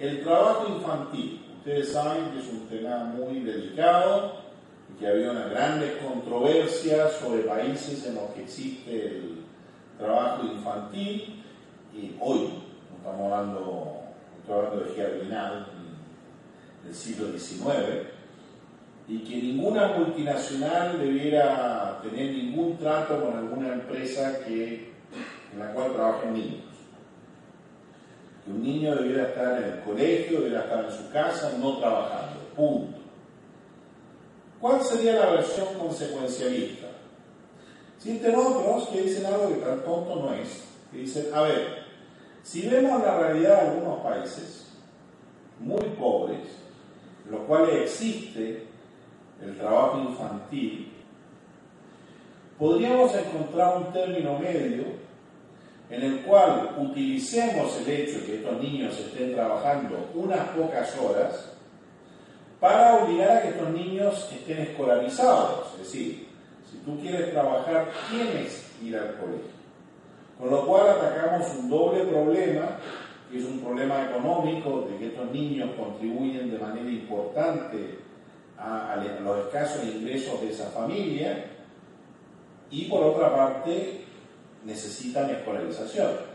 El 0.00 0.24
trabajo 0.24 0.66
infantil, 0.68 1.46
ustedes 1.58 1.92
saben 1.92 2.32
que 2.32 2.40
es 2.40 2.48
un 2.48 2.66
tema 2.66 3.04
muy 3.04 3.38
delicado 3.38 4.42
y 4.90 4.98
que 4.98 5.06
había 5.06 5.30
unas 5.30 5.48
grandes 5.50 5.92
controversias 6.02 7.12
sobre 7.12 7.44
países 7.44 8.04
en 8.06 8.16
los 8.16 8.30
que 8.30 8.42
existe 8.42 9.06
el 9.06 9.41
trabajo 10.02 10.44
infantil 10.44 11.42
y 11.94 12.16
hoy, 12.20 12.48
no 12.90 12.96
estamos 12.98 13.32
hablando, 13.32 14.02
estoy 14.40 14.54
hablando 14.54 14.84
de 14.84 14.94
Germinal 14.94 15.66
del 16.84 16.94
siglo 16.94 17.38
XIX, 17.38 18.08
y 19.08 19.18
que 19.18 19.36
ninguna 19.36 19.88
multinacional 19.98 20.98
debiera 20.98 22.00
tener 22.02 22.32
ningún 22.32 22.76
trato 22.76 23.20
con 23.20 23.36
alguna 23.36 23.74
empresa 23.74 24.38
que, 24.46 24.92
en 25.52 25.58
la 25.58 25.72
cual 25.72 25.92
trabajan 25.92 26.32
niños. 26.32 26.62
Que 28.44 28.50
un 28.50 28.62
niño 28.62 28.94
debiera 28.96 29.28
estar 29.28 29.62
en 29.62 29.72
el 29.72 29.80
colegio, 29.80 30.40
debiera 30.40 30.62
estar 30.62 30.84
en 30.84 30.90
su 30.90 31.10
casa, 31.10 31.52
no 31.58 31.78
trabajando. 31.78 32.40
Punto. 32.56 32.98
¿Cuál 34.60 34.82
sería 34.82 35.14
la 35.14 35.32
versión 35.32 35.74
consecuencialista? 35.78 36.91
Existen 38.04 38.34
otros 38.34 38.88
que 38.88 39.02
dicen 39.02 39.26
algo 39.26 39.48
que 39.48 39.64
tan 39.64 39.84
tonto 39.84 40.16
no 40.16 40.34
es. 40.34 40.64
Que 40.90 40.98
dicen, 40.98 41.26
a 41.32 41.42
ver, 41.42 41.84
si 42.42 42.68
vemos 42.68 43.00
la 43.00 43.16
realidad 43.16 43.62
de 43.62 43.68
algunos 43.68 44.00
países 44.00 44.72
muy 45.60 45.84
pobres, 46.00 46.40
en 47.24 47.30
los 47.30 47.42
cuales 47.42 47.82
existe 47.82 48.66
el 49.40 49.56
trabajo 49.56 50.00
infantil, 50.00 50.92
podríamos 52.58 53.14
encontrar 53.14 53.76
un 53.76 53.92
término 53.92 54.36
medio 54.36 54.84
en 55.88 56.02
el 56.02 56.22
cual 56.22 56.74
utilicemos 56.78 57.76
el 57.82 57.88
hecho 57.88 58.18
de 58.18 58.26
que 58.26 58.34
estos 58.38 58.60
niños 58.60 58.98
estén 58.98 59.32
trabajando 59.32 60.10
unas 60.14 60.48
pocas 60.48 60.98
horas 60.98 61.52
para 62.58 62.96
obligar 62.96 63.36
a 63.36 63.42
que 63.42 63.48
estos 63.50 63.70
niños 63.70 64.28
estén 64.32 64.58
escolarizados. 64.58 65.72
Es 65.74 65.78
decir, 65.78 66.31
si 66.72 66.78
tú 66.78 66.98
quieres 67.00 67.32
trabajar, 67.32 67.90
tienes 68.10 68.70
que 68.78 68.86
ir 68.86 68.96
al 68.96 69.16
colegio. 69.16 69.52
Con 70.38 70.50
lo 70.50 70.66
cual 70.66 70.88
atacamos 70.88 71.54
un 71.58 71.68
doble 71.68 72.04
problema, 72.04 72.78
que 73.30 73.38
es 73.38 73.44
un 73.44 73.60
problema 73.60 74.06
económico, 74.08 74.88
de 74.90 74.96
que 74.96 75.06
estos 75.08 75.30
niños 75.30 75.70
contribuyen 75.76 76.50
de 76.50 76.58
manera 76.58 76.90
importante 76.90 77.98
a, 78.58 78.96
los 79.22 79.46
escasos 79.46 79.84
ingresos 79.84 80.40
de 80.40 80.50
esa 80.50 80.70
familia 80.70 81.44
y 82.70 82.86
por 82.86 83.02
otra 83.02 83.36
parte 83.36 84.04
necesitan 84.64 85.28
escolarización. 85.28 86.32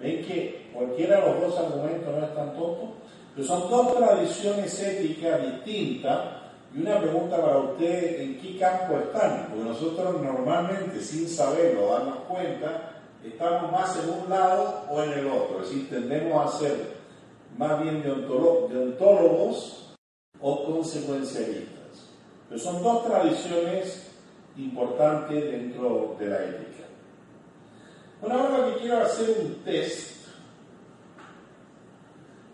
¿Ven 0.00 0.24
que 0.24 0.70
cualquiera 0.72 1.20
de 1.20 1.26
los 1.30 1.40
dos 1.40 1.58
argumentos 1.58 2.14
no 2.14 2.24
es 2.24 2.34
tan 2.34 2.54
tonto? 2.54 2.94
Pero 3.34 3.46
son 3.46 3.70
dos 3.70 3.96
tradiciones 3.96 4.80
éticas 4.80 5.40
distintas 5.42 6.39
y 6.72 6.82
una 6.82 7.00
pregunta 7.00 7.40
para 7.40 7.58
usted, 7.58 8.20
¿en 8.20 8.38
qué 8.40 8.58
campo 8.58 8.98
están? 8.98 9.48
Porque 9.48 9.64
nosotros 9.64 10.22
normalmente, 10.22 11.00
sin 11.00 11.28
saberlo, 11.28 11.92
darnos 11.92 12.18
cuenta, 12.28 12.92
estamos 13.24 13.72
más 13.72 13.98
en 13.98 14.10
un 14.10 14.30
lado 14.30 14.84
o 14.88 15.02
en 15.02 15.12
el 15.12 15.26
otro. 15.26 15.62
Es 15.62 15.70
decir, 15.70 15.90
tendemos 15.90 16.46
a 16.46 16.58
ser 16.58 17.00
más 17.58 17.82
bien 17.82 18.02
deontólogos 18.02 19.96
o 20.40 20.64
consecuencialistas. 20.64 22.08
Pero 22.48 22.60
son 22.60 22.82
dos 22.82 23.04
tradiciones 23.04 24.06
importantes 24.56 25.44
dentro 25.44 26.16
de 26.18 26.26
la 26.26 26.44
ética. 26.44 26.84
Bueno, 28.20 28.36
ahora 28.36 28.58
lo 28.58 28.74
que 28.74 28.80
quiero 28.82 29.00
hacer 29.00 29.36
un 29.40 29.54
test 29.64 30.20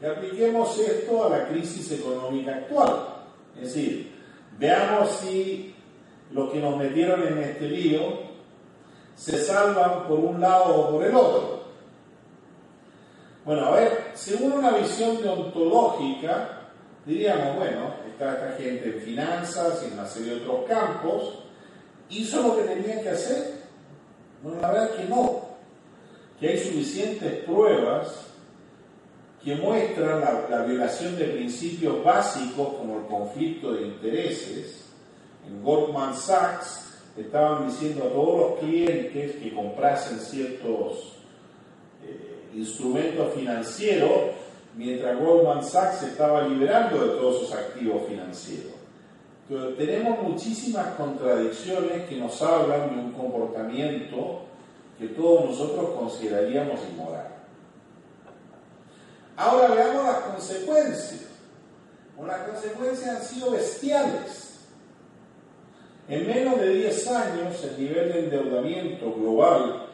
y 0.01 0.05
apliquemos 0.05 0.79
esto 0.79 1.25
a 1.25 1.31
la 1.31 1.49
crisis 1.49 1.91
económica 1.93 2.55
actual. 2.55 3.16
Es 3.57 3.75
decir, 3.75 4.13
veamos 4.59 5.11
si 5.11 5.75
los 6.33 6.51
que 6.51 6.61
nos 6.61 6.77
metieron 6.77 7.23
en 7.27 7.39
este 7.39 7.69
lío 7.69 8.27
se 9.15 9.43
salvan 9.43 10.07
por 10.07 10.19
un 10.19 10.41
lado 10.41 10.75
o 10.75 10.91
por 10.91 11.05
el 11.05 11.15
otro. 11.15 11.57
Bueno, 13.45 13.67
a 13.67 13.71
ver, 13.71 14.11
según 14.15 14.53
una 14.53 14.73
visión 14.73 15.23
deontológica, 15.23 16.69
diríamos, 17.07 17.57
bueno, 17.57 17.95
está 18.09 18.33
esta 18.33 18.63
gente 18.63 18.97
en 18.97 19.01
finanzas 19.01 19.83
y 19.83 19.87
en 19.87 19.93
una 19.93 20.07
serie 20.07 20.35
de 20.35 20.41
otros 20.41 20.69
campos, 20.69 21.45
¿hizo 22.11 22.43
lo 22.43 22.57
que 22.57 22.65
tenía 22.65 23.01
que 23.01 23.11
hacer? 23.11 23.63
Bueno, 24.43 24.61
la 24.61 24.71
verdad 24.71 24.91
es 24.91 25.01
que 25.01 25.05
no, 25.09 25.43
que 26.41 26.49
hay 26.49 26.59
suficientes 26.59 27.45
pruebas 27.45 28.27
que 29.47 29.55
muestran 29.55 30.21
la, 30.23 30.49
la, 30.51 30.65
violación 30.65 31.17
de 31.17 31.27
principios 31.27 32.03
básicos 32.03 32.75
como 32.75 32.99
el 32.99 33.07
conflicto 33.07 33.75
de 33.75 33.83
intereses. 33.83 34.87
En 35.47 35.63
Goldman 35.63 36.17
Sachs 36.17 36.99
estaban 37.17 37.69
diciendo 37.69 38.07
a 38.07 38.09
todos 38.09 38.41
los 38.41 38.59
clientes 38.59 39.37
que 39.37 39.55
comprasen 39.55 40.19
ciertos 40.19 41.13
eh, 42.05 42.57
instrumentos 42.57 43.35
financieros 43.35 44.33
mientras 44.75 45.17
Goldman 45.17 45.63
Sachs 45.63 46.01
se 46.01 46.07
estaba 46.07 46.49
liberando 46.49 47.07
de 47.07 47.11
todos 47.17 47.43
sus 47.43 47.53
activos 47.53 48.03
financieros. 48.09 48.73
Tenemos 49.79 50.25
muchísimas 50.25 50.89
contradicciones 50.97 52.09
que 52.09 52.17
nos 52.17 52.43
hablan 52.43 52.93
de 52.93 53.01
un 53.01 53.13
comportamiento 53.13 54.41
que 54.99 55.07
todos 55.07 55.45
nosotros 55.45 55.91
consideraríamos 55.91 56.81
inmoral. 56.91 57.36
Ahora 59.37 59.69
veamos 59.69 60.05
las 60.05 60.19
consecuencias. 60.21 61.27
Bueno, 62.17 62.33
las 62.33 62.49
consecuencias 62.49 63.17
han 63.17 63.23
sido 63.23 63.51
bestiales. 63.51 64.61
En 66.09 66.27
menos 66.27 66.59
de 66.59 66.71
10 66.71 67.09
años, 67.09 67.65
el 67.65 67.79
nivel 67.79 68.13
de 68.13 68.19
endeudamiento 68.21 69.13
global 69.13 69.89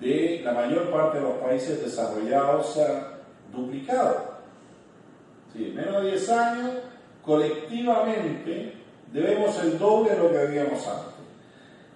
de 0.00 0.42
la 0.44 0.52
mayor 0.52 0.90
parte 0.90 1.18
de 1.18 1.24
los 1.24 1.38
países 1.38 1.82
desarrollados 1.82 2.74
se 2.74 2.82
ha 2.82 3.18
duplicado. 3.52 4.34
Sí, 5.52 5.66
en 5.66 5.76
menos 5.76 6.02
de 6.02 6.10
10 6.10 6.28
años, 6.30 6.70
colectivamente, 7.24 8.74
debemos 9.12 9.56
el 9.62 9.78
doble 9.78 10.10
de 10.10 10.18
lo 10.18 10.30
que 10.30 10.38
debíamos 10.38 10.86
antes. 10.86 11.14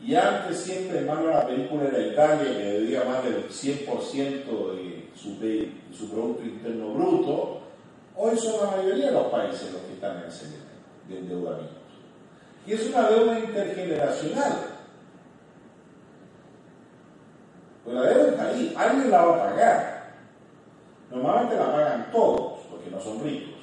Y 0.00 0.14
antes 0.14 0.56
siempre, 0.58 1.00
hermano, 1.00 1.28
la 1.28 1.46
película 1.46 1.88
era 1.88 2.00
Italia, 2.00 2.56
que 2.56 2.64
debía 2.64 3.04
más 3.04 3.24
del 3.24 3.48
100% 3.48 4.76
de 4.76 4.97
su, 5.20 5.38
de 5.38 5.72
su 5.96 6.10
Producto 6.10 6.44
Interno 6.44 6.94
Bruto. 6.94 7.60
Hoy 8.16 8.36
son 8.36 8.64
la 8.64 8.76
mayoría 8.76 9.06
de 9.06 9.12
los 9.12 9.26
países 9.28 9.72
los 9.72 9.82
que 9.82 9.94
están 9.94 10.18
en 10.18 10.28
ese 10.28 10.46
de 11.08 11.18
endeudamiento. 11.18 11.74
Y 12.66 12.72
es 12.72 12.88
una 12.88 13.08
deuda 13.08 13.38
intergeneracional. 13.38 14.52
Pues 17.84 17.96
la 17.96 18.02
deuda 18.02 18.28
está 18.28 18.48
ahí, 18.48 18.74
alguien 18.76 19.10
la 19.10 19.24
va 19.24 19.34
a 19.34 19.50
pagar. 19.50 19.98
Normalmente 21.10 21.56
la 21.56 21.72
pagan 21.72 22.10
todos, 22.12 22.60
porque 22.70 22.90
no 22.90 23.00
son 23.00 23.22
ricos. 23.22 23.54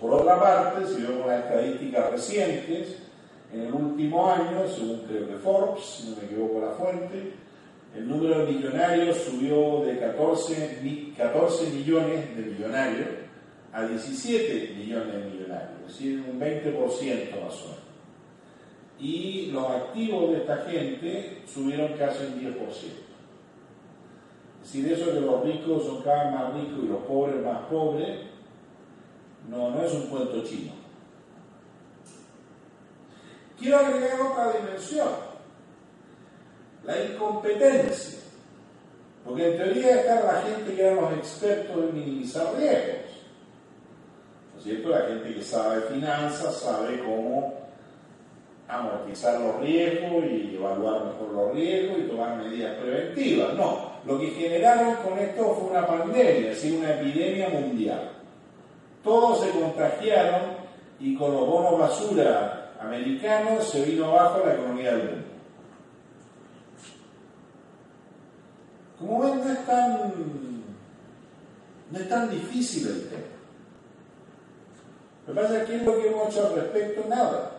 por 0.00 0.14
otra 0.14 0.38
parte, 0.38 0.86
si 0.86 1.02
vemos 1.02 1.26
las 1.26 1.44
estadísticas 1.44 2.10
recientes, 2.10 3.02
En 3.52 3.60
el 3.60 3.72
último 3.72 4.28
año, 4.28 4.66
según 4.68 5.04
creo 5.06 5.28
que 5.28 5.36
Forbes, 5.36 5.84
si 5.84 6.10
no 6.10 6.16
me 6.16 6.24
equivoco 6.24 6.60
la 6.60 6.72
fuente, 6.72 7.32
el 7.94 8.08
número 8.08 8.44
de 8.44 8.52
millonarios 8.52 9.16
subió 9.18 9.84
de 9.84 9.98
14, 9.98 10.80
mi- 10.82 11.12
14 11.16 11.70
millones 11.70 12.36
de 12.36 12.42
millonarios 12.42 13.08
a 13.72 13.86
17 13.86 14.74
millones 14.76 15.12
de 15.14 15.30
millonarios, 15.30 15.70
es 15.82 15.92
decir, 15.92 16.24
un 16.28 16.38
20% 16.40 17.40
más 17.40 17.54
o 17.62 17.64
menos. 17.68 17.86
Y 18.98 19.50
los 19.52 19.70
activos 19.70 20.30
de 20.32 20.36
esta 20.38 20.56
gente 20.68 21.42
subieron 21.46 21.92
casi 21.98 22.24
un 22.24 22.40
10%. 22.40 23.02
Es 24.62 24.72
decir, 24.72 24.92
eso 24.92 25.12
que 25.12 25.20
los 25.20 25.44
ricos 25.44 25.84
son 25.84 26.02
cada 26.02 26.24
vez 26.24 26.32
más 26.34 26.54
ricos 26.54 26.84
y 26.84 26.88
los 26.88 27.02
pobres 27.02 27.44
más 27.44 27.60
pobres, 27.66 28.20
no, 29.50 29.70
no 29.70 29.82
es 29.82 29.92
un 29.92 30.06
cuento 30.08 30.42
chino. 30.44 30.72
Quiero 33.58 33.78
agregar 33.78 34.20
otra 34.20 34.52
dimensión, 34.52 35.08
la 36.86 37.04
incompetencia. 37.04 38.20
Porque 39.24 39.50
en 39.50 39.56
teoría 39.56 39.96
está 39.96 40.22
la 40.22 40.42
gente 40.42 40.74
que 40.74 40.82
eran 40.82 40.96
los 40.96 41.12
expertos 41.14 41.76
en 41.76 41.94
minimizar 41.94 42.54
riesgos. 42.56 43.10
¿No 44.52 44.58
es 44.58 44.64
cierto? 44.64 44.88
La 44.90 45.00
gente 45.00 45.34
que 45.34 45.42
sabe 45.42 45.80
finanzas, 45.82 46.60
sabe 46.60 47.00
cómo 47.00 47.66
amortizar 48.68 49.40
los 49.40 49.60
riesgos 49.60 50.24
y 50.24 50.56
evaluar 50.56 51.04
mejor 51.04 51.32
los 51.32 51.54
riesgos 51.54 51.98
y 51.98 52.08
tomar 52.08 52.36
medidas 52.36 52.76
preventivas. 52.76 53.54
No, 53.54 53.90
lo 54.04 54.18
que 54.20 54.30
generaron 54.30 54.94
con 54.96 55.18
esto 55.18 55.54
fue 55.54 55.70
una 55.70 55.86
pandemia, 55.86 56.30
es 56.30 56.62
decir, 56.62 56.78
una 56.78 56.94
epidemia 56.94 57.48
mundial. 57.48 58.12
Todos 59.02 59.40
se 59.40 59.50
contagiaron 59.50 60.42
y 60.98 61.16
con 61.16 61.32
los 61.32 61.46
bonos 61.46 61.78
basura 61.78 62.72
americanos 62.80 63.68
se 63.68 63.84
vino 63.84 64.06
abajo 64.06 64.42
la 64.44 64.54
economía 64.54 64.92
del 64.92 65.10
mundo. 65.10 65.25
Como 68.98 69.20
ven, 69.20 69.38
no 69.44 69.52
es 69.52 69.66
tan, 69.66 70.12
no 71.90 71.98
es 71.98 72.08
tan 72.08 72.30
difícil 72.30 72.88
el 72.88 73.08
tema. 73.08 73.22
Lo 75.26 75.34
que 75.34 75.40
pasa 75.40 75.62
es 75.62 75.68
que 75.68 75.76
es 75.76 75.82
lo 75.82 76.00
que 76.00 76.08
hemos 76.08 76.28
hecho 76.28 76.46
al 76.46 76.54
respecto, 76.54 77.04
nada. 77.08 77.52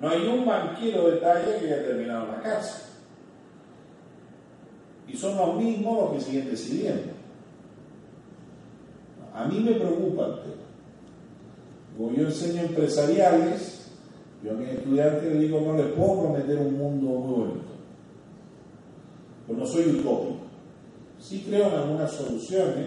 No 0.00 0.08
hay 0.08 0.26
un 0.26 0.46
banquero 0.46 1.10
de 1.10 1.16
talla 1.18 1.58
que 1.58 1.66
haya 1.66 1.84
terminado 1.84 2.26
la 2.26 2.42
cárcel. 2.42 2.82
Y 5.08 5.16
son 5.16 5.36
los 5.36 5.56
mismos 5.56 6.02
los 6.02 6.12
que 6.12 6.20
siguen 6.20 6.50
decidiendo. 6.50 7.12
A 9.34 9.44
mí 9.46 9.60
me 9.60 9.72
preocupa 9.72 10.26
el 10.26 10.34
tema. 10.34 10.54
Como 11.96 12.12
yo 12.12 12.24
enseño 12.24 12.62
empresariales, 12.62 13.90
yo 14.42 14.52
a 14.52 14.54
mis 14.54 14.68
estudiantes 14.68 15.24
les 15.24 15.40
digo, 15.40 15.60
no 15.60 15.76
les 15.76 15.92
puedo 15.92 16.22
prometer 16.22 16.58
un 16.58 16.78
mundo 16.78 17.06
muy 17.06 17.40
bonito. 17.40 17.70
No 19.50 19.66
soy 19.66 19.90
utópico. 19.90 20.36
Sí 21.18 21.44
creo 21.46 21.68
en 21.68 21.74
algunas 21.74 22.12
soluciones, 22.12 22.86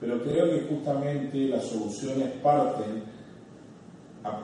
pero 0.00 0.22
creo 0.22 0.48
que 0.48 0.66
justamente 0.68 1.48
las 1.48 1.64
soluciones 1.64 2.30
parten 2.42 3.02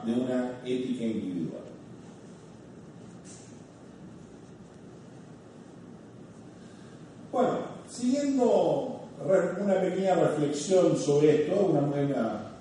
de 0.05 0.13
una 0.13 0.59
ética 0.63 1.03
individual. 1.03 1.61
Bueno, 7.31 7.59
siguiendo 7.87 9.01
una 9.59 9.81
pequeña 9.81 10.15
reflexión 10.15 10.97
sobre 10.97 11.43
esto, 11.43 11.67
una 11.67 11.81
buena 11.81 12.51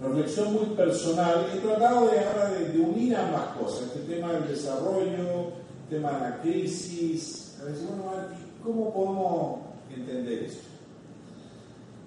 reflexión 0.00 0.52
muy 0.52 0.76
personal, 0.76 1.46
he 1.52 1.58
tratado 1.58 2.08
de, 2.08 2.20
ahora 2.20 2.50
de, 2.50 2.68
de 2.68 2.78
unir 2.78 3.16
ambas 3.16 3.56
cosas, 3.56 3.86
este 3.86 4.14
tema 4.14 4.32
del 4.34 4.48
desarrollo, 4.48 5.52
el 5.84 5.88
tema 5.90 6.12
de 6.12 6.20
la 6.20 6.40
crisis, 6.42 7.43
a 7.60 7.64
decir, 7.66 7.86
bueno, 7.88 8.28
¿cómo 8.62 8.92
podemos 8.92 9.58
entender 9.94 10.44
esto? 10.44 10.68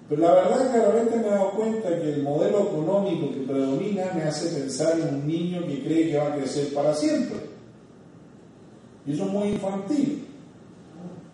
Pero 0.08 0.22
la 0.22 0.32
verdad 0.32 0.62
es 0.62 0.72
que 0.72 0.78
de 0.78 0.92
repente 0.92 1.16
me 1.18 1.26
he 1.26 1.30
dado 1.30 1.50
cuenta 1.50 1.88
que 1.88 2.14
el 2.14 2.22
modelo 2.22 2.60
económico 2.60 3.30
que 3.30 3.40
predomina 3.40 4.12
me 4.14 4.22
hace 4.22 4.58
pensar 4.58 4.98
en 4.98 5.14
un 5.16 5.26
niño 5.26 5.66
que 5.66 5.84
cree 5.84 6.10
que 6.10 6.16
va 6.16 6.28
a 6.28 6.36
crecer 6.36 6.72
para 6.72 6.94
siempre. 6.94 7.38
Y 9.06 9.12
eso 9.12 9.24
es 9.24 9.30
muy 9.30 9.48
infantil. 9.48 10.26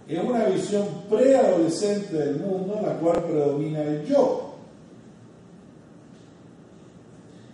Es 0.08 0.22
una 0.22 0.44
visión 0.46 0.86
preadolescente 1.08 2.16
del 2.16 2.40
mundo 2.40 2.76
en 2.78 2.86
la 2.86 2.98
cual 2.98 3.22
predomina 3.22 3.82
el 3.82 4.04
yo. 4.06 4.54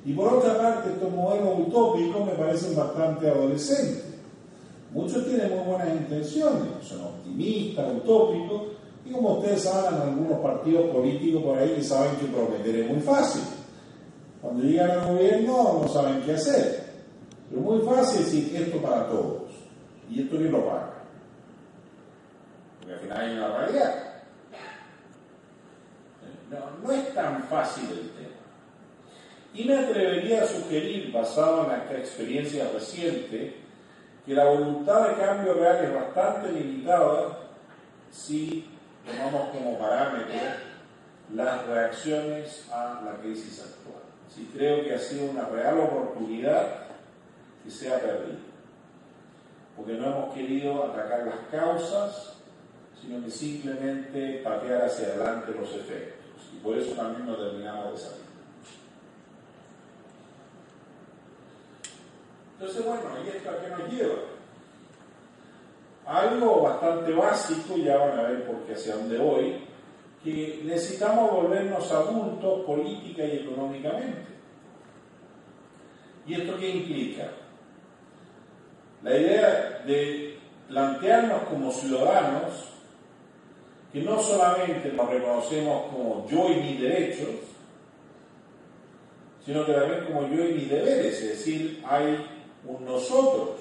Y 0.04 0.14
por 0.14 0.32
otra 0.32 0.56
parte, 0.56 0.90
estos 0.90 1.12
modelos 1.12 1.61
utópicos 1.66 2.24
me 2.24 2.32
parecen 2.32 2.74
bastante 2.74 3.28
adolescentes. 3.28 4.09
Muchos 4.93 5.24
tienen 5.24 5.51
muy 5.51 5.64
buenas 5.66 5.88
intenciones, 5.88 6.84
son 6.84 7.03
optimistas, 7.03 7.95
utópicos, 7.95 8.62
y 9.05 9.12
como 9.12 9.38
ustedes 9.38 9.62
saben, 9.62 10.01
algunos 10.01 10.41
partidos 10.41 10.91
políticos 10.91 11.43
por 11.43 11.59
ahí 11.59 11.74
que 11.74 11.82
saben 11.82 12.16
que 12.16 12.26
prometer 12.26 12.76
es 12.76 12.91
muy 12.91 13.01
fácil. 13.01 13.43
Cuando 14.41 14.62
llegan 14.62 14.91
al 14.91 15.12
gobierno 15.12 15.80
no 15.82 15.88
saben 15.88 16.22
qué 16.22 16.32
hacer. 16.32 16.91
Pero 17.49 17.62
muy 17.62 17.80
fácil 17.80 18.24
decir 18.24 18.57
esto 18.57 18.78
para 18.78 19.09
todos. 19.09 19.43
Y 20.11 20.22
esto 20.22 20.36
ni 20.36 20.49
lo 20.49 20.64
paga. 20.64 20.95
Porque 22.78 22.95
al 22.95 23.01
final 23.01 23.20
hay 23.20 23.36
una 23.36 23.59
realidad. 23.59 23.95
No, 26.51 26.86
no 26.86 26.93
es 26.93 27.14
tan 27.14 27.45
fácil 27.45 27.84
el 27.91 28.11
tema. 28.11 28.30
Y 29.55 29.64
me 29.64 29.78
atrevería 29.78 30.43
a 30.43 30.47
sugerir, 30.47 31.12
basado 31.12 31.64
en 31.64 31.80
esta 31.80 31.97
experiencia 31.97 32.70
reciente, 32.72 33.59
que 34.24 34.34
la 34.34 34.44
voluntad 34.44 35.08
de 35.08 35.14
cambio 35.14 35.54
real 35.54 35.84
es 35.84 35.94
bastante 35.94 36.52
limitada 36.52 37.38
si 38.10 38.68
tomamos 39.06 39.50
como 39.50 39.78
parámetro 39.78 40.36
las 41.34 41.66
reacciones 41.66 42.68
a 42.72 43.02
la 43.04 43.12
crisis 43.20 43.60
actual. 43.60 44.02
Si 44.28 44.44
creo 44.46 44.84
que 44.84 44.94
ha 44.94 44.98
sido 44.98 45.30
una 45.30 45.46
real 45.48 45.78
oportunidad 45.80 46.66
que 47.64 47.70
se 47.70 47.92
ha 47.92 47.98
perdido, 47.98 48.38
porque 49.76 49.94
no 49.94 50.06
hemos 50.06 50.34
querido 50.34 50.84
atacar 50.84 51.26
las 51.26 51.38
causas, 51.50 52.34
sino 53.00 53.24
que 53.24 53.30
simplemente 53.30 54.40
patear 54.44 54.82
hacia 54.82 55.08
adelante 55.08 55.54
los 55.58 55.70
efectos, 55.74 56.50
y 56.52 56.56
por 56.58 56.76
eso 56.76 56.92
también 56.92 57.26
no 57.26 57.36
terminamos 57.36 57.94
de. 57.94 58.19
Entonces, 62.61 62.84
bueno, 62.84 63.02
¿y 63.24 63.28
esto 63.34 63.50
a 63.50 63.58
qué 63.58 63.68
nos 63.70 63.90
lleva? 63.90 64.16
Algo 66.04 66.61
bastante 66.61 67.11
básico, 67.14 67.78
ya 67.78 67.96
van 67.96 68.18
a 68.18 68.22
ver 68.24 68.44
por 68.44 68.56
qué 68.66 68.74
hacia 68.74 68.96
dónde 68.96 69.16
voy, 69.16 69.64
que 70.22 70.61
necesitamos 70.64 71.30
volvernos 71.30 71.90
adultos 71.90 72.66
política 72.66 73.24
y 73.24 73.38
económicamente. 73.38 74.26
¿Y 76.26 76.34
esto 76.34 76.58
qué 76.58 76.68
implica? 76.68 77.30
La 79.04 79.16
idea 79.16 79.82
de 79.86 80.38
plantearnos 80.68 81.44
como 81.44 81.70
ciudadanos 81.70 82.74
que 83.90 84.02
no 84.02 84.20
solamente 84.20 84.92
nos 84.92 85.08
reconocemos 85.08 85.86
como 85.90 86.28
yo 86.28 86.50
y 86.50 86.56
mis 86.56 86.80
derechos, 86.82 87.28
sino 89.46 89.64
que 89.64 89.72
también 89.72 90.04
como 90.04 90.28
yo 90.28 90.44
y 90.44 90.52
mis 90.52 90.68
deberes, 90.68 91.22
es 91.22 91.28
decir, 91.30 91.82
hay 91.88 92.30
un 92.64 92.84
nosotros. 92.84 93.61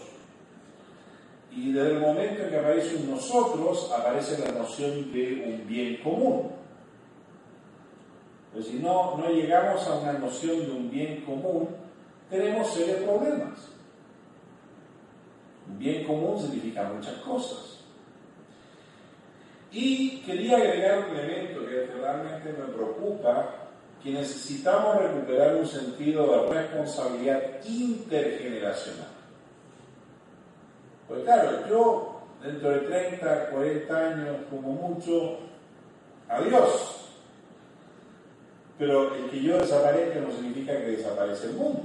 Y 1.51 1.71
desde 1.71 1.93
el 1.93 1.99
momento 1.99 2.43
en 2.43 2.49
que 2.49 2.57
aparece 2.57 2.95
un 2.95 3.11
nosotros, 3.11 3.91
aparece 3.91 4.37
la 4.37 4.51
noción 4.51 5.11
de 5.11 5.43
un 5.45 5.67
bien 5.67 5.97
común. 6.03 6.51
Pero 8.51 8.63
si 8.63 8.73
no, 8.79 9.17
no 9.17 9.29
llegamos 9.29 9.85
a 9.87 9.95
una 9.95 10.13
noción 10.13 10.65
de 10.65 10.71
un 10.71 10.91
bien 10.91 11.21
común, 11.21 11.69
tenemos 12.29 12.67
serios 12.67 13.01
problemas. 13.01 13.69
Un 15.67 15.79
bien 15.79 16.05
común 16.05 16.39
significa 16.39 16.91
muchas 16.93 17.15
cosas. 17.15 17.79
Y 19.71 20.21
quería 20.21 20.57
agregar 20.57 21.09
un 21.09 21.15
elemento 21.15 21.61
que 21.67 21.85
realmente 21.99 22.53
me 22.53 22.73
preocupa, 22.73 23.58
que 24.03 24.11
necesitamos 24.11 24.97
recuperar 24.97 25.55
un 25.55 25.67
sentido 25.67 26.45
de 26.45 26.53
responsabilidad 26.53 27.41
intergeneracional. 27.65 29.07
Pues 31.07 31.23
claro, 31.23 31.67
yo 31.67 32.21
dentro 32.43 32.69
de 32.69 32.79
30, 32.79 33.49
40 33.49 33.97
años, 33.97 34.37
como 34.49 34.69
mucho, 34.73 35.37
adiós. 36.29 36.95
Pero 38.77 39.13
el 39.15 39.29
que 39.29 39.41
yo 39.41 39.57
desaparezca 39.57 40.21
no 40.21 40.31
significa 40.31 40.77
que 40.77 40.91
desaparece 40.91 41.47
el 41.47 41.53
mundo. 41.53 41.83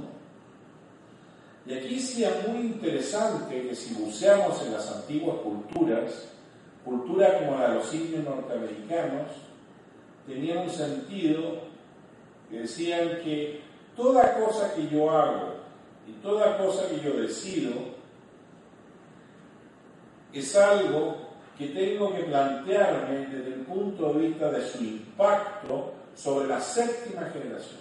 Y 1.65 1.73
aquí 1.73 1.95
es 1.95 2.47
muy 2.47 2.67
interesante 2.67 3.67
que 3.67 3.75
si 3.75 3.95
buceamos 3.95 4.61
en 4.61 4.73
las 4.73 4.89
antiguas 4.91 5.37
culturas, 5.37 6.29
cultura 6.85 7.39
como 7.39 7.57
la 7.57 7.69
de 7.69 7.75
los 7.75 7.93
indios 7.93 8.23
norteamericanos, 8.23 9.31
tenían 10.27 10.59
un 10.59 10.69
sentido 10.69 11.64
que 12.49 12.59
decían 12.59 13.21
que 13.23 13.61
toda 13.95 14.39
cosa 14.39 14.73
que 14.75 14.87
yo 14.87 15.09
hago 15.09 15.55
y 16.07 16.11
toda 16.21 16.57
cosa 16.57 16.89
que 16.89 16.99
yo 16.99 17.19
decido 17.19 17.71
es 20.33 20.55
algo 20.55 21.17
que 21.57 21.67
tengo 21.67 22.13
que 22.13 22.23
plantearme 22.23 23.27
desde 23.27 23.53
el 23.53 23.61
punto 23.61 24.13
de 24.13 24.27
vista 24.27 24.51
de 24.51 24.67
su 24.67 24.83
impacto 24.83 25.93
sobre 26.13 26.47
la 26.47 26.59
séptima 26.59 27.29
generación. 27.31 27.79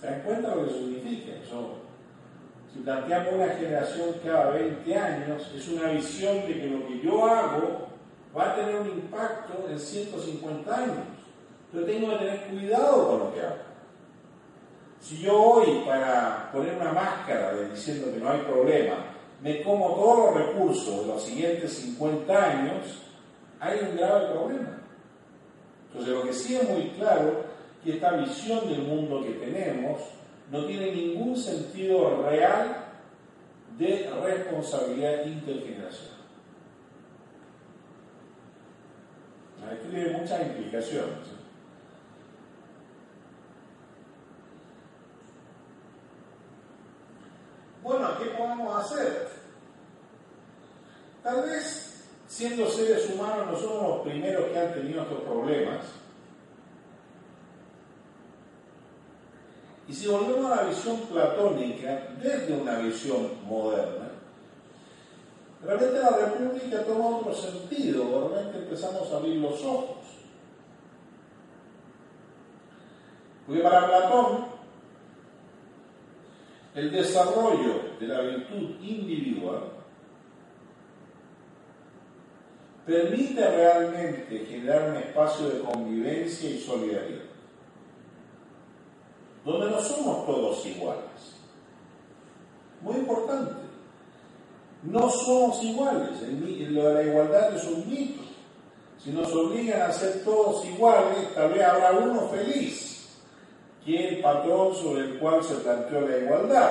¿Se 0.00 0.06
dan 0.06 0.22
cuenta 0.22 0.54
lo 0.54 0.66
que 0.66 0.74
significa 0.74 1.32
eso? 1.44 1.78
Si 2.72 2.80
planteamos 2.80 3.34
una 3.34 3.48
generación 3.48 4.14
cada 4.24 4.50
20 4.50 4.94
años, 4.94 5.50
es 5.54 5.68
una 5.68 5.90
visión 5.90 6.46
de 6.46 6.60
que 6.60 6.66
lo 6.70 6.86
que 6.86 7.00
yo 7.00 7.26
hago 7.26 7.88
va 8.36 8.52
a 8.52 8.54
tener 8.54 8.76
un 8.76 8.88
impacto 8.88 9.66
en 9.68 9.78
150 9.78 10.76
años. 10.76 11.17
Entonces 11.72 11.96
tengo 11.96 12.12
que 12.12 12.24
tener 12.24 12.46
cuidado 12.46 13.08
con 13.08 13.18
lo 13.18 13.34
que 13.34 13.40
hago. 13.40 13.68
Si 15.00 15.18
yo 15.18 15.40
hoy, 15.40 15.84
para 15.86 16.50
poner 16.52 16.74
una 16.74 16.92
máscara 16.92 17.54
de 17.54 17.70
diciendo 17.70 18.12
que 18.12 18.18
no 18.18 18.30
hay 18.30 18.40
problema, 18.40 18.96
me 19.42 19.62
como 19.62 19.94
todos 19.94 20.34
los 20.34 20.46
recursos 20.46 21.00
de 21.02 21.06
los 21.06 21.22
siguientes 21.22 21.72
50 21.72 22.44
años, 22.44 23.02
hay 23.60 23.78
un 23.80 23.96
grave 23.96 24.32
problema. 24.32 24.80
Entonces 25.88 26.14
lo 26.14 26.22
que 26.22 26.32
sí 26.32 26.56
es 26.56 26.68
muy 26.68 26.90
claro 26.90 27.44
que 27.84 27.94
esta 27.94 28.12
visión 28.12 28.68
del 28.68 28.82
mundo 28.82 29.22
que 29.22 29.32
tenemos 29.32 30.00
no 30.50 30.64
tiene 30.64 30.92
ningún 30.92 31.36
sentido 31.36 32.22
real 32.28 32.86
de 33.78 34.10
responsabilidad 34.22 35.24
intergeneracional. 35.26 36.18
Esto 39.72 39.88
tiene 39.90 40.18
muchas 40.18 40.40
implicaciones. 40.42 41.37
Bueno, 47.88 48.06
¿qué 48.18 48.26
podemos 48.26 48.84
hacer? 48.84 49.28
Tal 51.22 51.42
vez, 51.42 52.04
siendo 52.28 52.68
seres 52.68 53.08
humanos, 53.08 53.46
no 53.50 53.58
somos 53.58 53.88
los 53.88 54.06
primeros 54.06 54.44
que 54.50 54.58
han 54.58 54.74
tenido 54.74 55.04
estos 55.04 55.22
problemas. 55.22 55.86
Y 59.88 59.94
si 59.94 60.06
volvemos 60.06 60.52
a 60.52 60.56
la 60.56 60.62
visión 60.64 61.00
platónica, 61.10 62.08
desde 62.22 62.60
una 62.60 62.78
visión 62.80 63.30
moderna, 63.46 64.10
realmente 65.64 65.98
la 65.98 66.10
república 66.10 66.84
toma 66.84 67.16
otro 67.16 67.32
sentido, 67.32 68.28
realmente 68.28 68.58
empezamos 68.58 69.10
a 69.10 69.16
abrir 69.16 69.36
los 69.36 69.64
ojos. 69.64 69.96
Porque 73.46 73.62
para 73.62 73.86
Platón, 73.86 74.57
el 76.74 76.90
desarrollo 76.90 77.96
de 77.98 78.06
la 78.06 78.20
virtud 78.20 78.76
individual 78.80 79.72
permite 82.86 83.46
realmente 83.46 84.46
generar 84.46 84.90
un 84.90 84.96
espacio 84.96 85.48
de 85.48 85.60
convivencia 85.60 86.48
y 86.48 86.58
solidaridad, 86.58 87.24
donde 89.44 89.70
no 89.70 89.80
somos 89.80 90.24
todos 90.26 90.64
iguales. 90.66 91.36
Muy 92.80 92.96
importante, 92.96 93.52
no 94.84 95.10
somos 95.10 95.62
iguales, 95.62 96.22
lo 96.22 96.88
de 96.88 96.94
la 96.94 97.02
igualdad 97.02 97.56
es 97.56 97.64
un 97.64 97.88
mito. 97.88 98.22
Si 99.02 99.10
nos 99.10 99.32
obligan 99.32 99.82
a 99.82 99.92
ser 99.92 100.24
todos 100.24 100.64
iguales, 100.64 101.34
tal 101.34 101.52
vez 101.52 101.62
habrá 101.62 101.92
uno 101.92 102.28
feliz 102.28 102.87
el 103.86 104.20
patrón 104.20 104.74
sobre 104.74 105.02
el 105.02 105.18
cual 105.18 105.42
se 105.42 105.54
planteó 105.56 106.02
la 106.02 106.18
igualdad. 106.18 106.70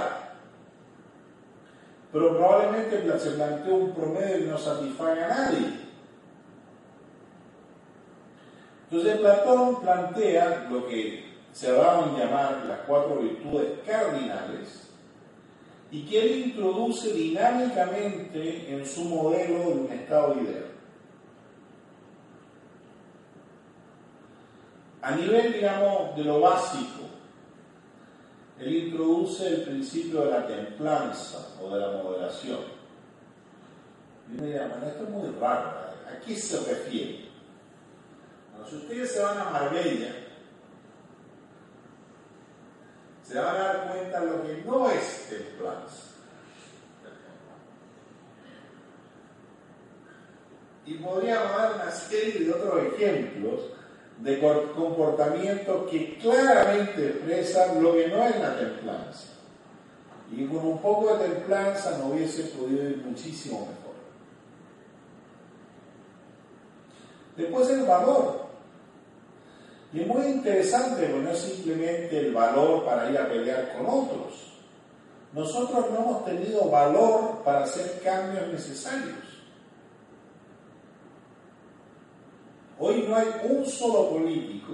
Pero 2.12 2.38
probablemente 2.38 3.20
se 3.20 3.32
planteó 3.32 3.76
un 3.76 3.94
promedio 3.94 4.38
que 4.38 4.46
no 4.46 4.58
satisfaga 4.58 5.26
a 5.26 5.30
nadie. 5.30 5.88
Entonces 8.90 9.18
Platón 9.18 9.82
plantea 9.82 10.68
lo 10.72 10.88
que 10.88 11.34
se 11.52 11.72
van 11.72 12.16
a 12.16 12.18
llamar 12.18 12.66
las 12.68 12.80
cuatro 12.88 13.18
virtudes 13.18 13.80
cardinales 13.86 14.88
y 15.92 16.06
que 16.06 16.22
él 16.22 16.38
introduce 16.50 17.12
dinámicamente 17.14 18.74
en 18.74 18.86
su 18.86 19.06
modelo 19.06 19.60
de 19.60 19.68
un 19.68 19.92
estado 19.92 20.36
ideal. 20.42 20.77
A 25.08 25.16
nivel, 25.16 25.54
digamos, 25.54 26.18
de 26.18 26.24
lo 26.26 26.42
básico, 26.42 27.04
él 28.60 28.76
introduce 28.76 29.48
el 29.48 29.62
principio 29.62 30.26
de 30.26 30.32
la 30.32 30.46
templanza 30.46 31.56
o 31.62 31.74
de 31.74 31.80
la 31.80 32.04
moderación. 32.04 32.60
Y 34.30 34.42
me 34.42 34.48
dirá, 34.48 34.66
esto 34.86 35.04
es 35.04 35.10
muy 35.10 35.30
raro, 35.40 35.70
¿a 35.70 36.20
qué 36.26 36.36
se 36.36 36.60
refiere? 36.60 37.30
Bueno, 38.52 38.70
si 38.70 38.76
ustedes 38.76 39.14
se 39.14 39.22
van 39.22 39.38
a 39.38 39.50
Marbella, 39.50 40.14
se 43.24 43.40
van 43.40 43.56
a 43.56 43.60
dar 43.60 43.88
cuenta 43.88 44.20
de 44.20 44.26
lo 44.26 44.44
que 44.44 44.64
no 44.66 44.92
es 44.92 45.30
templanza. 45.30 46.04
Y 50.86 50.96
podríamos 50.96 51.58
dar 51.58 51.76
una 51.76 51.92
serie 51.92 52.44
de 52.44 52.52
otros 52.52 52.94
ejemplos 52.94 53.77
de 54.20 54.40
comportamientos 54.76 55.90
que 55.90 56.18
claramente 56.18 57.08
expresan 57.08 57.82
lo 57.82 57.94
que 57.94 58.08
no 58.08 58.24
es 58.24 58.40
la 58.40 58.58
templanza. 58.58 59.28
Y 60.32 60.46
con 60.46 60.66
un 60.66 60.80
poco 60.80 61.16
de 61.16 61.30
templanza 61.30 61.98
no 62.00 62.08
hubiese 62.08 62.44
podido 62.46 62.90
ir 62.90 62.98
muchísimo 63.06 63.60
mejor. 63.60 63.96
Después 67.38 67.70
el 67.70 67.84
valor. 67.84 68.48
Y 69.94 70.02
es 70.02 70.08
muy 70.08 70.26
interesante 70.26 71.08
porque 71.08 71.24
no 71.24 71.32
es 71.32 71.40
simplemente 71.40 72.20
el 72.20 72.34
valor 72.34 72.84
para 72.84 73.10
ir 73.10 73.18
a 73.18 73.30
pelear 73.30 73.78
con 73.78 73.86
otros. 73.86 74.54
Nosotros 75.34 75.86
no 75.92 75.98
hemos 76.00 76.26
tenido 76.26 76.70
valor 76.70 77.44
para 77.46 77.64
hacer 77.64 78.02
cambios 78.04 78.48
necesarios. 78.48 79.27
Hoy 82.80 83.06
no 83.08 83.16
hay 83.16 83.28
un 83.50 83.66
solo 83.66 84.10
político 84.12 84.74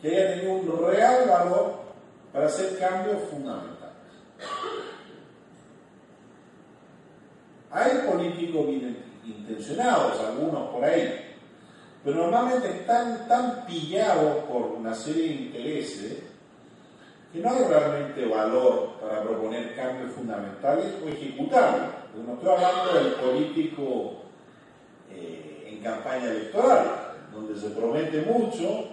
que 0.00 0.08
haya 0.08 0.34
tenido 0.34 0.52
un 0.52 0.86
real 0.86 1.28
valor 1.28 1.74
para 2.32 2.46
hacer 2.46 2.78
cambios 2.78 3.22
fundamentales. 3.30 3.96
Hay 7.70 7.98
políticos 8.10 8.66
bien 8.66 9.04
intencionados, 9.24 10.20
algunos 10.20 10.70
por 10.70 10.84
ahí, 10.84 11.36
pero 12.04 12.16
normalmente 12.16 12.68
están 12.68 13.26
tan 13.28 13.66
pillados 13.66 14.44
por 14.44 14.62
una 14.62 14.94
serie 14.94 15.28
de 15.28 15.34
intereses 15.34 16.22
que 17.32 17.40
no 17.40 17.50
hay 17.50 17.64
realmente 17.64 18.24
valor 18.26 18.94
para 19.00 19.22
proponer 19.22 19.74
cambios 19.76 20.12
fundamentales 20.12 20.86
o 21.04 21.08
ejecutarlos. 21.08 21.88
No 22.26 22.34
estoy 22.34 22.48
hablando 22.48 22.94
del 22.94 23.12
político 23.14 24.12
eh, 25.10 25.47
campaña 25.88 26.30
electoral, 26.30 27.14
donde 27.32 27.58
se 27.58 27.70
promete 27.70 28.22
mucho, 28.22 28.88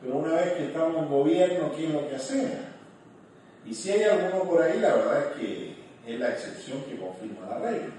pero 0.00 0.16
una 0.16 0.34
vez 0.34 0.52
que 0.52 0.66
estamos 0.66 1.02
en 1.02 1.08
gobierno, 1.08 1.72
¿qué 1.74 1.86
es 1.86 1.92
lo 1.92 2.08
que 2.08 2.16
hacemos? 2.16 2.66
Y 3.64 3.74
si 3.74 3.90
hay 3.90 4.04
alguno 4.04 4.44
por 4.44 4.62
ahí, 4.62 4.78
la 4.80 4.94
verdad 4.94 5.26
es 5.26 5.40
que 5.40 5.76
es 6.06 6.20
la 6.20 6.30
excepción 6.30 6.82
que 6.82 6.98
confirma 6.98 7.48
la 7.48 7.58
regla. 7.58 7.94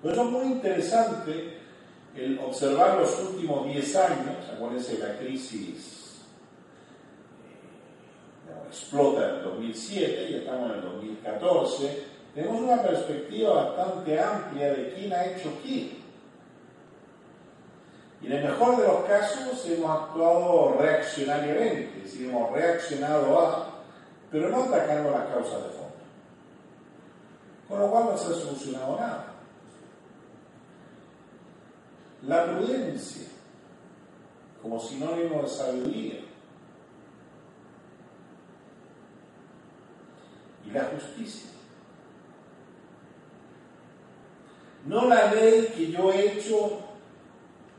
Por 0.00 0.12
eso 0.12 0.22
es 0.22 0.30
muy 0.30 0.46
interesante 0.46 1.58
el 2.16 2.38
observar 2.38 2.98
los 2.98 3.18
últimos 3.20 3.66
10 3.66 3.96
años, 3.96 4.36
acuérdense 4.54 4.98
la 4.98 5.18
crisis 5.18 6.20
eh, 8.48 8.68
explota 8.68 9.28
en 9.28 9.34
el 9.36 9.44
2007 9.44 10.30
y 10.30 10.34
estamos 10.34 10.70
en 10.70 10.76
el 10.76 10.82
2014, 10.82 12.04
tenemos 12.34 12.60
una 12.60 12.82
perspectiva 12.82 13.64
bastante 13.64 14.20
amplia 14.20 14.72
de 14.72 14.92
quién 14.94 15.12
ha 15.12 15.24
hecho 15.24 15.52
qué. 15.64 16.01
Y 18.22 18.26
en 18.26 18.32
el 18.32 18.44
mejor 18.44 18.76
de 18.76 18.86
los 18.86 19.04
casos 19.04 19.66
hemos 19.66 19.90
actuado 19.90 20.76
reaccionariamente, 20.78 21.98
es 21.98 22.04
decir, 22.04 22.28
hemos 22.28 22.52
reaccionado 22.52 23.38
a, 23.40 23.68
pero 24.30 24.48
no 24.48 24.62
atacando 24.62 25.10
las 25.10 25.26
causas 25.26 25.64
de 25.64 25.70
fondo. 25.70 25.92
Con 27.68 27.80
lo 27.80 27.90
cual 27.90 28.04
no 28.04 28.16
se 28.16 28.26
ha 28.26 28.36
solucionado 28.36 28.96
nada. 28.96 29.26
La 32.22 32.44
prudencia, 32.44 33.26
como 34.62 34.78
sinónimo 34.78 35.42
de 35.42 35.48
sabiduría, 35.48 36.20
y 40.64 40.70
la 40.70 40.84
justicia. 40.84 41.50
No 44.86 45.08
la 45.08 45.32
ley 45.32 45.72
que 45.74 45.90
yo 45.90 46.12
he 46.12 46.38
hecho 46.38 46.91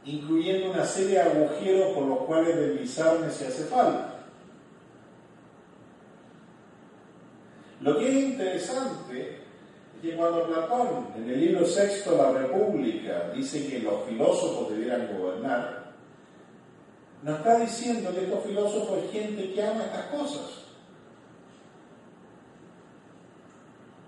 incluyendo 0.05 0.71
una 0.71 0.85
serie 0.85 1.15
de 1.15 1.21
agujeros 1.21 1.93
por 1.93 2.05
los 2.05 2.19
cuales 2.19 2.55
deslizarme 2.55 3.29
si 3.29 3.45
hace 3.45 3.63
falta. 3.65 4.13
Lo 7.81 7.97
que 7.97 8.07
es 8.07 8.23
interesante 8.23 9.39
es 9.95 10.01
que 10.01 10.15
cuando 10.15 10.47
Platón, 10.47 11.07
en 11.17 11.29
el 11.29 11.39
libro 11.39 11.65
sexto 11.65 12.17
La 12.17 12.31
República, 12.31 13.31
dice 13.33 13.67
que 13.67 13.79
los 13.79 14.03
filósofos 14.07 14.71
debieran 14.71 15.17
gobernar, 15.17 15.93
nos 17.23 17.37
está 17.37 17.59
diciendo 17.59 18.13
que 18.13 18.23
estos 18.23 18.43
filósofos 18.43 18.99
es 19.03 19.11
gente 19.11 19.53
que 19.53 19.63
ama 19.63 19.85
estas 19.85 20.05
cosas. 20.07 20.63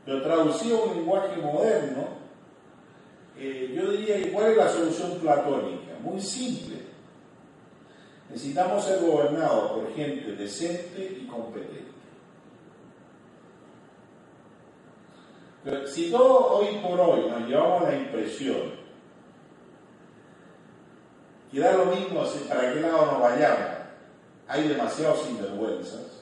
Pero 0.05 0.21
traducido 0.21 0.77
a 0.77 0.83
un 0.83 0.95
lenguaje 0.97 1.37
moderno, 1.37 2.07
eh, 3.37 3.73
yo 3.75 3.91
diría 3.91 4.17
que 4.17 4.31
cuál 4.31 4.51
es 4.51 4.57
la 4.57 4.69
solución 4.69 5.19
platónica. 5.19 5.84
Muy 6.05 6.21
simple. 6.21 6.75
Necesitamos 8.29 8.85
ser 8.85 8.99
gobernados 8.99 9.71
por 9.71 9.93
gente 9.95 10.35
decente 10.35 11.19
y 11.19 11.25
competente. 11.25 11.83
Si 15.87 16.11
todo 16.11 16.57
hoy 16.57 16.77
por 16.77 16.99
hoy 16.99 17.27
nos 17.27 17.49
llevamos 17.49 17.83
la 17.83 17.95
impresión 17.95 18.85
que 21.51 21.59
da 21.59 21.73
lo 21.73 21.85
mismo 21.85 22.23
para 22.47 22.73
qué 22.73 22.81
lado 22.81 23.05
nos 23.07 23.21
vayamos, 23.21 23.77
hay 24.47 24.67
demasiados 24.67 25.23
sinvergüenzas, 25.23 26.21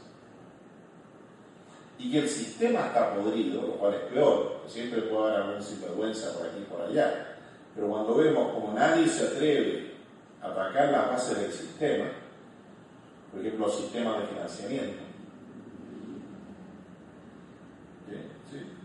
y 1.98 2.12
que 2.12 2.20
el 2.20 2.30
sistema 2.30 2.88
está 2.88 3.16
podrido, 3.16 3.64
lo 3.64 3.74
cual 3.74 3.96
es 3.96 4.02
peor, 4.14 4.62
siempre 4.68 5.02
puede 5.04 5.24
haber 5.24 5.42
algún 5.42 5.64
sinvergüenza 5.64 6.38
por 6.38 6.48
aquí 6.48 6.60
y 6.62 6.66
por 6.66 6.82
allá, 6.82 7.33
pero 7.76 7.88
cuando 7.88 8.16
vemos 8.16 8.54
como 8.54 8.74
nadie 8.74 9.08
se 9.08 9.28
atreve 9.28 9.94
a 10.42 10.48
atacar 10.48 10.92
las 10.92 11.10
bases 11.10 11.40
del 11.40 11.52
sistema, 11.52 12.06
por 13.32 13.42
ejemplo, 13.42 13.68
los 13.68 13.78
sistemas 13.78 14.20
de 14.20 14.28
financiamiento, 14.28 15.04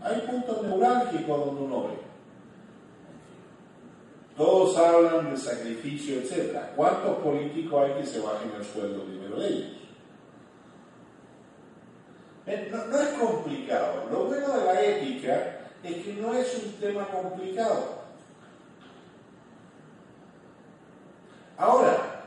hay 0.01 0.21
puntos 0.21 0.63
neurálgicos 0.63 1.45
donde 1.45 1.61
uno 1.61 1.83
ve. 1.83 1.99
Todos 4.37 4.77
hablan 4.77 5.31
de 5.31 5.37
sacrificio, 5.37 6.19
etc. 6.19 6.57
¿Cuántos 6.75 7.17
políticos 7.17 7.83
hay 7.83 8.01
que 8.01 8.07
se 8.07 8.21
bajen 8.21 8.51
el 8.57 8.63
sueldo 8.63 9.03
primero 9.03 9.37
de 9.37 9.47
ellos? 9.47 9.79
Eh, 12.45 12.71
no, 12.71 12.97
es 12.97 13.09
complicado. 13.09 14.05
Lo 14.09 14.25
bueno 14.25 14.57
de 14.57 14.65
la 14.65 14.81
ética 14.81 15.67
es 15.83 15.95
que 15.97 16.13
no 16.13 16.33
es 16.33 16.63
un 16.63 16.71
tema 16.79 17.05
complicado. 17.09 17.98
Ahora, 21.59 22.23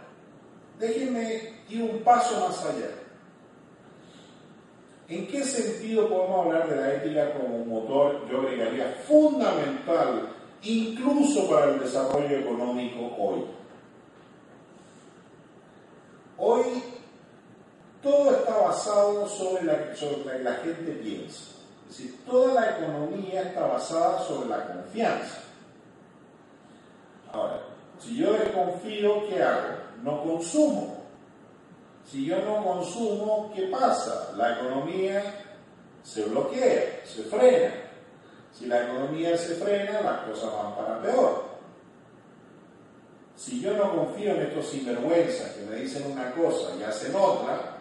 déjenme 0.78 1.54
ir 1.70 1.82
un 1.82 2.02
paso 2.04 2.38
más 2.38 2.62
allá. 2.66 2.90
¿En 5.08 5.26
qué 5.26 5.42
sentido 5.42 6.08
podemos 6.08 6.46
hablar 6.46 6.68
de 6.68 6.76
la 6.76 6.94
ética 6.94 7.32
como 7.32 7.56
un 7.56 7.68
motor, 7.68 8.28
yo 8.30 8.40
agregaría, 8.40 8.94
fundamental, 9.06 10.28
incluso 10.62 11.48
para 11.48 11.72
el 11.72 11.80
desarrollo 11.80 12.38
económico 12.38 13.10
hoy? 13.18 13.44
Hoy 16.36 16.82
todo 18.02 18.36
está 18.36 18.58
basado 18.58 19.26
sobre 19.28 19.62
lo 19.64 19.72
que 19.72 20.38
la 20.42 20.54
gente 20.56 20.92
piensa. 20.92 21.52
Es 21.88 21.98
decir, 21.98 22.20
toda 22.26 22.54
la 22.54 22.78
economía 22.78 23.42
está 23.42 23.66
basada 23.66 24.22
sobre 24.24 24.48
la 24.50 24.66
confianza. 24.66 25.38
Ahora, 27.32 27.62
si 27.98 28.16
yo 28.16 28.32
desconfío, 28.52 29.28
¿qué 29.28 29.42
hago? 29.42 29.68
No 30.02 30.22
consumo. 30.22 31.02
Si 32.04 32.26
yo 32.26 32.38
no 32.42 32.64
consumo, 32.64 33.52
¿qué 33.54 33.62
pasa? 33.68 34.32
La 34.36 34.58
economía 34.58 35.22
se 36.02 36.24
bloquea, 36.24 37.00
se 37.04 37.22
frena. 37.24 37.74
Si 38.52 38.66
la 38.66 38.84
economía 38.84 39.36
se 39.36 39.54
frena, 39.54 40.00
las 40.02 40.20
cosas 40.22 40.52
van 40.52 40.74
para 40.74 41.00
peor. 41.00 41.52
Si 43.36 43.60
yo 43.60 43.72
no 43.76 43.96
confío 43.96 44.32
en 44.32 44.42
estos 44.42 44.66
sinvergüenzas 44.66 45.52
que 45.52 45.64
me 45.64 45.76
dicen 45.76 46.10
una 46.12 46.32
cosa 46.32 46.76
y 46.78 46.82
hacen 46.82 47.14
otra, 47.14 47.78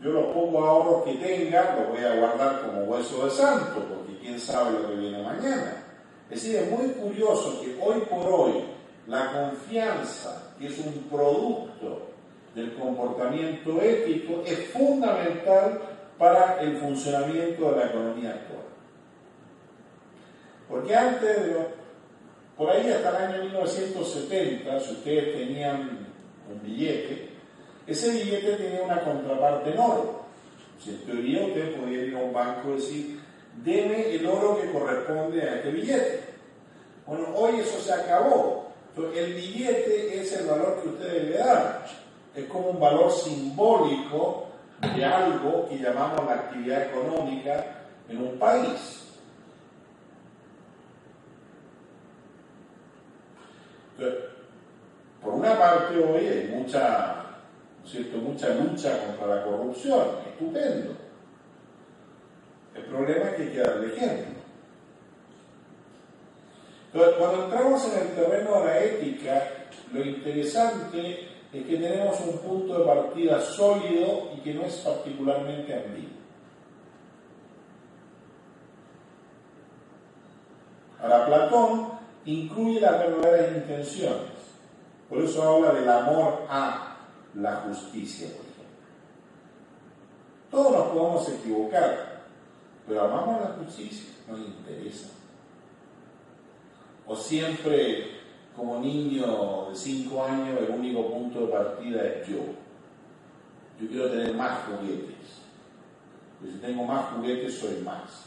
yo 0.00 0.10
los 0.10 0.26
pongo 0.32 0.64
ahorros 0.64 1.04
que 1.04 1.14
tenga, 1.14 1.76
los 1.76 1.88
voy 1.88 2.04
a 2.04 2.16
guardar 2.16 2.62
como 2.62 2.84
hueso 2.84 3.24
de 3.24 3.30
santo, 3.30 3.82
porque 3.88 4.18
quién 4.20 4.38
sabe 4.38 4.78
lo 4.78 4.88
que 4.88 4.94
viene 4.94 5.22
mañana. 5.22 5.84
Es 6.30 6.42
decir, 6.42 6.56
es 6.56 6.70
muy 6.70 6.88
curioso 6.90 7.60
que 7.60 7.78
hoy 7.82 8.00
por 8.02 8.26
hoy 8.26 8.75
la 9.06 9.32
confianza, 9.32 10.52
que 10.58 10.66
es 10.66 10.78
un 10.78 11.08
producto 11.10 12.08
del 12.54 12.74
comportamiento 12.74 13.80
ético, 13.80 14.42
es 14.46 14.68
fundamental 14.70 15.80
para 16.18 16.60
el 16.60 16.76
funcionamiento 16.78 17.70
de 17.70 17.76
la 17.76 17.86
economía 17.86 18.30
actual. 18.30 18.64
Porque 20.68 20.94
antes 20.94 21.46
de 21.46 21.56
por 22.56 22.70
ahí 22.70 22.90
hasta 22.90 23.10
el 23.10 23.34
año 23.34 23.44
1970, 23.44 24.80
si 24.80 24.92
ustedes 24.92 25.36
tenían 25.36 26.06
un 26.50 26.62
billete, 26.62 27.28
ese 27.86 28.10
billete 28.10 28.52
tenía 28.54 28.82
una 28.82 29.02
contraparte 29.02 29.70
en 29.70 29.78
oro. 29.78 30.24
Si 30.82 30.90
en 30.90 31.00
teoría 31.04 31.46
usted 31.46 31.76
podía 31.76 32.02
ir 32.02 32.16
a 32.16 32.18
un 32.18 32.32
banco 32.32 32.70
y 32.70 32.76
decir, 32.76 33.20
deme 33.62 34.14
el 34.14 34.26
oro 34.26 34.58
que 34.60 34.70
corresponde 34.70 35.42
a 35.42 35.56
este 35.56 35.70
billete. 35.70 36.20
Bueno, 37.06 37.28
hoy 37.34 37.60
eso 37.60 37.78
se 37.78 37.92
acabó. 37.92 38.55
El 38.96 39.34
billete 39.34 40.20
es 40.20 40.32
el 40.32 40.46
valor 40.46 40.82
que 40.82 40.88
usted 40.88 41.12
debe 41.12 41.38
dar. 41.38 41.86
Es 42.34 42.44
como 42.46 42.70
un 42.70 42.80
valor 42.80 43.10
simbólico 43.12 44.48
de 44.80 45.04
algo 45.04 45.68
que 45.68 45.78
llamamos 45.78 46.24
la 46.26 46.32
actividad 46.32 46.82
económica 46.82 47.82
en 48.08 48.18
un 48.18 48.38
país. 48.38 49.02
por 55.22 55.32
una 55.32 55.58
parte 55.58 55.98
hoy 55.98 56.26
hay 56.26 56.52
mucha 56.54 57.24
¿cierto? 57.86 58.18
mucha 58.18 58.50
lucha 58.50 59.06
contra 59.06 59.36
la 59.36 59.44
corrupción, 59.44 60.06
estupendo. 60.28 60.96
El 62.74 62.84
problema 62.84 63.30
es 63.30 63.34
que 63.36 63.42
hay 63.42 63.48
que 63.48 63.58
darle 63.60 63.96
ejemplo. 63.96 64.35
Cuando 66.96 67.44
entramos 67.44 67.84
en 67.92 68.00
el 68.00 68.14
terreno 68.14 68.60
de 68.60 68.64
la 68.64 68.78
ética, 68.78 69.48
lo 69.92 70.02
interesante 70.02 71.28
es 71.52 71.66
que 71.66 71.76
tenemos 71.76 72.18
un 72.20 72.38
punto 72.38 72.78
de 72.78 72.84
partida 72.86 73.38
sólido 73.40 74.30
y 74.34 74.40
que 74.40 74.54
no 74.54 74.62
es 74.62 74.76
particularmente 74.76 75.74
ambiguo. 75.74 76.16
Ahora, 81.02 81.26
Platón 81.26 81.88
incluye 82.24 82.80
las 82.80 82.98
verdaderas 82.98 83.56
intenciones. 83.56 84.32
Por 85.10 85.18
eso 85.18 85.42
habla 85.42 85.72
del 85.72 85.88
amor 85.88 86.46
a 86.48 86.96
la 87.34 87.56
justicia. 87.56 88.28
Todos 90.50 90.72
nos 90.72 90.88
podemos 90.88 91.28
equivocar, 91.28 92.22
pero 92.88 93.02
amamos 93.02 93.42
la 93.42 93.56
justicia, 93.62 94.14
nos 94.28 94.38
interesa. 94.40 95.15
O 97.06 97.14
siempre, 97.14 98.20
como 98.56 98.80
niño 98.80 99.68
de 99.70 99.76
5 99.76 100.24
años, 100.24 100.58
el 100.60 100.74
único 100.74 101.08
punto 101.10 101.46
de 101.46 101.52
partida 101.52 102.04
es 102.04 102.28
yo. 102.28 102.40
Yo 103.80 103.88
quiero 103.88 104.10
tener 104.10 104.34
más 104.34 104.64
juguetes. 104.64 105.42
Y 106.42 106.50
si 106.50 106.58
tengo 106.58 106.84
más 106.84 107.12
juguetes, 107.12 107.58
soy 107.58 107.80
más. 107.82 108.26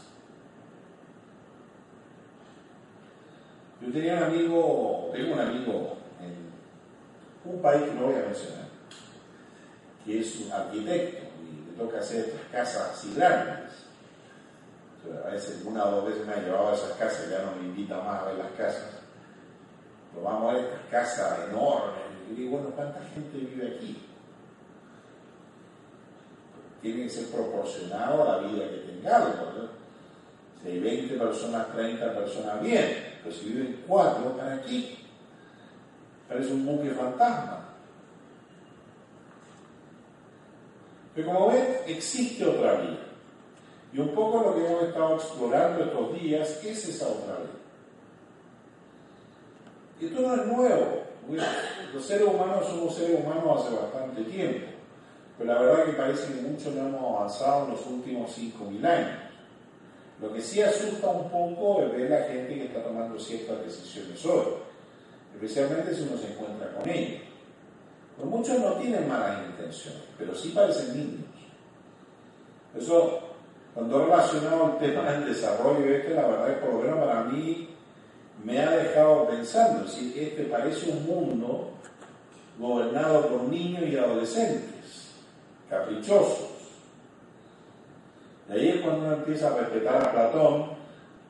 Yo 3.80 3.92
tenía 3.92 4.16
un 4.16 4.22
amigo, 4.24 5.10
tengo 5.12 5.32
un 5.34 5.40
amigo 5.40 5.96
en 6.20 7.50
un 7.50 7.62
país 7.62 7.82
que 7.84 7.94
no 7.94 8.06
voy 8.06 8.14
a 8.14 8.26
mencionar, 8.26 8.68
que 10.04 10.20
es 10.20 10.40
un 10.40 10.52
arquitecto 10.52 11.28
y 11.42 11.70
le 11.70 11.76
toca 11.78 11.98
hacer 11.98 12.26
estas 12.26 12.46
casas 12.50 12.90
así 12.92 13.14
grandes. 13.14 13.89
A 15.24 15.30
veces, 15.30 15.62
una 15.64 15.84
o 15.86 15.90
dos 15.96 16.06
veces 16.06 16.26
me 16.26 16.34
ha 16.34 16.42
llevado 16.42 16.68
a 16.68 16.74
esas 16.74 16.92
casas, 16.92 17.30
ya 17.30 17.42
no 17.42 17.60
me 17.60 17.68
invita 17.68 17.96
más 17.98 18.22
a 18.22 18.26
ver 18.26 18.36
las 18.36 18.52
casas. 18.52 19.00
Pero 20.12 20.24
vamos 20.24 20.50
a 20.50 20.54
ver 20.54 20.64
estas 20.64 20.86
casas 20.90 21.38
enormes. 21.48 22.00
Y 22.30 22.34
digo, 22.34 22.58
bueno, 22.58 22.70
¿cuánta 22.76 23.00
gente 23.14 23.38
vive 23.38 23.76
aquí? 23.76 24.06
Tiene 26.82 27.04
que 27.04 27.10
ser 27.10 27.26
proporcionado 27.26 28.22
a 28.22 28.36
la 28.36 28.48
vida 28.48 28.68
que 28.68 28.92
tengamos. 28.92 29.34
Si 30.62 30.68
hay 30.68 30.78
20 30.78 31.14
personas, 31.16 31.72
30 31.72 32.14
personas, 32.14 32.62
bien. 32.62 33.18
Pero 33.22 33.34
si 33.34 33.46
viven 33.46 33.84
4, 33.86 34.30
están 34.30 34.58
aquí. 34.58 34.98
Parece 36.28 36.52
un 36.52 36.66
buque 36.66 36.90
fantasma. 36.90 37.70
Pero 41.14 41.26
como 41.26 41.48
ven, 41.48 41.78
existe 41.86 42.46
otra 42.46 42.74
vía. 42.74 43.09
Y 43.92 43.98
un 43.98 44.14
poco 44.14 44.40
lo 44.40 44.54
que 44.54 44.66
hemos 44.66 44.84
estado 44.84 45.16
explorando 45.16 45.84
estos 45.84 46.20
días 46.20 46.64
es 46.64 46.88
esa 46.88 47.08
otra 47.08 47.38
vía. 47.38 47.60
Y 50.00 50.06
esto 50.06 50.20
no 50.20 50.34
es 50.34 50.46
nuevo. 50.46 51.00
Los 51.92 52.04
seres 52.04 52.26
humanos 52.26 52.66
somos 52.66 52.94
seres 52.94 53.20
humanos 53.20 53.64
hace 53.64 53.76
bastante 53.76 54.22
tiempo. 54.24 54.66
pero 55.38 55.52
la 55.52 55.60
verdad 55.60 55.84
que 55.86 55.92
parece 55.92 56.32
que 56.32 56.40
mucho 56.40 56.70
no 56.70 56.88
hemos 56.88 57.16
avanzado 57.16 57.64
en 57.66 57.70
los 57.72 57.86
últimos 57.86 58.30
5.000 58.36 58.86
años. 58.86 59.18
Lo 60.20 60.32
que 60.32 60.40
sí 60.40 60.60
asusta 60.60 61.08
un 61.08 61.30
poco 61.30 61.82
es 61.82 61.92
ver 61.92 62.10
la 62.10 62.22
gente 62.24 62.54
que 62.54 62.64
está 62.66 62.82
tomando 62.82 63.18
ciertas 63.18 63.64
decisiones 63.64 64.24
hoy, 64.26 64.44
especialmente 65.34 65.94
si 65.94 66.02
uno 66.02 66.18
se 66.18 66.32
encuentra 66.32 66.72
con 66.74 66.88
ellos. 66.88 67.22
Pues 68.16 68.28
muchos 68.28 68.58
no 68.58 68.72
tienen 68.74 69.08
malas 69.08 69.46
intenciones, 69.46 70.02
pero 70.18 70.34
sí 70.34 70.50
parecen 70.50 70.94
niños. 70.94 71.30
Eso, 72.76 73.29
cuando 73.74 74.04
relacionado 74.04 74.78
el 74.80 74.92
tema 74.92 75.10
del 75.12 75.26
desarrollo 75.26 75.84
este, 75.94 76.14
la 76.14 76.26
verdad 76.26 76.50
es 76.50 76.64
lo 76.64 76.78
menos 76.80 76.98
para 76.98 77.24
mí 77.24 77.68
me 78.44 78.58
ha 78.58 78.70
dejado 78.70 79.28
pensando, 79.28 79.86
si 79.86 80.14
este 80.18 80.44
parece 80.44 80.90
un 80.90 81.06
mundo 81.06 81.70
gobernado 82.58 83.28
por 83.28 83.42
niños 83.44 83.84
y 83.88 83.96
adolescentes, 83.96 85.12
caprichosos. 85.68 86.48
De 88.48 88.54
ahí 88.54 88.68
es 88.68 88.80
cuando 88.80 89.06
uno 89.06 89.14
empieza 89.14 89.48
a 89.48 89.58
respetar 89.58 90.02
a 90.02 90.12
Platón, 90.12 90.66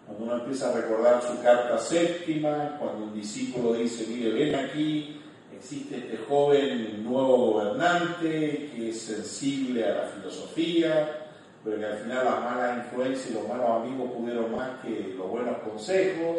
cuando 0.06 0.24
uno 0.24 0.34
empieza 0.34 0.70
a 0.70 0.80
recordar 0.80 1.22
su 1.22 1.42
carta 1.42 1.78
séptima, 1.78 2.76
cuando 2.78 3.04
un 3.04 3.14
discípulo 3.14 3.74
dice, 3.74 4.06
mire, 4.08 4.32
ven 4.32 4.54
aquí, 4.54 5.20
existe 5.54 5.98
este 5.98 6.16
joven 6.28 7.04
nuevo 7.04 7.52
gobernante 7.52 8.70
que 8.74 8.90
es 8.90 9.02
sensible 9.02 9.84
a 9.84 9.94
la 9.94 10.02
filosofía, 10.04 11.19
pero 11.62 11.78
que 11.78 11.86
al 11.86 11.98
final 11.98 12.24
las 12.24 12.40
malas 12.40 12.78
influencias 12.78 13.30
y 13.30 13.34
los 13.34 13.48
malos 13.48 13.70
amigos 13.70 14.10
pudieron 14.12 14.54
más 14.54 14.80
que 14.80 15.14
los 15.16 15.28
buenos 15.28 15.58
consejos. 15.58 16.38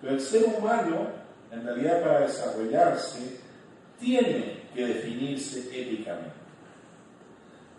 Pero 0.00 0.14
el 0.14 0.20
ser 0.20 0.44
humano, 0.44 1.08
en 1.50 1.64
realidad 1.64 2.02
para 2.02 2.20
desarrollarse, 2.20 3.38
tiene 3.98 4.64
que 4.74 4.86
definirse 4.86 5.60
éticamente. 5.60 6.40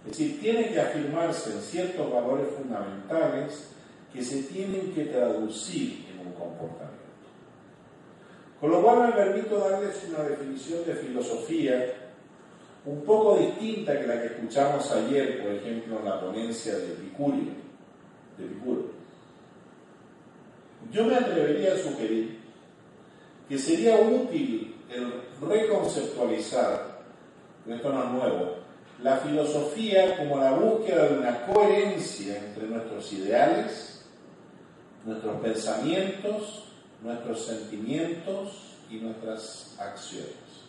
Es 0.05 0.17
decir, 0.17 0.41
tiene 0.41 0.69
que 0.69 0.79
afirmarse 0.79 1.53
en 1.53 1.61
ciertos 1.61 2.11
valores 2.11 2.47
fundamentales 2.57 3.69
que 4.11 4.23
se 4.23 4.43
tienen 4.43 4.91
que 4.93 5.05
traducir 5.05 6.07
en 6.11 6.27
un 6.27 6.33
comportamiento. 6.33 7.01
Con 8.59 8.71
lo 8.71 8.81
cual 8.81 9.07
me 9.07 9.13
permito 9.13 9.57
darles 9.57 10.03
una 10.09 10.23
definición 10.23 10.85
de 10.85 10.95
filosofía 10.95 12.10
un 12.85 13.03
poco 13.03 13.37
distinta 13.37 13.99
que 13.99 14.07
la 14.07 14.21
que 14.21 14.27
escuchamos 14.27 14.91
ayer, 14.91 15.41
por 15.43 15.51
ejemplo, 15.51 15.99
en 15.99 16.05
la 16.05 16.19
ponencia 16.19 16.75
de 16.75 16.93
Epicurio. 16.93 17.61
De 18.37 18.47
Yo 20.91 21.05
me 21.05 21.15
atrevería 21.15 21.73
a 21.73 21.77
sugerir 21.77 22.39
que 23.47 23.57
sería 23.57 23.97
útil 23.97 24.75
el 24.89 25.13
reconceptualizar, 25.41 27.01
esto 27.67 27.93
no 27.93 28.03
es 28.03 28.09
nuevo, 28.11 28.55
la 29.03 29.17
filosofía 29.17 30.17
como 30.17 30.39
la 30.39 30.53
búsqueda 30.53 31.07
de 31.07 31.19
una 31.19 31.45
coherencia 31.45 32.37
entre 32.37 32.67
nuestros 32.67 33.11
ideales, 33.13 34.05
nuestros 35.05 35.39
pensamientos, 35.41 36.65
nuestros 37.03 37.45
sentimientos 37.45 38.77
y 38.89 38.97
nuestras 38.97 39.75
acciones. 39.79 40.60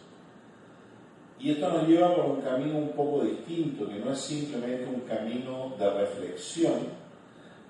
Y 1.39 1.53
esto 1.53 1.68
nos 1.68 1.89
lleva 1.89 2.14
por 2.14 2.26
un 2.26 2.41
camino 2.41 2.78
un 2.78 2.91
poco 2.91 3.24
distinto, 3.24 3.89
que 3.89 3.99
no 3.99 4.12
es 4.12 4.20
simplemente 4.20 4.87
un 4.87 5.01
camino 5.01 5.74
de 5.78 5.91
reflexión, 5.91 7.03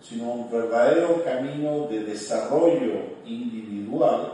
sino 0.01 0.33
un 0.33 0.51
verdadero 0.51 1.23
camino 1.25 1.87
de 1.89 2.05
desarrollo 2.05 3.17
individual, 3.25 4.33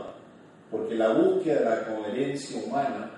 porque 0.69 0.95
la 0.95 1.13
búsqueda 1.13 1.59
de 1.59 1.65
la 1.65 1.85
coherencia 1.85 2.61
humana 2.63 3.11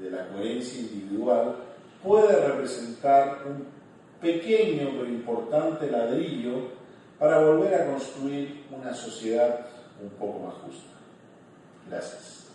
de 0.00 0.10
la 0.10 0.28
coherencia 0.28 0.80
individual 0.80 1.56
puede 2.02 2.46
representar 2.46 3.42
un 3.46 3.66
pequeño 4.20 4.90
pero 4.92 5.06
importante 5.06 5.90
ladrillo 5.90 6.78
para 7.18 7.40
volver 7.40 7.74
a 7.74 7.86
construir 7.86 8.64
una 8.70 8.94
sociedad 8.94 9.66
un 10.00 10.10
poco 10.10 10.38
más 10.40 10.54
justa. 10.54 10.94
Gracias. 11.88 12.46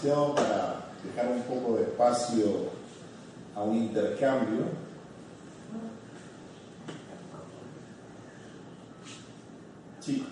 Para 0.00 0.86
dejar 1.02 1.32
un 1.32 1.42
poco 1.42 1.76
de 1.76 1.82
espacio 1.82 2.70
a 3.56 3.62
un 3.62 3.76
intercambio. 3.76 4.66
Sí. 10.00 10.24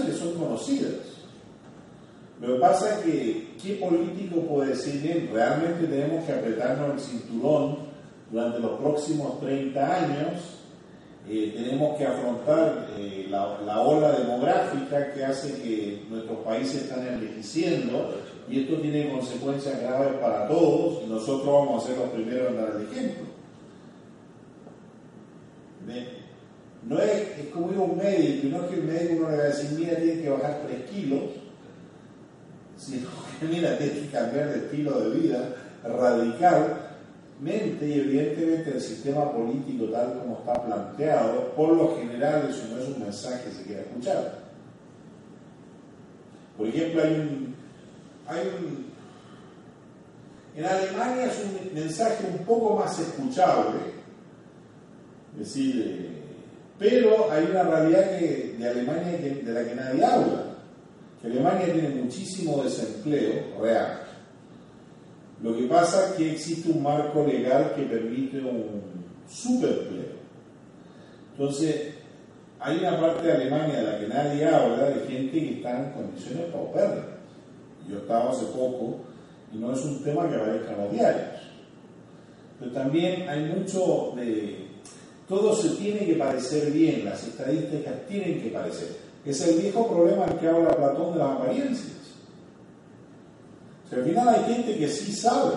que 0.00 0.12
son 0.12 0.34
Lo 2.40 2.54
que 2.54 2.60
pasa 2.60 2.98
es 2.98 3.04
que, 3.04 3.54
¿qué 3.62 3.74
político 3.74 4.40
puede 4.42 4.70
decir? 4.70 5.30
Realmente 5.32 5.86
tenemos 5.86 6.24
que 6.24 6.32
apretarnos 6.32 6.94
el 6.94 7.00
cinturón 7.00 7.76
durante 8.30 8.58
los 8.58 8.80
próximos 8.80 9.40
30 9.40 9.96
años. 9.96 10.58
Eh, 11.28 11.52
tenemos 11.54 11.96
que 11.96 12.04
afrontar 12.04 12.88
eh, 12.98 13.28
la, 13.30 13.60
la, 13.64 13.80
ola 13.80 14.10
demográfica 14.18 15.12
que 15.12 15.24
hace 15.24 15.62
que 15.62 16.04
nuestros 16.10 16.38
países 16.38 16.82
están 16.82 17.06
envejeciendo 17.06 18.12
y 18.48 18.62
esto 18.62 18.80
tiene 18.80 19.12
consecuencias 19.12 19.80
graves 19.80 20.14
para 20.14 20.48
todos 20.48 21.04
y 21.04 21.06
nosotros 21.08 21.46
vamos 21.46 21.84
a 21.84 21.86
ser 21.86 21.98
los 21.98 22.10
primeros 22.10 22.48
en 22.48 22.56
dar 22.56 22.74
el 22.74 22.82
ejemplo. 22.82 23.26
No 26.88 26.98
es, 26.98 27.38
es 27.38 27.46
como 27.52 27.70
ir 27.70 27.78
a 27.78 27.82
un 27.82 27.91
médico, 28.02 28.46
y 28.46 28.50
no 28.50 28.64
es 28.64 28.70
que 28.70 28.74
el 28.74 28.84
médico 28.84 29.14
uno 29.18 29.30
le 29.30 29.36
va 29.36 29.42
a 29.42 29.46
decir, 29.46 29.70
mira, 29.78 29.96
tienes 29.96 30.20
que 30.20 30.30
bajar 30.30 30.62
3 30.66 30.90
kilos, 30.90 31.22
sino 32.76 33.08
que, 33.40 33.46
mira, 33.46 33.78
tienes 33.78 33.98
que 33.98 34.08
cambiar 34.08 34.50
de 34.50 34.58
estilo 34.58 35.00
de 35.00 35.18
vida 35.18 35.56
radicalmente 35.84 37.88
y 37.88 38.00
evidentemente 38.00 38.72
el 38.72 38.80
sistema 38.80 39.32
político 39.32 39.86
tal 39.86 40.18
como 40.18 40.38
está 40.38 40.64
planteado, 40.64 41.52
por 41.54 41.76
lo 41.76 41.96
general 41.96 42.48
eso 42.48 42.64
no 42.70 42.80
es 42.80 42.88
un 42.88 43.00
mensaje 43.00 43.44
que 43.44 43.56
se 43.56 43.62
quiere 43.64 43.82
escuchar. 43.82 44.42
Por 46.56 46.68
ejemplo, 46.68 47.02
hay 47.02 47.14
un, 47.14 47.54
hay 48.28 48.46
un 48.46 48.92
en 50.54 50.66
Alemania 50.66 51.26
es 51.26 51.42
un 51.44 51.74
mensaje 51.74 52.26
un 52.30 52.44
poco 52.44 52.76
más 52.76 52.98
escuchable, 52.98 53.78
es 55.32 55.38
decir, 55.38 55.82
eh, 55.86 56.21
pero 56.82 57.30
hay 57.30 57.44
una 57.48 57.62
realidad 57.62 58.10
de 58.18 58.68
Alemania 58.68 59.16
de 59.16 59.52
la 59.52 59.64
que 59.64 59.74
nadie 59.76 60.04
habla, 60.04 60.44
que 61.20 61.28
Alemania 61.28 61.72
tiene 61.72 61.88
muchísimo 61.90 62.60
desempleo 62.64 63.60
real. 63.60 64.00
Lo 65.44 65.56
que 65.56 65.62
pasa 65.66 66.08
es 66.08 66.12
que 66.14 66.32
existe 66.32 66.72
un 66.72 66.82
marco 66.82 67.24
legal 67.24 67.72
que 67.76 67.82
permite 67.82 68.38
un 68.40 68.82
superempleo. 69.28 70.22
Entonces, 71.30 71.94
hay 72.58 72.78
una 72.78 73.00
parte 73.00 73.28
de 73.28 73.32
Alemania 73.32 73.80
de 73.80 73.84
la 73.84 73.98
que 74.00 74.08
nadie 74.08 74.44
habla 74.44 74.90
de 74.90 75.06
gente 75.06 75.38
que 75.38 75.54
está 75.58 75.78
en 75.78 75.92
condiciones 75.92 76.46
paupérrimas. 76.52 77.04
Yo 77.88 77.98
estaba 77.98 78.30
hace 78.30 78.46
poco 78.46 78.96
y 79.52 79.56
no 79.56 79.72
es 79.72 79.84
un 79.84 80.02
tema 80.02 80.28
que 80.28 80.34
aparezca 80.34 80.72
en 80.72 80.78
los 80.78 80.92
diarios. 80.92 81.42
Pero 82.58 82.72
también 82.72 83.28
hay 83.28 83.44
mucho 83.44 84.14
de 84.16 84.71
todo 85.28 85.54
se 85.54 85.70
tiene 85.70 86.06
que 86.06 86.14
parecer 86.14 86.70
bien, 86.70 87.04
las 87.04 87.22
estadísticas 87.26 88.06
tienen 88.08 88.42
que 88.42 88.50
parecer. 88.50 88.96
Es 89.24 89.40
el 89.42 89.60
viejo 89.60 89.86
problema 89.86 90.26
que 90.38 90.48
habla 90.48 90.76
Platón 90.76 91.12
de 91.12 91.18
las 91.18 91.30
apariencias. 91.30 91.92
al 93.92 94.04
final 94.04 94.28
hay 94.28 94.54
gente 94.54 94.78
que 94.78 94.88
sí 94.88 95.12
sabe. 95.12 95.54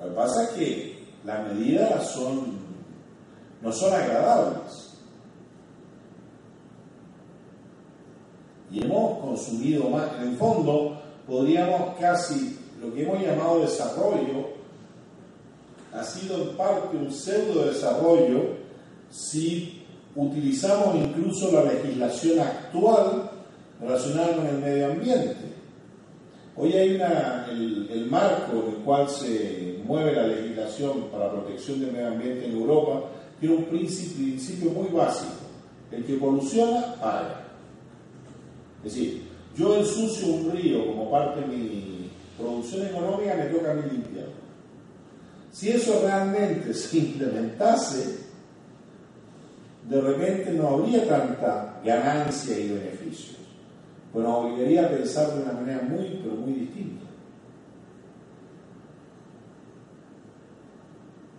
Lo 0.00 0.08
que 0.08 0.14
pasa 0.14 0.44
es 0.44 0.48
que 0.50 1.04
las 1.24 1.46
medidas 1.48 2.10
son 2.10 2.62
no 3.62 3.72
son 3.72 3.94
agradables. 3.94 4.90
Y 8.70 8.82
hemos 8.82 9.18
consumido 9.20 9.88
más, 9.90 10.14
en 10.16 10.30
el 10.30 10.36
fondo 10.36 11.00
podríamos 11.26 11.96
casi, 12.00 12.58
lo 12.80 12.92
que 12.92 13.02
hemos 13.02 13.20
llamado 13.20 13.60
desarrollo, 13.60 14.48
ha 15.92 16.02
sido 16.02 16.42
en 16.42 16.56
parte 16.56 16.96
un 16.96 17.12
pseudo 17.12 17.66
desarrollo 17.66 18.56
si 19.10 19.82
utilizamos 20.16 20.96
incluso 20.96 21.52
la 21.52 21.72
legislación 21.72 22.40
actual 22.40 23.30
relacionada 23.80 24.36
con 24.36 24.46
el 24.46 24.58
medio 24.58 24.92
ambiente. 24.92 25.52
Hoy 26.56 26.72
hay 26.72 26.96
una, 26.96 27.46
el, 27.50 28.06
marco 28.10 28.52
en 28.52 28.74
el 28.74 28.76
cual 28.84 29.08
se 29.08 29.80
mueve 29.84 30.12
la 30.12 30.26
legislación 30.26 31.04
para 31.10 31.26
la 31.26 31.32
protección 31.32 31.80
del 31.80 31.92
medio 31.92 32.08
ambiente 32.08 32.46
en 32.46 32.52
Europa 32.52 33.04
tiene 33.40 33.56
un 33.56 33.64
principio, 33.64 34.70
muy 34.70 34.88
básico. 34.88 35.32
El 35.90 36.04
que 36.04 36.14
poluciona, 36.14 36.94
paga. 37.00 37.44
Es 38.84 38.94
decir, 38.94 39.22
yo 39.56 39.76
ensucio 39.76 40.32
un 40.32 40.52
río 40.52 40.86
como 40.86 41.10
parte 41.10 41.40
de 41.40 41.46
mi 41.48 42.10
producción 42.38 42.86
económica, 42.86 43.34
me 43.34 43.46
toca 43.46 43.72
a 43.72 43.74
mí 43.74 43.82
limpiar. 43.90 44.41
Si 45.52 45.68
eso 45.68 46.00
realmente 46.02 46.72
se 46.72 46.98
implementase, 46.98 48.22
de 49.88 50.00
repente 50.00 50.52
no 50.52 50.68
habría 50.68 51.06
tanta 51.06 51.80
ganancia 51.84 52.58
y 52.58 52.72
beneficios. 52.72 53.36
Pues 54.12 54.24
nos 54.24 54.44
obligaría 54.44 54.86
a 54.86 54.90
pensar 54.90 55.30
de 55.32 55.42
una 55.42 55.52
manera 55.52 55.82
muy, 55.82 56.20
pero 56.22 56.36
muy 56.36 56.52
distinta. 56.54 57.04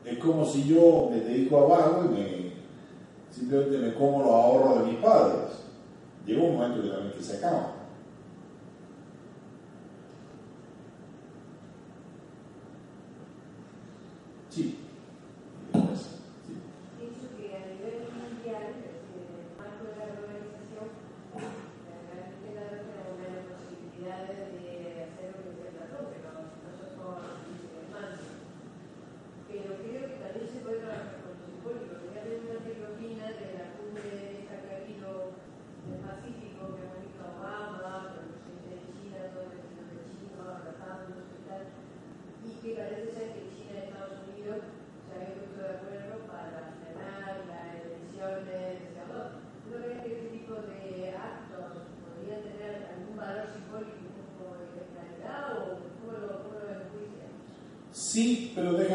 Es 0.06 0.18
como 0.20 0.46
si 0.46 0.64
yo 0.68 1.10
me 1.12 1.20
dedico 1.20 1.60
a 1.60 1.78
vago 1.78 2.06
y 2.06 2.10
me, 2.10 2.52
simplemente 3.32 3.78
me 3.78 3.94
como 3.96 4.20
los 4.20 4.32
ahorros 4.32 4.80
de 4.80 4.92
mis 4.92 5.02
padres. 5.02 5.50
Llega 6.26 6.44
un 6.44 6.56
momento 6.56 6.84
que 6.84 6.90
también 6.90 7.14
que 7.14 7.24
se 7.24 7.38
acaba. 7.38 7.83
Sí. 14.56 14.83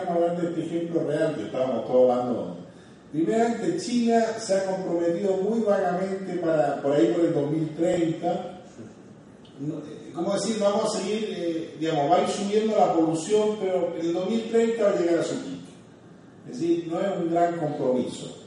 Hablar 0.06 0.40
de 0.40 0.48
este 0.48 0.64
ejemplo 0.64 1.04
real 1.04 1.34
que 1.34 1.42
estábamos 1.44 1.86
todos 1.86 2.10
hablando. 2.10 2.58
Primeramente, 3.12 3.78
China 3.78 4.22
se 4.38 4.54
ha 4.54 4.64
comprometido 4.66 5.38
muy 5.38 5.60
vagamente 5.60 6.34
para, 6.34 6.82
por 6.82 6.94
ahí 6.94 7.06
por 7.06 7.24
el 7.24 7.32
2030, 7.32 8.60
¿cómo 10.14 10.34
decir? 10.34 10.58
Vamos 10.60 10.84
a 10.84 10.98
seguir, 10.98 11.34
eh, 11.36 11.76
digamos, 11.80 12.10
va 12.10 12.16
a 12.16 12.22
ir 12.22 12.28
subiendo 12.28 12.76
la 12.76 12.92
polución, 12.92 13.56
pero 13.60 13.94
en 13.98 14.06
el 14.06 14.12
2030 14.12 14.82
va 14.82 14.90
a 14.90 14.96
llegar 14.96 15.18
a 15.20 15.24
su 15.24 15.36
pico. 15.36 15.68
Es 16.50 16.60
decir, 16.60 16.86
no 16.88 17.00
es 17.00 17.16
un 17.16 17.30
gran 17.30 17.56
compromiso. 17.56 18.44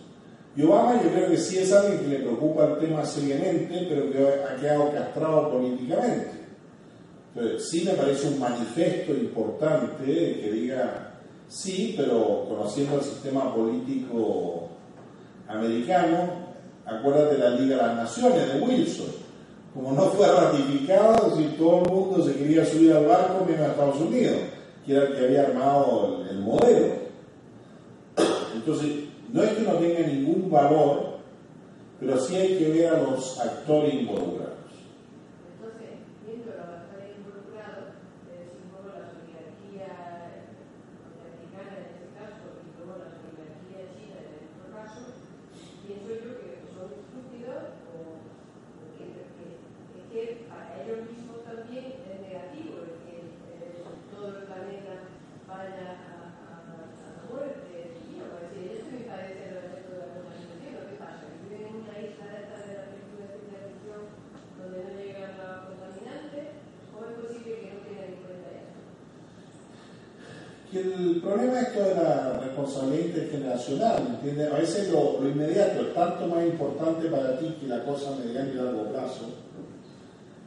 Y 0.55 0.63
Obama 0.63 1.01
yo 1.01 1.09
creo 1.09 1.29
que 1.29 1.37
sí 1.37 1.57
es 1.57 1.71
alguien 1.73 2.01
que 2.01 2.07
le 2.07 2.19
preocupa 2.19 2.65
el 2.65 2.77
tema 2.77 3.03
seriamente, 3.03 3.87
pero 3.89 4.11
que 4.11 4.43
ha 4.43 4.55
quedado 4.57 4.91
castrado 4.91 5.51
políticamente. 5.51 6.29
Entonces, 7.33 7.69
sí 7.69 7.83
me 7.83 7.93
parece 7.93 8.27
un 8.27 8.39
manifiesto 8.39 9.13
importante 9.13 10.03
que 10.05 10.51
diga, 10.51 11.10
sí, 11.51 11.95
pero 11.97 12.45
conociendo 12.47 12.95
el 12.95 13.03
sistema 13.03 13.53
político 13.53 14.69
americano, 15.47 16.17
acuérdate 16.85 17.37
la 17.37 17.49
Liga 17.51 17.75
de 17.75 17.81
las 17.83 17.95
Naciones 17.97 18.53
de 18.53 18.61
Wilson. 18.61 19.07
Como 19.73 19.91
no 19.91 20.03
fue 20.03 20.27
ratificado, 20.27 21.35
si 21.37 21.43
todo 21.57 21.83
el 21.83 21.91
mundo 21.91 22.25
se 22.25 22.35
quería 22.35 22.65
subir 22.65 22.93
al 22.93 23.05
barco, 23.05 23.45
a 23.47 23.67
Estados 23.67 23.99
Unidos, 23.99 24.37
que 24.85 24.93
era 24.93 25.07
el 25.07 25.15
que 25.15 25.25
había 25.25 25.41
armado 25.43 26.23
el, 26.23 26.29
el 26.29 26.39
modelo. 26.39 26.93
Entonces, 28.53 28.89
no 29.31 29.43
es 29.43 29.49
que 29.51 29.61
no 29.61 29.73
tenga 29.73 30.07
ningún 30.07 30.49
valor, 30.49 31.19
pero 31.99 32.19
sí 32.19 32.35
hay 32.35 32.57
que 32.57 32.69
ver 32.69 32.93
a 32.93 33.01
los 33.01 33.39
actores 33.39 33.93
involucrados. 33.93 34.50
A 74.39 74.57
veces 74.57 74.89
lo, 74.89 75.19
lo, 75.19 75.29
inmediato 75.29 75.81
es 75.81 75.93
tanto 75.93 76.27
más 76.27 76.43
importante 76.43 77.07
para 77.07 77.37
ti 77.37 77.55
que 77.59 77.67
la 77.67 77.83
cosa 77.83 78.15
mediano 78.23 78.51
y 78.51 78.55
largo 78.55 78.85
plazo. 78.91 79.25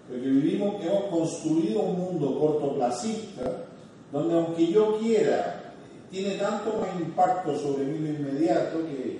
Porque 0.08 0.26
vivimos, 0.26 0.82
hemos 0.84 1.04
construido 1.04 1.80
un 1.80 1.98
mundo 1.98 2.38
cortoplacista 2.38 3.64
donde 4.12 4.34
aunque 4.34 4.66
yo 4.68 4.98
quiera, 4.98 5.72
tiene 6.10 6.36
tanto 6.36 6.78
más 6.78 7.00
impacto 7.00 7.58
sobre 7.58 7.84
mí 7.84 7.98
lo 7.98 8.08
inmediato 8.14 8.78
que 8.86 9.18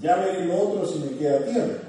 ya 0.00 0.16
veré 0.16 0.44
lo 0.46 0.60
otro 0.60 0.86
si 0.86 0.98
me 0.98 1.16
queda 1.16 1.44
tiempo. 1.44 1.88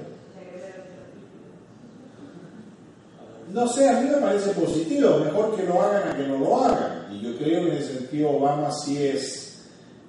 No 3.52 3.66
sé, 3.66 3.88
a 3.88 4.00
mí 4.00 4.08
me 4.08 4.18
parece 4.18 4.50
positivo, 4.50 5.18
mejor 5.18 5.56
que 5.56 5.64
lo 5.64 5.82
hagan 5.82 6.08
a 6.08 6.16
que 6.16 6.28
no 6.28 6.38
lo 6.38 6.64
hagan. 6.64 7.08
Y 7.12 7.20
yo 7.20 7.36
creo 7.36 7.64
que 7.64 7.72
en 7.72 7.76
ese 7.78 7.94
sentido 7.94 8.30
Obama 8.30 8.70
sí 8.70 9.04
es 9.04 9.39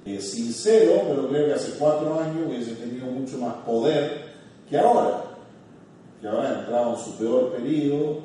sincero, 0.05 1.01
pero 1.07 1.27
creo 1.29 1.45
que 1.47 1.53
hace 1.53 1.77
cuatro 1.77 2.19
años 2.19 2.47
hubiese 2.47 2.73
tenido 2.73 3.05
mucho 3.07 3.37
más 3.37 3.55
poder 3.65 4.31
que 4.69 4.77
ahora. 4.77 5.25
Que 6.19 6.27
ahora 6.27 6.49
ha 6.49 6.59
entrado 6.61 6.95
en 6.95 7.03
su 7.03 7.17
peor 7.17 7.51
periodo, 7.51 8.19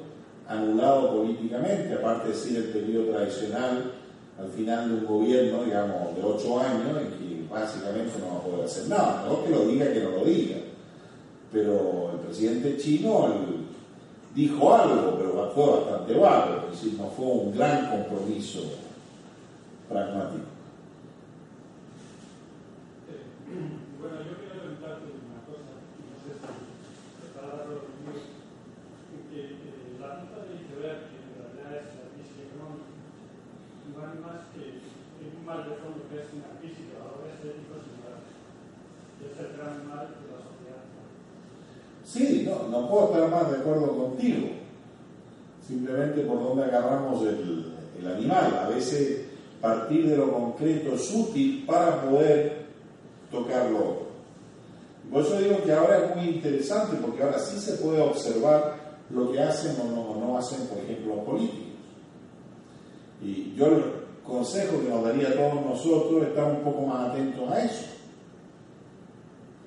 anulado 0.48 1.16
políticamente, 1.16 1.94
aparte 1.94 2.28
de 2.28 2.34
ser 2.34 2.56
el 2.56 2.64
periodo 2.64 3.12
tradicional 3.12 3.92
al 4.38 4.48
final 4.50 4.88
de 4.88 4.94
un 4.96 5.06
gobierno, 5.06 5.64
digamos, 5.64 6.14
de 6.14 6.22
ocho 6.22 6.60
años, 6.60 6.98
en 7.00 7.08
que 7.08 7.46
básicamente 7.50 8.18
no 8.20 8.34
va 8.34 8.36
a 8.36 8.42
poder 8.42 8.64
hacer 8.66 8.88
nada. 8.88 9.24
No 9.26 9.42
que 9.42 9.50
lo 9.50 9.66
diga, 9.66 9.92
que 9.92 10.00
no 10.00 10.10
lo 10.10 10.24
diga. 10.24 10.56
Pero 11.50 12.10
el 12.12 12.20
presidente 12.20 12.76
chino, 12.76 13.28
dijo 14.34 14.74
algo, 14.74 15.16
pero 15.16 15.50
fue 15.54 15.80
bastante 15.80 16.14
vago, 16.14 16.66
es 16.66 16.78
decir, 16.78 16.98
no 17.00 17.08
fue 17.08 17.24
un 17.24 17.56
gran 17.56 17.90
compromiso 17.90 18.60
pragmático. 19.88 20.55
Bueno, 23.46 24.26
yo 24.26 24.42
quiero 24.42 24.58
preguntarte 24.58 25.06
una 25.22 25.38
cosa, 25.46 25.78
no 25.78 26.18
sé 26.18 26.34
si 26.34 27.22
está 27.30 27.46
dando 27.46 27.86
que 29.30 29.38
eh, 29.38 29.94
la 30.02 30.18
nota 30.18 30.42
de 30.42 30.66
iceberg, 30.66 31.06
que 31.06 31.18
en 31.22 31.30
realidad 31.38 31.70
es 31.78 31.94
la 31.94 32.10
crisis 32.10 32.42
económica, 32.42 32.90
no 33.86 34.02
hay 34.02 34.18
más 34.18 34.50
que 34.50 34.82
un 34.82 35.46
mal 35.46 35.62
de 35.62 35.78
fondo 35.78 36.10
que 36.10 36.26
es 36.26 36.28
una 36.34 36.58
crisis 36.58 36.90
de 36.90 36.98
valores 36.98 37.38
éticos 37.38 37.86
y 37.86 37.92
morales. 38.02 38.34
Y 38.34 39.30
es 39.30 39.36
el 39.38 39.50
gran 39.54 39.78
mal 39.86 40.10
de 40.10 40.26
la 40.26 40.42
sociedad. 40.42 40.82
Sí, 42.02 42.42
no, 42.42 42.66
no 42.66 42.90
puedo 42.90 43.14
estar 43.14 43.30
más 43.30 43.46
de 43.46 43.62
acuerdo 43.62 43.94
contigo. 43.94 44.58
Simplemente 45.62 46.26
por 46.26 46.42
donde 46.42 46.64
agarramos 46.66 47.22
el, 47.22 47.78
el 47.94 48.06
animal. 48.10 48.58
A 48.58 48.68
veces 48.74 49.26
partir 49.60 50.10
de 50.10 50.16
lo 50.16 50.32
concreto 50.32 50.94
es 50.94 51.14
útil 51.14 51.64
para 51.66 52.02
poder 52.02 52.65
tocarlo. 53.30 54.06
Por 55.10 55.22
eso 55.22 55.38
digo 55.38 55.62
que 55.62 55.72
ahora 55.72 55.98
es 55.98 56.16
muy 56.16 56.34
interesante, 56.36 56.96
porque 57.00 57.22
ahora 57.22 57.38
sí 57.38 57.58
se 57.58 57.74
puede 57.74 58.00
observar 58.00 58.74
lo 59.10 59.30
que 59.30 59.40
hacen 59.40 59.76
o 59.80 59.84
no, 59.84 60.20
no 60.20 60.38
hacen, 60.38 60.66
por 60.66 60.78
ejemplo, 60.78 61.16
los 61.16 61.24
políticos. 61.24 61.66
Y 63.22 63.54
yo 63.54 63.66
el 63.66 63.84
consejo 64.24 64.80
que 64.82 64.88
nos 64.88 65.04
daría 65.04 65.28
a 65.28 65.34
todos 65.34 65.64
nosotros 65.64 66.22
es 66.22 66.28
estar 66.28 66.50
un 66.50 66.62
poco 66.62 66.82
más 66.82 67.10
atentos 67.10 67.50
a 67.50 67.64
eso. 67.64 67.84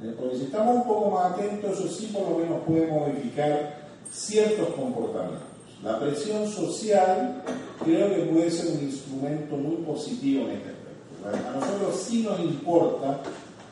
Eh, 0.03 0.15
Porque 0.17 0.37
si 0.37 0.43
estamos 0.45 0.75
un 0.75 0.87
poco 0.87 1.11
más 1.11 1.33
atentos, 1.33 1.79
eso 1.79 1.87
sí 1.87 2.07
por 2.07 2.29
lo 2.29 2.37
menos 2.37 2.63
puede 2.65 2.87
modificar 2.87 3.89
ciertos 4.11 4.69
comportamientos. 4.69 5.47
La 5.83 5.97
presión 5.99 6.47
social 6.47 7.41
creo 7.83 8.13
que 8.13 8.21
puede 8.23 8.51
ser 8.51 8.75
un 8.77 8.83
instrumento 8.83 9.55
muy 9.55 9.77
positivo 9.77 10.45
en 10.45 10.57
este 10.57 10.69
aspecto. 10.69 11.49
A 11.49 11.59
nosotros 11.59 11.95
sí 11.95 12.23
nos 12.23 12.39
importa 12.39 13.21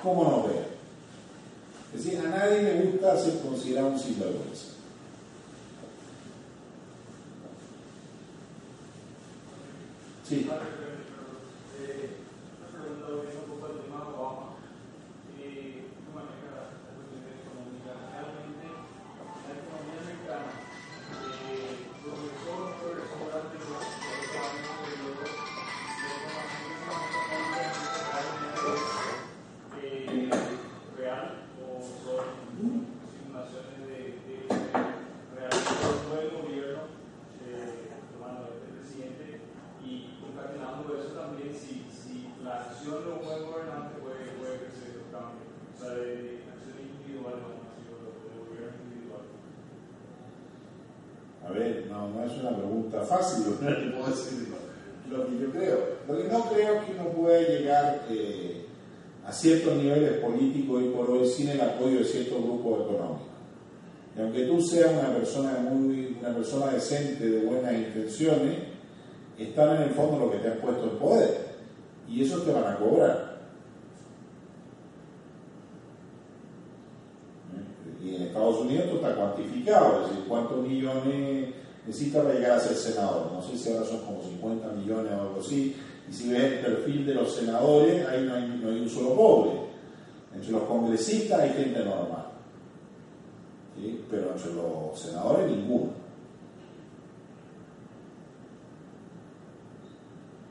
cómo 0.01 0.23
nos 0.23 0.47
vean. 0.47 0.65
Es 1.93 2.03
decir, 2.03 2.19
a 2.19 2.29
nadie 2.29 2.61
le 2.61 2.81
gusta 2.81 3.17
ser 3.17 3.39
considerado 3.39 3.87
un 3.87 3.99
sinvergüenza. 3.99 4.65
Sí. 10.27 10.49
No, 51.97 52.09
no 52.09 52.23
es 52.25 52.37
una 52.39 52.55
pregunta 52.55 53.01
fácil, 53.01 53.45
lo 53.45 53.59
que 53.59 53.91
puedo 53.91 54.07
decir 54.07 54.47
lo 55.09 55.25
que 55.25 55.39
yo 55.39 55.51
creo. 55.51 55.79
Lo 56.07 56.17
que 56.17 56.23
no 56.25 56.43
creo 56.49 56.85
que 56.85 56.91
uno 56.93 57.09
pueda 57.11 57.39
llegar 57.41 58.05
eh, 58.09 58.65
a 59.25 59.31
ciertos 59.31 59.77
niveles 59.77 60.19
políticos 60.19 60.77
hoy 60.77 60.89
por 60.89 61.09
hoy 61.09 61.27
sin 61.27 61.49
el 61.49 61.61
apoyo 61.61 61.99
de 61.99 62.05
ciertos 62.05 62.43
grupos 62.43 62.81
económicos. 62.81 63.27
Y 64.15 64.21
aunque 64.21 64.45
tú 64.45 64.61
seas 64.61 64.91
una 64.91 65.13
persona 65.13 65.59
muy, 65.59 66.17
una 66.19 66.33
persona 66.33 66.71
decente, 66.71 67.29
de 67.29 67.45
buenas 67.45 67.73
intenciones, 67.73 68.57
están 69.37 69.77
en 69.77 69.83
el 69.83 69.89
fondo 69.91 70.25
lo 70.25 70.31
que 70.31 70.39
te 70.39 70.49
han 70.49 70.57
puesto 70.57 70.83
en 70.83 70.97
poder. 70.97 71.47
Y 72.09 72.23
eso 72.23 72.41
te 72.41 72.51
van 72.51 72.73
a 72.73 72.77
cobrar. 72.77 73.37
Y 78.03 78.15
en 78.15 78.21
Estados 78.23 78.59
Unidos 78.59 78.85
esto 78.85 78.95
está 78.95 79.15
cuantificado, 79.15 80.01
es 80.01 80.09
decir, 80.09 80.25
cuántos 80.27 80.65
millones 80.65 81.53
necesita 81.87 82.21
para 82.21 82.35
llegar 82.35 82.51
a 82.51 82.59
ser 82.59 82.75
senador. 82.75 83.31
No 83.31 83.41
sé 83.41 83.57
si 83.57 83.71
ahora 83.71 83.85
son 83.85 83.99
como 84.01 84.21
50 84.21 84.67
millones 84.73 85.13
o 85.13 85.21
algo 85.21 85.39
así. 85.39 85.75
Y 86.09 86.13
si 86.13 86.29
ves 86.29 86.43
el 86.43 86.59
perfil 86.59 87.05
de 87.05 87.13
los 87.15 87.33
senadores, 87.33 88.05
ahí 88.07 88.25
no 88.25 88.33
hay, 88.35 88.59
no 88.61 88.69
hay 88.69 88.81
un 88.81 88.89
solo 88.89 89.15
pobre. 89.15 89.51
Entre 90.35 90.51
los 90.51 90.63
congresistas 90.63 91.39
hay 91.39 91.49
gente 91.51 91.79
normal. 91.79 92.25
Pero 94.09 94.31
entre 94.31 94.53
los 94.53 94.99
senadores 94.99 95.49
ninguno. 95.49 95.91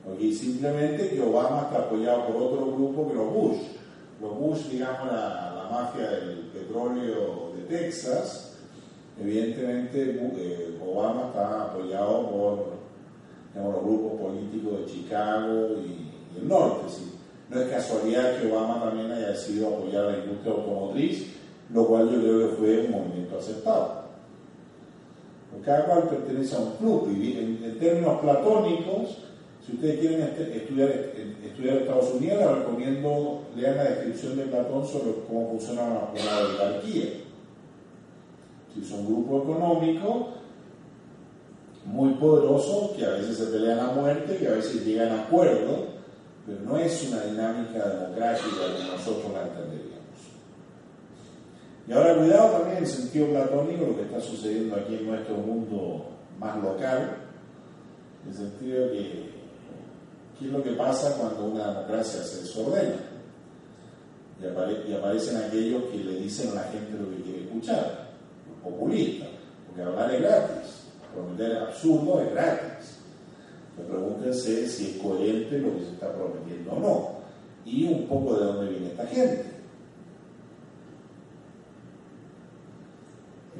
Porque 0.05 0.33
simplemente 0.33 1.11
que 1.11 1.21
Obama 1.21 1.63
está 1.63 1.79
apoyado 1.81 2.27
por 2.29 2.37
otro 2.37 2.67
grupo 2.67 3.09
que 3.09 3.15
los 3.15 3.33
Bush. 3.33 3.59
Los 4.21 4.39
Bush, 4.39 4.71
digamos, 4.71 5.09
la, 5.09 5.53
la 5.55 5.69
mafia 5.71 6.09
del 6.09 6.39
petróleo 6.53 7.53
de 7.57 7.63
Texas, 7.65 8.46
evidentemente 9.21 10.21
eh, 10.37 10.79
Obama 10.85 11.29
está 11.29 11.63
apoyado 11.65 12.31
por 12.31 12.67
digamos, 13.55 13.75
los 13.75 13.85
grupos 13.85 14.21
políticos 14.21 14.81
de 14.81 14.87
Chicago 14.87 15.69
y, 15.85 16.37
y 16.37 16.41
el 16.41 16.49
norte. 16.49 16.87
No 17.49 17.61
es 17.61 17.69
casualidad 17.69 18.41
que 18.41 18.51
Obama 18.51 18.81
también 18.83 19.11
haya 19.11 19.29
decidido 19.29 19.69
apoyar 19.69 20.05
la 20.07 20.19
industria 20.19 20.53
automotriz, 20.53 21.33
lo 21.73 21.87
cual 21.87 22.11
yo 22.11 22.21
creo 22.21 22.51
que 22.51 22.57
fue 22.57 22.81
un 22.87 22.91
movimiento 22.91 23.39
aceptado. 23.39 24.07
Porque 25.51 25.65
cada 25.67 25.85
cual 25.87 26.09
pertenece 26.09 26.57
a 26.57 26.59
un 26.59 26.73
club 26.73 27.09
y 27.17 27.39
en, 27.39 27.79
términos 27.79 28.21
platónicos, 28.21 29.19
si 29.65 29.75
ustedes 29.75 30.01
quieren 30.01 30.23
este- 30.23 30.57
estudiar, 30.57 31.79
Estados 31.79 32.13
Unidos, 32.15 32.39
les 32.41 32.59
recomiendo 32.59 33.43
lean 33.57 33.77
la 33.77 33.85
descripción 33.85 34.37
de 34.37 34.45
Platón 34.45 34.87
sobre 34.87 35.13
cómo 35.27 35.51
funciona 35.51 35.83
una, 35.83 36.01
una 36.13 36.39
oligarquía. 36.49 37.05
Si 38.77 38.85
son 38.85 39.07
grupos 39.07 39.45
económicos 39.45 40.27
muy 41.85 42.15
poderosos 42.15 42.91
que 42.93 43.05
a 43.05 43.11
veces 43.11 43.39
se 43.39 43.47
pelean 43.47 43.81
a 43.81 43.93
muerte, 43.93 44.37
que 44.37 44.49
a 44.49 44.53
veces 44.53 44.85
llegan 44.85 45.11
a 45.11 45.23
acuerdos, 45.23 45.81
pero 46.47 46.61
no 46.61 46.77
es 46.77 47.09
una 47.09 47.23
dinámica 47.23 47.89
democrática 47.89 48.57
como 48.77 48.93
nosotros 48.93 49.33
la 49.33 49.43
entenderíamos. 49.43 49.97
Y 51.89 51.93
ahora 51.93 52.19
cuidado 52.19 52.51
también 52.51 52.77
en 52.79 52.85
el 52.85 52.89
sentido 52.89 53.29
platónico 53.29 53.87
lo 53.87 53.97
que 53.97 54.03
está 54.03 54.21
sucediendo 54.21 54.77
aquí 54.77 54.97
en 54.97 55.07
nuestro 55.07 55.37
mundo 55.37 56.07
más 56.39 56.63
local, 56.63 57.17
en 58.25 58.31
el 58.31 58.37
sentido 58.37 58.89
de 58.89 58.93
que 58.93 59.37
¿Qué 60.39 60.47
es 60.47 60.53
lo 60.53 60.63
que 60.63 60.73
pasa 60.73 61.17
cuando 61.17 61.47
una 61.47 61.69
democracia 61.69 62.23
se 62.23 62.43
desordena? 62.43 62.97
Y 64.87 64.93
aparecen 64.93 65.37
aquellos 65.39 65.85
que 65.85 65.97
le 65.97 66.21
dicen 66.21 66.51
a 66.51 66.57
la 66.57 66.63
gente 66.65 66.93
lo 66.93 67.11
que 67.11 67.23
quiere 67.23 67.45
escuchar, 67.45 68.06
los 68.67 68.75
populistas, 68.75 69.29
porque 69.67 69.83
hablar 69.83 70.15
es 70.15 70.21
gratis, 70.23 70.83
prometer 71.15 71.57
absurdo 71.59 72.21
es 72.23 72.33
gratis. 72.33 72.99
Pero 73.77 73.89
pregúntense 73.89 74.67
si 74.69 74.91
es 74.93 75.03
coherente 75.03 75.59
lo 75.59 75.75
que 75.75 75.85
se 75.85 75.91
está 75.93 76.13
prometiendo 76.15 76.73
o 76.73 76.81
no, 76.81 77.11
y 77.71 77.85
un 77.87 78.07
poco 78.07 78.37
de 78.39 78.45
dónde 78.47 78.71
viene 78.71 78.87
esta 78.89 79.07
gente. 79.07 79.45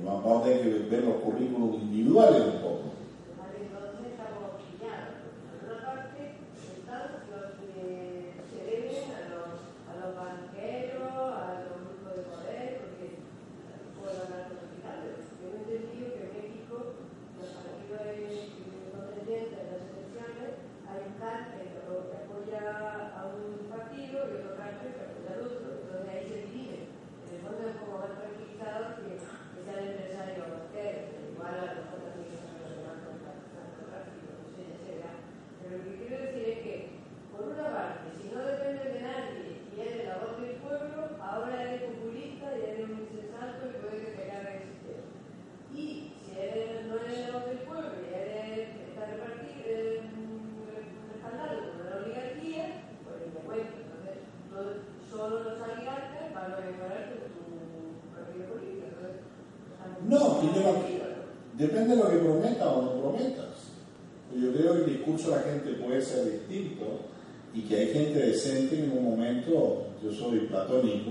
Y 0.01 0.05
vamos 0.05 0.41
a 0.41 0.45
tener 0.45 0.63
que 0.63 0.79
ver 0.91 1.05
los 1.05 1.17
currículos 1.17 1.75
individuales 1.83 2.43
un 2.43 2.61
poco. 2.61 2.83
Vale, 3.37 3.57
entonces 3.61 4.13
estamos 4.13 4.57
pillados. 4.61 5.17
Por 5.53 5.69
una 5.69 5.85
parte 5.85 6.21
están 6.77 7.03
los 7.33 7.47
que 7.61 8.33
se 8.49 8.59
deben 8.65 9.05
a 9.13 9.21
los, 9.33 9.53
a 9.89 9.93
los 10.01 10.11
banqueros, 10.17 11.13
a 11.13 11.65
los 11.65 11.77
grupos 11.81 12.13
de 12.17 12.23
poder, 12.29 12.69
porque 12.81 13.05
puedo 14.01 14.17
hablar 14.17 14.49
con 14.49 14.57
los 14.65 14.69
finales. 14.77 15.17
Yo 15.41 15.45
he 15.49 15.57
entendido 15.65 16.07
que 16.13 16.23
en 16.25 16.33
México 16.37 16.75
los 17.41 17.51
partidos 17.57 18.05
independientes 18.13 19.57
en 19.57 19.69
las 19.73 19.83
elecciones 19.97 20.53
hay 20.85 21.01
un 21.09 21.15
cártel 21.17 21.67
que 21.73 21.81
apoya 21.81 22.61
a 23.17 23.21
un 23.33 23.65
partido 23.73 24.29
y 24.29 24.33
otro 24.45 24.53
cártel 24.61 24.93
que 24.93 25.03
apoya 25.09 25.31
al 25.33 25.41
otro, 25.41 25.65
entonces 25.73 26.05
ahí 26.13 26.25
se 26.29 26.37
divide. 26.53 26.79
En 27.25 27.31
el 27.33 27.41
fondo 27.41 27.65
es 27.65 27.77
como 27.81 27.97
más 28.05 28.13
tranquilizado 28.21 28.85
que, 29.03 29.17
que 29.19 29.61
sean 29.67 29.83
empresarios 29.83 30.47
banqueros, 30.47 31.11
igual 31.27 31.55
a 31.59 31.67
los 31.75 31.87
otros 31.91 32.07
amigos 32.15 32.39
que 32.47 32.55
los 32.63 32.71
demás 32.79 32.97
narcotráfico, 33.03 34.31
no 34.31 34.47
sé, 34.55 34.61
ya 34.71 34.77
se 34.79 34.91
verá. 34.95 35.13
Pero 35.59 35.71
lo 35.75 35.83
que 35.83 35.95
quiero 35.99 36.17
decir 36.23 36.45
es 36.55 36.59
que, 36.63 36.75
por 37.35 37.43
una 37.51 37.67
parte, 37.75 38.07
si 38.15 38.25
no 38.31 38.39
depende 38.47 38.85
de 38.95 39.01
nadie 39.03 39.43
y 39.67 39.75
eres 39.83 40.07
la 40.07 40.23
voz 40.23 40.39
del 40.39 40.55
pueblo, 40.63 40.99
ahora 41.19 41.55
eres 41.67 41.83
populista 41.91 42.47
y 42.55 42.61
eres 42.63 42.87
un 42.87 42.95
insensato 43.03 43.61
y 43.67 43.75
puede 43.83 43.97
que 44.07 44.13
te 44.17 44.25
cargue 44.31 44.55
el 44.55 44.71
sistema. 44.71 45.05
Y 45.75 45.83
si 46.23 46.31
eres, 46.39 46.87
no 46.87 46.95
eres 47.03 47.19
la 47.27 47.31
voz 47.35 47.45
del 47.51 47.61
pueblo 47.67 47.91
y 48.01 48.07
eres, 48.15 48.71
estás 48.87 49.07
repartido, 49.11 49.67
eh, 49.67 50.01
respaldado 51.11 51.75
por 51.75 51.85
la 51.91 51.97
oligarquía, 52.07 52.65
pues 53.03 53.17
ni 53.27 53.29
te 53.35 53.41
cuento. 53.45 53.75
Entonces, 53.83 54.17
no- 54.55 54.87
solo 55.11 55.35
los 55.45 55.59
oligarcas 55.61 56.31
van 56.35 56.53
a 56.55 56.61
mejorar 56.61 57.03
tu, 57.13 57.17
tu 57.35 57.53
partido 58.15 58.45
político. 58.53 58.85
Entonces, 58.89 59.17
estamos 59.73 59.99
No, 60.09 60.41
que 60.41 60.47
yo 60.47 60.61
no- 60.65 60.81
perdidos, 60.81 61.09
¿no? 61.17 61.25
Depende 61.57 61.97
de 61.97 62.03
lo 62.03 62.11
que 62.11 62.17
prometas 62.19 62.67
o 62.69 62.83
no 62.83 62.91
prometas. 63.01 63.55
Yo 64.35 64.53
creo 64.53 64.73
que 64.75 64.79
el 64.81 64.87
discurso 64.99 65.31
de 65.31 65.37
la 65.37 65.43
gente 65.43 65.73
puede 65.75 66.03
ser 66.03 66.25
distinto 66.31 66.85
y 67.55 67.63
que 67.63 67.87
que 68.69 68.85
en 68.85 68.93
un 68.99 69.05
momento, 69.05 69.87
yo 70.03 70.13
soy 70.13 70.41
platónico, 70.41 71.11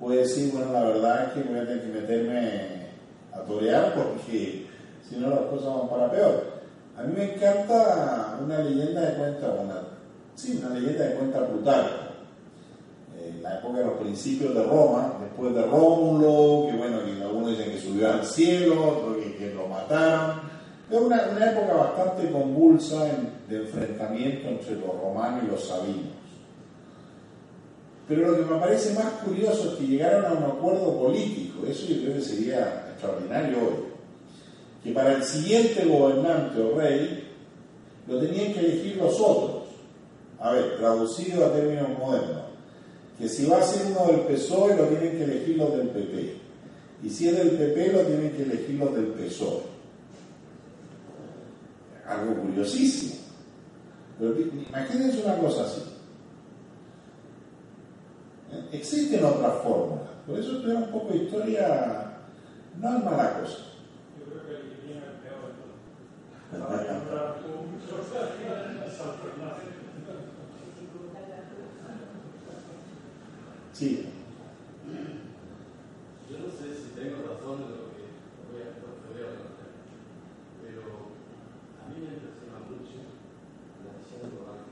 puede 0.00 0.18
decir, 0.22 0.52
bueno, 0.52 0.72
la 0.72 0.84
verdad 0.84 1.24
es 1.26 1.32
que 1.32 1.48
voy 1.48 1.58
a 1.60 1.66
tener 1.66 1.82
que 1.82 2.00
meterme 2.00 2.60
a 3.32 3.40
torear 3.40 3.94
porque 3.94 4.66
si 5.08 5.16
no 5.16 5.30
las 5.30 5.40
cosas 5.40 5.66
van 5.74 5.88
para 5.88 6.10
peor. 6.10 6.52
A 6.96 7.02
mí 7.04 7.14
me 7.16 7.34
encanta 7.34 8.38
una 8.44 8.58
leyenda 8.58 9.00
de 9.00 9.14
cuenta, 9.14 9.46
una, 9.62 9.74
sí, 10.34 10.60
una 10.64 10.74
leyenda 10.74 11.04
de 11.06 11.14
cuenta 11.14 11.40
brutal, 11.40 11.86
en 13.18 13.42
la 13.42 13.58
época 13.58 13.78
de 13.78 13.84
los 13.84 13.94
principios 13.98 14.54
de 14.54 14.62
Roma, 14.64 15.14
después 15.20 15.54
de 15.54 15.62
Rómulo, 15.62 16.66
que 16.70 16.76
bueno, 16.76 16.98
que 17.04 17.22
algunos 17.22 17.50
dicen 17.56 17.70
que 17.72 17.78
subió 17.80 18.12
al 18.12 18.24
cielo, 18.24 18.88
otros 18.98 19.16
que, 19.24 19.36
que 19.36 19.54
lo 19.54 19.68
mataron. 19.68 20.40
Es 20.90 21.00
una, 21.00 21.22
una 21.34 21.50
época 21.52 21.72
bastante 21.74 22.30
convulsa 22.30 23.08
en- 23.08 23.30
de 23.48 23.62
enfrentamiento 23.62 24.48
entre 24.48 24.76
los 24.76 25.00
romanos 25.00 25.44
y 25.44 25.50
los 25.50 25.64
sabinos. 25.66 26.12
Pero 28.08 28.30
lo 28.30 28.36
que 28.36 28.52
me 28.52 28.60
parece 28.60 28.94
más 28.94 29.12
curioso 29.24 29.72
es 29.72 29.78
que 29.78 29.86
llegaron 29.86 30.24
a 30.26 30.32
un 30.32 30.44
acuerdo 30.44 30.98
político, 30.98 31.64
eso 31.66 31.86
yo 31.86 32.02
creo 32.02 32.14
que 32.14 32.20
sería 32.20 32.88
extraordinario 32.92 33.58
hoy, 33.58 33.84
que 34.82 34.92
para 34.92 35.14
el 35.14 35.22
siguiente 35.22 35.84
gobernante 35.84 36.60
o 36.60 36.76
rey 36.76 37.28
lo 38.08 38.18
tenían 38.18 38.52
que 38.52 38.60
elegir 38.60 38.96
los 38.96 39.18
otros. 39.20 39.62
A 40.40 40.52
ver, 40.52 40.76
traducido 40.78 41.46
a 41.46 41.52
términos 41.52 41.88
modernos, 41.98 42.42
que 43.16 43.28
si 43.28 43.46
va 43.46 43.58
a 43.58 43.62
ser 43.62 43.92
uno 43.92 44.06
del 44.06 44.20
PSOE 44.22 44.76
lo 44.76 44.86
tienen 44.86 45.18
que 45.18 45.24
elegir 45.24 45.56
los 45.56 45.76
del 45.76 45.88
PP, 45.88 46.36
y 47.04 47.10
si 47.10 47.28
es 47.28 47.36
del 47.36 47.50
PP 47.50 47.92
lo 47.92 48.00
tienen 48.00 48.32
que 48.32 48.42
elegir 48.42 48.76
los 48.78 48.94
del 48.94 49.06
PSOE. 49.06 49.62
Algo 52.06 52.34
curiosísimo. 52.42 53.14
Pero 54.18 54.34
imagínense 54.40 55.22
una 55.22 55.38
cosa 55.38 55.64
así. 55.64 55.91
Existen 58.72 59.24
otras 59.24 59.62
fórmulas. 59.62 60.08
Por 60.26 60.38
eso 60.38 60.52
estudiar 60.52 60.84
un 60.84 60.92
poco 60.92 61.12
de 61.12 61.24
historia 61.24 62.12
no 62.78 62.98
es 62.98 63.04
mala 63.04 63.40
cosa. 63.40 63.58
Yo 64.18 64.24
creo 64.26 64.46
que 64.46 64.54
el 64.54 64.62
que 64.70 64.86
tiene 64.86 65.00
el 65.00 65.18
peor 65.20 65.52
de. 65.52 65.62
Sí. 73.72 74.08
Yo 76.30 76.38
no 76.38 76.48
sé 76.48 76.74
si 76.74 76.94
tengo 76.94 77.28
razón 77.28 77.62
en 77.62 77.70
lo 77.72 77.92
que 77.92 78.08
voy 78.48 78.62
a, 78.62 78.72
lo 78.80 78.88
que 79.00 79.12
voy 79.12 79.20
a 79.20 79.52
pero 80.62 80.82
a 81.76 81.88
mí 81.88 81.96
me 82.00 82.16
impresiona 82.16 82.64
mucho 82.68 83.04
la 83.84 83.92
visión 84.00 84.32
global 84.32 84.71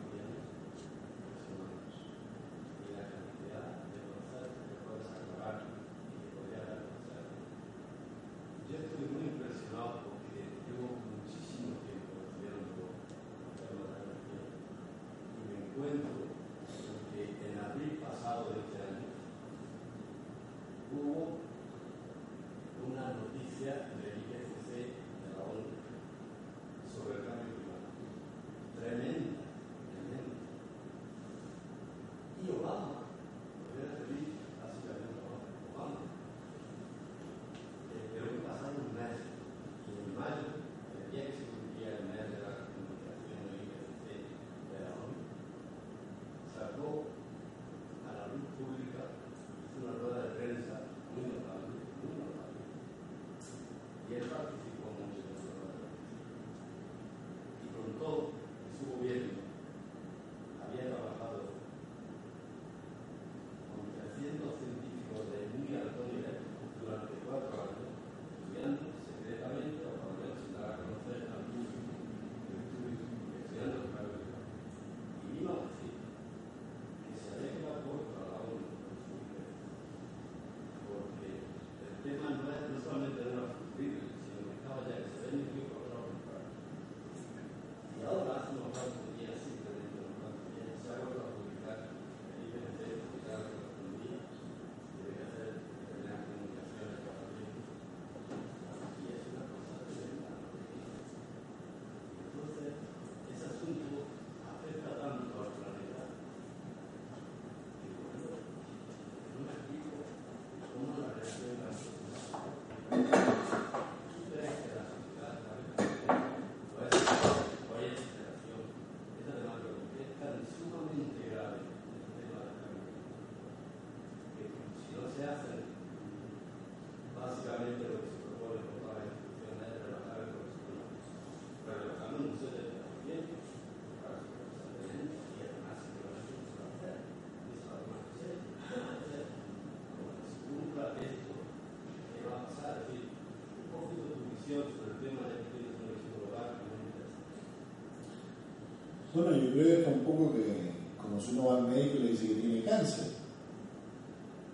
Bueno, 149.23 149.37
yo 149.37 149.53
creo 149.53 149.65
que 149.65 149.83
es 149.83 149.89
un 149.89 150.01
poco 150.01 150.33
que, 150.33 150.71
como 151.01 151.21
si 151.21 151.33
uno 151.33 151.49
va 151.49 151.59
al 151.59 151.69
médico 151.69 151.97
y 151.97 152.03
le 152.05 152.09
dice 152.11 152.29
que 152.29 152.35
tiene 152.35 152.65
cáncer. 152.65 153.05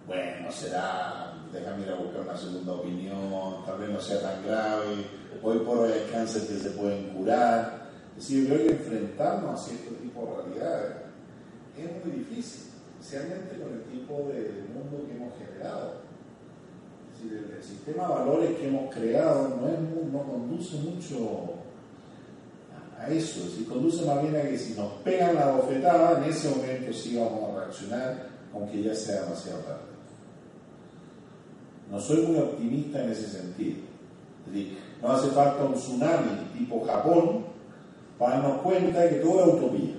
Bueno, 0.08 0.50
será, 0.50 1.34
déjame 1.52 1.82
ir 1.84 1.90
a 1.90 1.96
buscar 1.96 2.22
una 2.22 2.36
segunda 2.36 2.72
opinión, 2.72 3.64
tal 3.64 3.78
vez 3.78 3.90
no 3.90 4.00
sea 4.00 4.20
tan 4.20 4.44
grave, 4.44 5.04
hoy 5.42 5.58
por 5.60 5.78
hoy 5.78 5.92
hay 5.92 6.10
cáncer 6.10 6.48
que 6.48 6.54
se 6.54 6.70
pueden 6.70 7.10
curar. 7.10 7.90
Es 8.16 8.28
decir, 8.28 8.48
yo 8.48 8.54
creo 8.54 8.66
que 8.66 8.72
enfrentarnos 8.72 9.60
a 9.60 9.64
cierto 9.64 9.94
tipo 9.96 10.20
de 10.20 10.42
realidades 10.42 10.96
es 11.78 12.04
muy 12.04 12.18
difícil, 12.18 12.70
especialmente 12.98 13.60
con 13.60 13.72
el 13.72 13.82
tipo 13.84 14.14
de 14.32 14.64
mundo 14.74 15.06
que 15.06 15.14
hemos 15.14 15.32
generado. 15.38 16.00
Es 17.12 17.22
decir, 17.22 17.54
el, 17.56 17.62
sistema 17.62 18.08
de 18.08 18.14
valores 18.14 18.56
que 18.58 18.68
hemos 18.68 18.94
creado 18.94 19.48
no, 19.48 19.68
es 19.68 19.78
no 20.12 20.22
conduce 20.22 20.76
mucho 20.78 21.55
a 22.98 23.08
eso, 23.08 23.40
es 23.40 23.50
decir, 23.52 23.68
conduce 23.68 24.04
más 24.04 24.22
bien 24.22 24.36
a 24.36 24.42
que 24.42 24.58
si 24.58 24.74
nos 24.74 24.92
pegan 25.04 25.34
la 25.34 25.52
bofetada, 25.52 26.18
en 26.18 26.30
ese 26.30 26.48
momento 26.50 26.92
sí 26.92 27.16
vamos 27.16 27.50
a 27.50 27.60
reaccionar, 27.60 28.28
aunque 28.54 28.82
ya 28.82 28.94
sea 28.94 29.22
demasiado 29.22 29.58
tarde. 29.60 29.80
No 31.90 32.00
soy 32.00 32.22
muy 32.22 32.38
optimista 32.38 33.04
en 33.04 33.10
ese 33.10 33.28
sentido. 33.28 33.76
No 35.02 35.12
hace 35.12 35.28
falta 35.28 35.64
un 35.64 35.74
tsunami 35.74 36.30
tipo 36.56 36.84
Japón 36.84 37.44
para 38.18 38.38
darnos 38.38 38.62
cuenta 38.62 39.00
de 39.00 39.08
que 39.10 39.16
todo 39.16 39.40
es 39.40 39.54
utopía. 39.54 39.94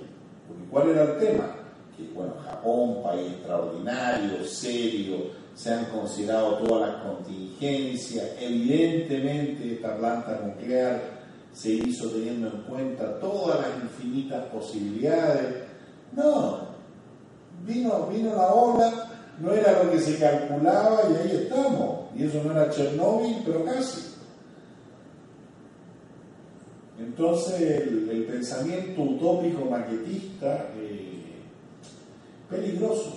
Porque 0.46 0.64
¿cuál 0.70 0.88
era 0.90 1.02
el 1.04 1.18
tema? 1.18 1.54
Que, 1.96 2.04
bueno, 2.14 2.34
Japón, 2.44 3.02
país 3.02 3.32
extraordinario, 3.32 4.44
serio, 4.44 5.16
se 5.54 5.72
han 5.72 5.86
considerado 5.86 6.58
todas 6.58 6.88
las 6.88 7.02
contingencias, 7.02 8.24
evidentemente 8.40 9.74
esta 9.74 9.96
planta 9.96 10.40
nuclear 10.44 11.17
se 11.58 11.72
hizo 11.72 12.08
teniendo 12.10 12.46
en 12.46 12.62
cuenta 12.62 13.18
todas 13.18 13.60
las 13.60 13.82
infinitas 13.82 14.44
posibilidades. 14.46 15.64
No, 16.12 16.68
vino, 17.66 18.06
vino 18.06 18.36
la 18.36 18.52
ola, 18.52 19.10
no 19.40 19.52
era 19.52 19.82
lo 19.82 19.90
que 19.90 19.98
se 19.98 20.18
calculaba 20.18 21.00
y 21.10 21.14
ahí 21.16 21.36
estamos. 21.42 22.10
Y 22.14 22.24
eso 22.24 22.44
no 22.44 22.52
era 22.52 22.70
Chernóbil, 22.70 23.42
pero 23.44 23.64
casi. 23.64 24.14
Entonces 27.00 27.60
el, 27.60 28.24
pensamiento 28.30 29.02
utópico 29.02 29.64
maquetista, 29.64 30.66
eh, 30.76 31.42
peligroso, 32.48 33.14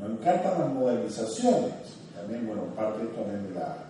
Nos 0.00 0.12
encantan 0.12 0.58
las 0.58 0.72
modernizaciones, 0.72 1.74
también, 2.16 2.46
bueno, 2.46 2.62
parte 2.74 3.04
también 3.04 3.48
de 3.48 3.54
la, 3.54 3.89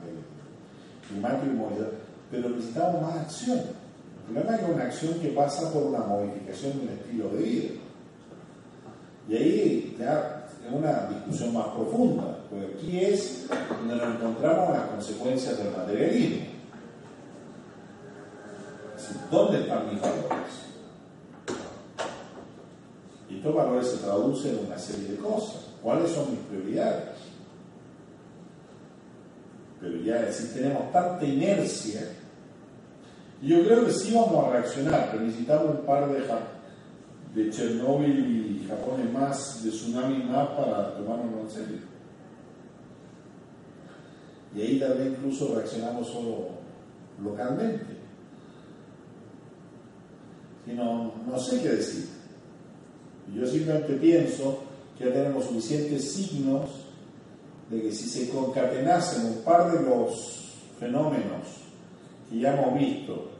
y 1.16 1.20
movilidad, 1.20 1.88
pero 2.30 2.48
necesitamos 2.50 3.02
más 3.02 3.16
acción. 3.16 3.58
El 3.58 4.34
problema 4.34 4.54
es 4.56 4.60
que 4.60 4.72
una 4.72 4.84
acción 4.84 5.14
que 5.20 5.28
pasa 5.28 5.72
por 5.72 5.82
una 5.84 6.00
modificación 6.00 6.78
del 6.80 6.90
estilo 6.90 7.28
de 7.30 7.42
vida. 7.42 7.70
Y 9.28 9.36
ahí 9.36 9.96
ya 9.98 10.46
es 10.66 10.72
una 10.72 11.08
discusión 11.08 11.54
más 11.54 11.68
profunda, 11.68 12.38
porque 12.48 12.74
aquí 12.74 13.04
es 13.04 13.46
donde 13.68 13.96
nos 13.96 14.14
encontramos 14.16 14.76
las 14.76 14.88
consecuencias 14.88 15.58
del 15.58 15.72
materialismo. 15.72 16.46
¿Dónde 19.30 19.60
están 19.60 19.90
mis 19.90 20.00
valores? 20.00 20.70
Y 23.28 23.36
estos 23.36 23.54
valores 23.54 23.88
se 23.88 23.96
traducen 23.98 24.58
en 24.58 24.66
una 24.66 24.78
serie 24.78 25.08
de 25.12 25.16
cosas. 25.16 25.66
¿Cuáles 25.82 26.10
son 26.10 26.30
mis 26.32 26.40
prioridades? 26.40 27.19
Pero 29.80 29.96
ya 30.02 30.20
es 30.20 30.26
decir, 30.26 30.62
tenemos 30.62 30.92
tanta 30.92 31.24
inercia. 31.24 32.02
Y 33.42 33.48
yo 33.48 33.64
creo 33.64 33.86
que 33.86 33.92
sí 33.92 34.12
vamos 34.14 34.44
a 34.44 34.50
reaccionar, 34.50 35.18
necesitamos 35.18 35.76
un 35.76 35.86
par 35.86 36.10
de, 36.12 36.22
de 37.34 37.50
Chernóbil 37.50 38.18
y 38.62 38.68
Japón 38.68 39.12
más, 39.12 39.64
de 39.64 39.70
tsunami 39.70 40.24
más 40.24 40.48
para 40.50 40.94
tomárnoslo 40.96 41.40
en 41.40 41.50
serio. 41.50 41.78
Y 44.54 44.60
ahí 44.60 44.80
tal 44.80 44.98
vez 44.98 45.08
incluso 45.08 45.54
reaccionamos 45.54 46.08
solo 46.08 46.48
localmente. 47.22 48.00
Si 50.66 50.72
no, 50.72 51.14
no 51.26 51.38
sé 51.38 51.62
qué 51.62 51.68
decir. 51.70 52.08
Yo 53.34 53.46
simplemente 53.46 53.94
pienso 53.94 54.58
que 54.98 55.06
ya 55.06 55.12
tenemos 55.12 55.44
suficientes 55.44 56.12
signos 56.12 56.68
de 57.70 57.82
que 57.82 57.92
si 57.92 58.08
se 58.08 58.30
concatenasen 58.30 59.26
un 59.26 59.42
par 59.42 59.70
de 59.70 59.82
los 59.88 60.54
fenómenos 60.78 61.46
que 62.28 62.38
ya 62.40 62.54
hemos 62.56 62.78
visto, 62.78 63.30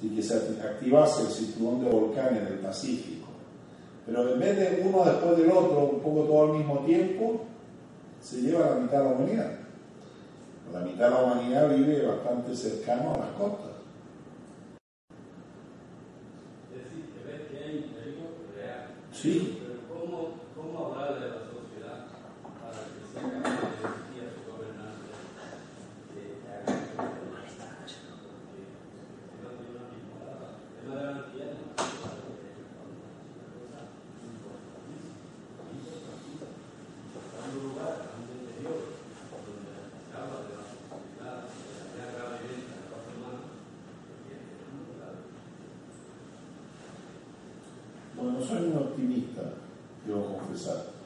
si 0.00 0.08
que 0.08 0.22
se 0.22 0.34
activase 0.34 1.22
el 1.22 1.28
cinturón 1.28 1.84
de 1.84 1.90
volcanes 1.90 2.44
del 2.48 2.58
Pacífico, 2.58 3.28
pero 4.06 4.32
en 4.32 4.40
vez 4.40 4.56
de 4.56 4.82
uno 4.88 5.04
después 5.04 5.36
del 5.36 5.50
otro, 5.50 5.90
un 5.94 6.00
poco 6.00 6.22
todo 6.22 6.42
al 6.44 6.58
mismo 6.58 6.78
tiempo, 6.80 7.44
se 8.20 8.40
lleva 8.40 8.70
la 8.70 8.76
mitad 8.76 8.98
de 8.98 9.04
la 9.04 9.10
humanidad. 9.10 9.52
La 10.72 10.80
mitad 10.80 11.04
de 11.04 11.10
la 11.10 11.22
humanidad 11.22 11.74
vive 11.74 12.06
bastante 12.06 12.54
cercano 12.54 13.14
a 13.14 13.18
las 13.18 13.30
costas. 13.30 13.72
Es 16.72 16.84
decir, 16.84 17.04
que 17.12 17.20
ves 17.24 17.42
que 17.50 17.58
hay 17.58 17.76
un 17.78 17.94
peligro 17.94 18.26
real. 18.54 18.94
Sí. 19.12 19.58
Pero 19.60 19.78
¿cómo, 19.88 20.16
cómo 20.54 20.86
hablarle 20.86 21.26
a 21.26 21.28
la 21.28 21.42
sociedad 21.46 22.06
para 22.62 22.78
que 22.86 23.02
sea 23.10 23.22
capaz 23.26 23.58
de 23.58 23.90
exigir 23.90 24.22
a 24.22 24.30
su 24.34 24.42
gobernante 24.50 25.10
que 26.14 26.46
haga 26.46 26.78
esto? 26.78 27.02
Porque 27.30 27.50
si 27.50 27.98
no 28.06 29.50
tiene 29.58 29.70
una 29.70 29.86
misma 29.90 30.18
el 30.26 30.74
tema 30.74 30.90
de 30.90 30.94
la 30.94 31.02
garantía 31.02 31.46
no 31.46 31.62
es 31.62 31.86
una 31.86 32.12
cosa 32.22 32.42
importantísima. 34.26 35.26
Está 37.16 37.38
en 37.46 37.54
un 37.56 37.62
lugar, 37.70 37.94
en 38.02 38.18
un 38.18 38.30
interior, 38.42 38.78
donde 39.46 39.72
se 39.86 40.12
habla 40.16 40.38
de 40.42 40.54
la 40.54 40.66
posibilidad 40.90 41.46
de 41.46 41.96
la 41.96 42.06
grave 42.12 42.36
venta 42.46 42.74
de 42.76 42.90
los 42.90 43.04
humanos, 43.06 43.46
que 44.26 44.34
es 44.34 44.44
muy 44.74 44.86
grave. 44.96 45.22
Bueno, 48.16 48.38
soy 48.42 48.70
un 48.70 48.76
optimista, 48.76 49.42
debo 50.06 50.38
confesar. 50.38 50.96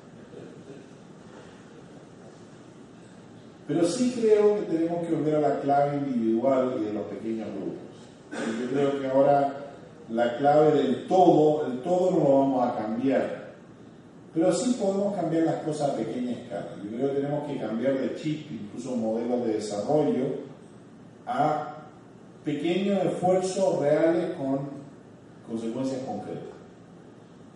Pero 3.81 3.93
sí 3.93 4.15
creo 4.15 4.57
que 4.57 4.77
tenemos 4.77 5.07
que 5.07 5.15
volver 5.15 5.37
a 5.37 5.41
la 5.41 5.61
clave 5.61 5.97
individual 5.97 6.75
y 6.79 6.85
de 6.85 6.93
los 6.93 7.05
pequeños 7.05 7.49
grupos. 7.49 7.79
Yo 8.61 8.71
creo 8.71 9.01
que 9.01 9.07
ahora 9.07 9.55
la 10.11 10.37
clave 10.37 10.73
del 10.73 11.07
todo, 11.09 11.65
el 11.65 11.81
todo 11.81 12.11
no 12.11 12.19
lo 12.19 12.39
vamos 12.41 12.69
a 12.69 12.77
cambiar. 12.77 13.55
Pero 14.35 14.53
sí 14.53 14.77
podemos 14.79 15.17
cambiar 15.17 15.45
las 15.45 15.63
cosas 15.63 15.93
a 15.93 15.97
pequeña 15.97 16.33
escala. 16.33 16.77
Yo 16.85 16.95
creo 16.95 17.09
que 17.09 17.21
tenemos 17.23 17.49
que 17.49 17.59
cambiar 17.59 17.99
de 17.99 18.17
chip, 18.17 18.53
incluso 18.53 18.97
modelos 18.97 19.47
de 19.47 19.55
desarrollo, 19.55 20.27
a 21.27 21.77
pequeños 22.45 23.03
esfuerzos 23.03 23.79
reales 23.81 24.37
con 24.37 24.59
consecuencias 25.49 26.03
concretas. 26.03 26.53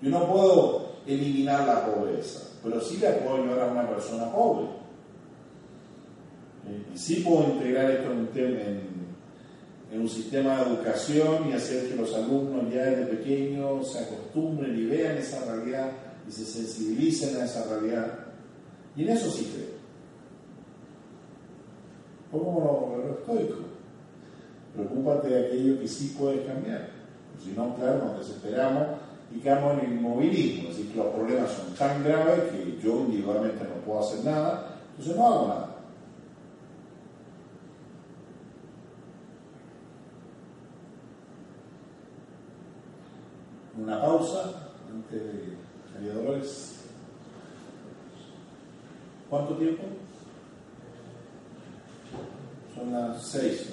Yo 0.00 0.08
no 0.08 0.26
puedo 0.32 0.86
eliminar 1.06 1.66
la 1.66 1.84
pobreza, 1.84 2.48
pero 2.62 2.80
sí 2.80 2.96
le 2.96 3.10
puedo 3.10 3.42
ayudar 3.42 3.68
a 3.68 3.72
una 3.72 3.86
persona 3.86 4.32
pobre. 4.32 4.83
Eh, 6.68 6.82
sí 6.94 7.16
puedo 7.16 7.52
integrar 7.54 7.90
esto 7.90 8.10
en 8.12 8.28
en- 8.38 9.04
en 9.92 10.00
un 10.00 10.08
sistema 10.08 10.56
de 10.56 10.70
educación 10.70 11.48
y 11.48 11.52
hacer 11.52 11.88
que 11.88 11.94
los 11.94 12.12
alumnos 12.14 12.64
ya 12.72 12.82
desde 12.84 13.04
pequeños 13.06 13.92
se 13.92 14.00
acostumbren 14.00 14.76
y 14.76 14.86
vean 14.86 15.16
esa 15.18 15.44
realidad 15.44 15.90
y 16.28 16.32
se 16.32 16.44
sensibilicen 16.44 17.40
a 17.40 17.44
esa 17.44 17.64
realidad. 17.68 18.12
Y 18.96 19.02
en 19.02 19.10
eso 19.10 19.30
sí 19.30 19.52
creo. 19.54 19.74
Como 22.32 22.96
lo, 23.04 23.14
estoico. 23.20 23.60
Preocúpate 24.74 25.28
de 25.28 25.46
aquello 25.46 25.80
que 25.80 25.86
sí 25.86 26.16
puedes 26.18 26.44
cambiar. 26.46 26.88
Si 27.42 27.50
no, 27.52 27.76
claro, 27.76 28.04
nos 28.06 28.18
desesperamos 28.26 28.86
y 29.32 29.38
quedamos 29.38 29.74
en 29.74 29.86
el 29.86 29.92
inmovilismo. 29.98 30.70
Es 30.70 30.76
decir, 30.76 30.92
que 30.92 30.98
los 30.98 31.14
problemas 31.14 31.50
son 31.52 31.72
tan 31.74 32.02
graves 32.02 32.50
que 32.50 32.78
yo 32.82 33.00
individualmente 33.00 33.62
no 33.64 33.74
puedo 33.84 34.00
hacer 34.00 34.24
nada, 34.24 34.76
entonces 34.90 35.16
no 35.16 35.26
hago 35.26 35.48
nada. 35.48 35.73
una 43.84 44.00
pausa 44.00 44.70
antes 44.90 45.22
de 45.22 45.58
María 45.92 46.14
Dolores. 46.14 46.86
¿Cuánto 49.28 49.56
tiempo? 49.56 49.82
Son 52.74 52.90
las 52.92 53.22
seis. 53.22 53.68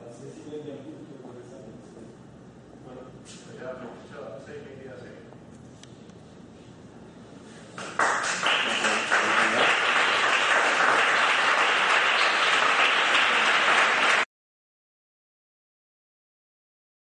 A 0.00 0.06
Las 0.06 0.16
seis 0.18 0.34
y 0.38 0.50
media. 0.50 0.74
punto 0.76 1.28
de 1.34 1.40
examen. 1.40 1.74
Bueno, 2.86 3.02
ya 3.60 3.68
no, 3.74 3.86
ya, 4.08 4.20
seis 4.46 4.60
y 4.62 4.76
media, 4.78 4.94
seis. 4.98 5.20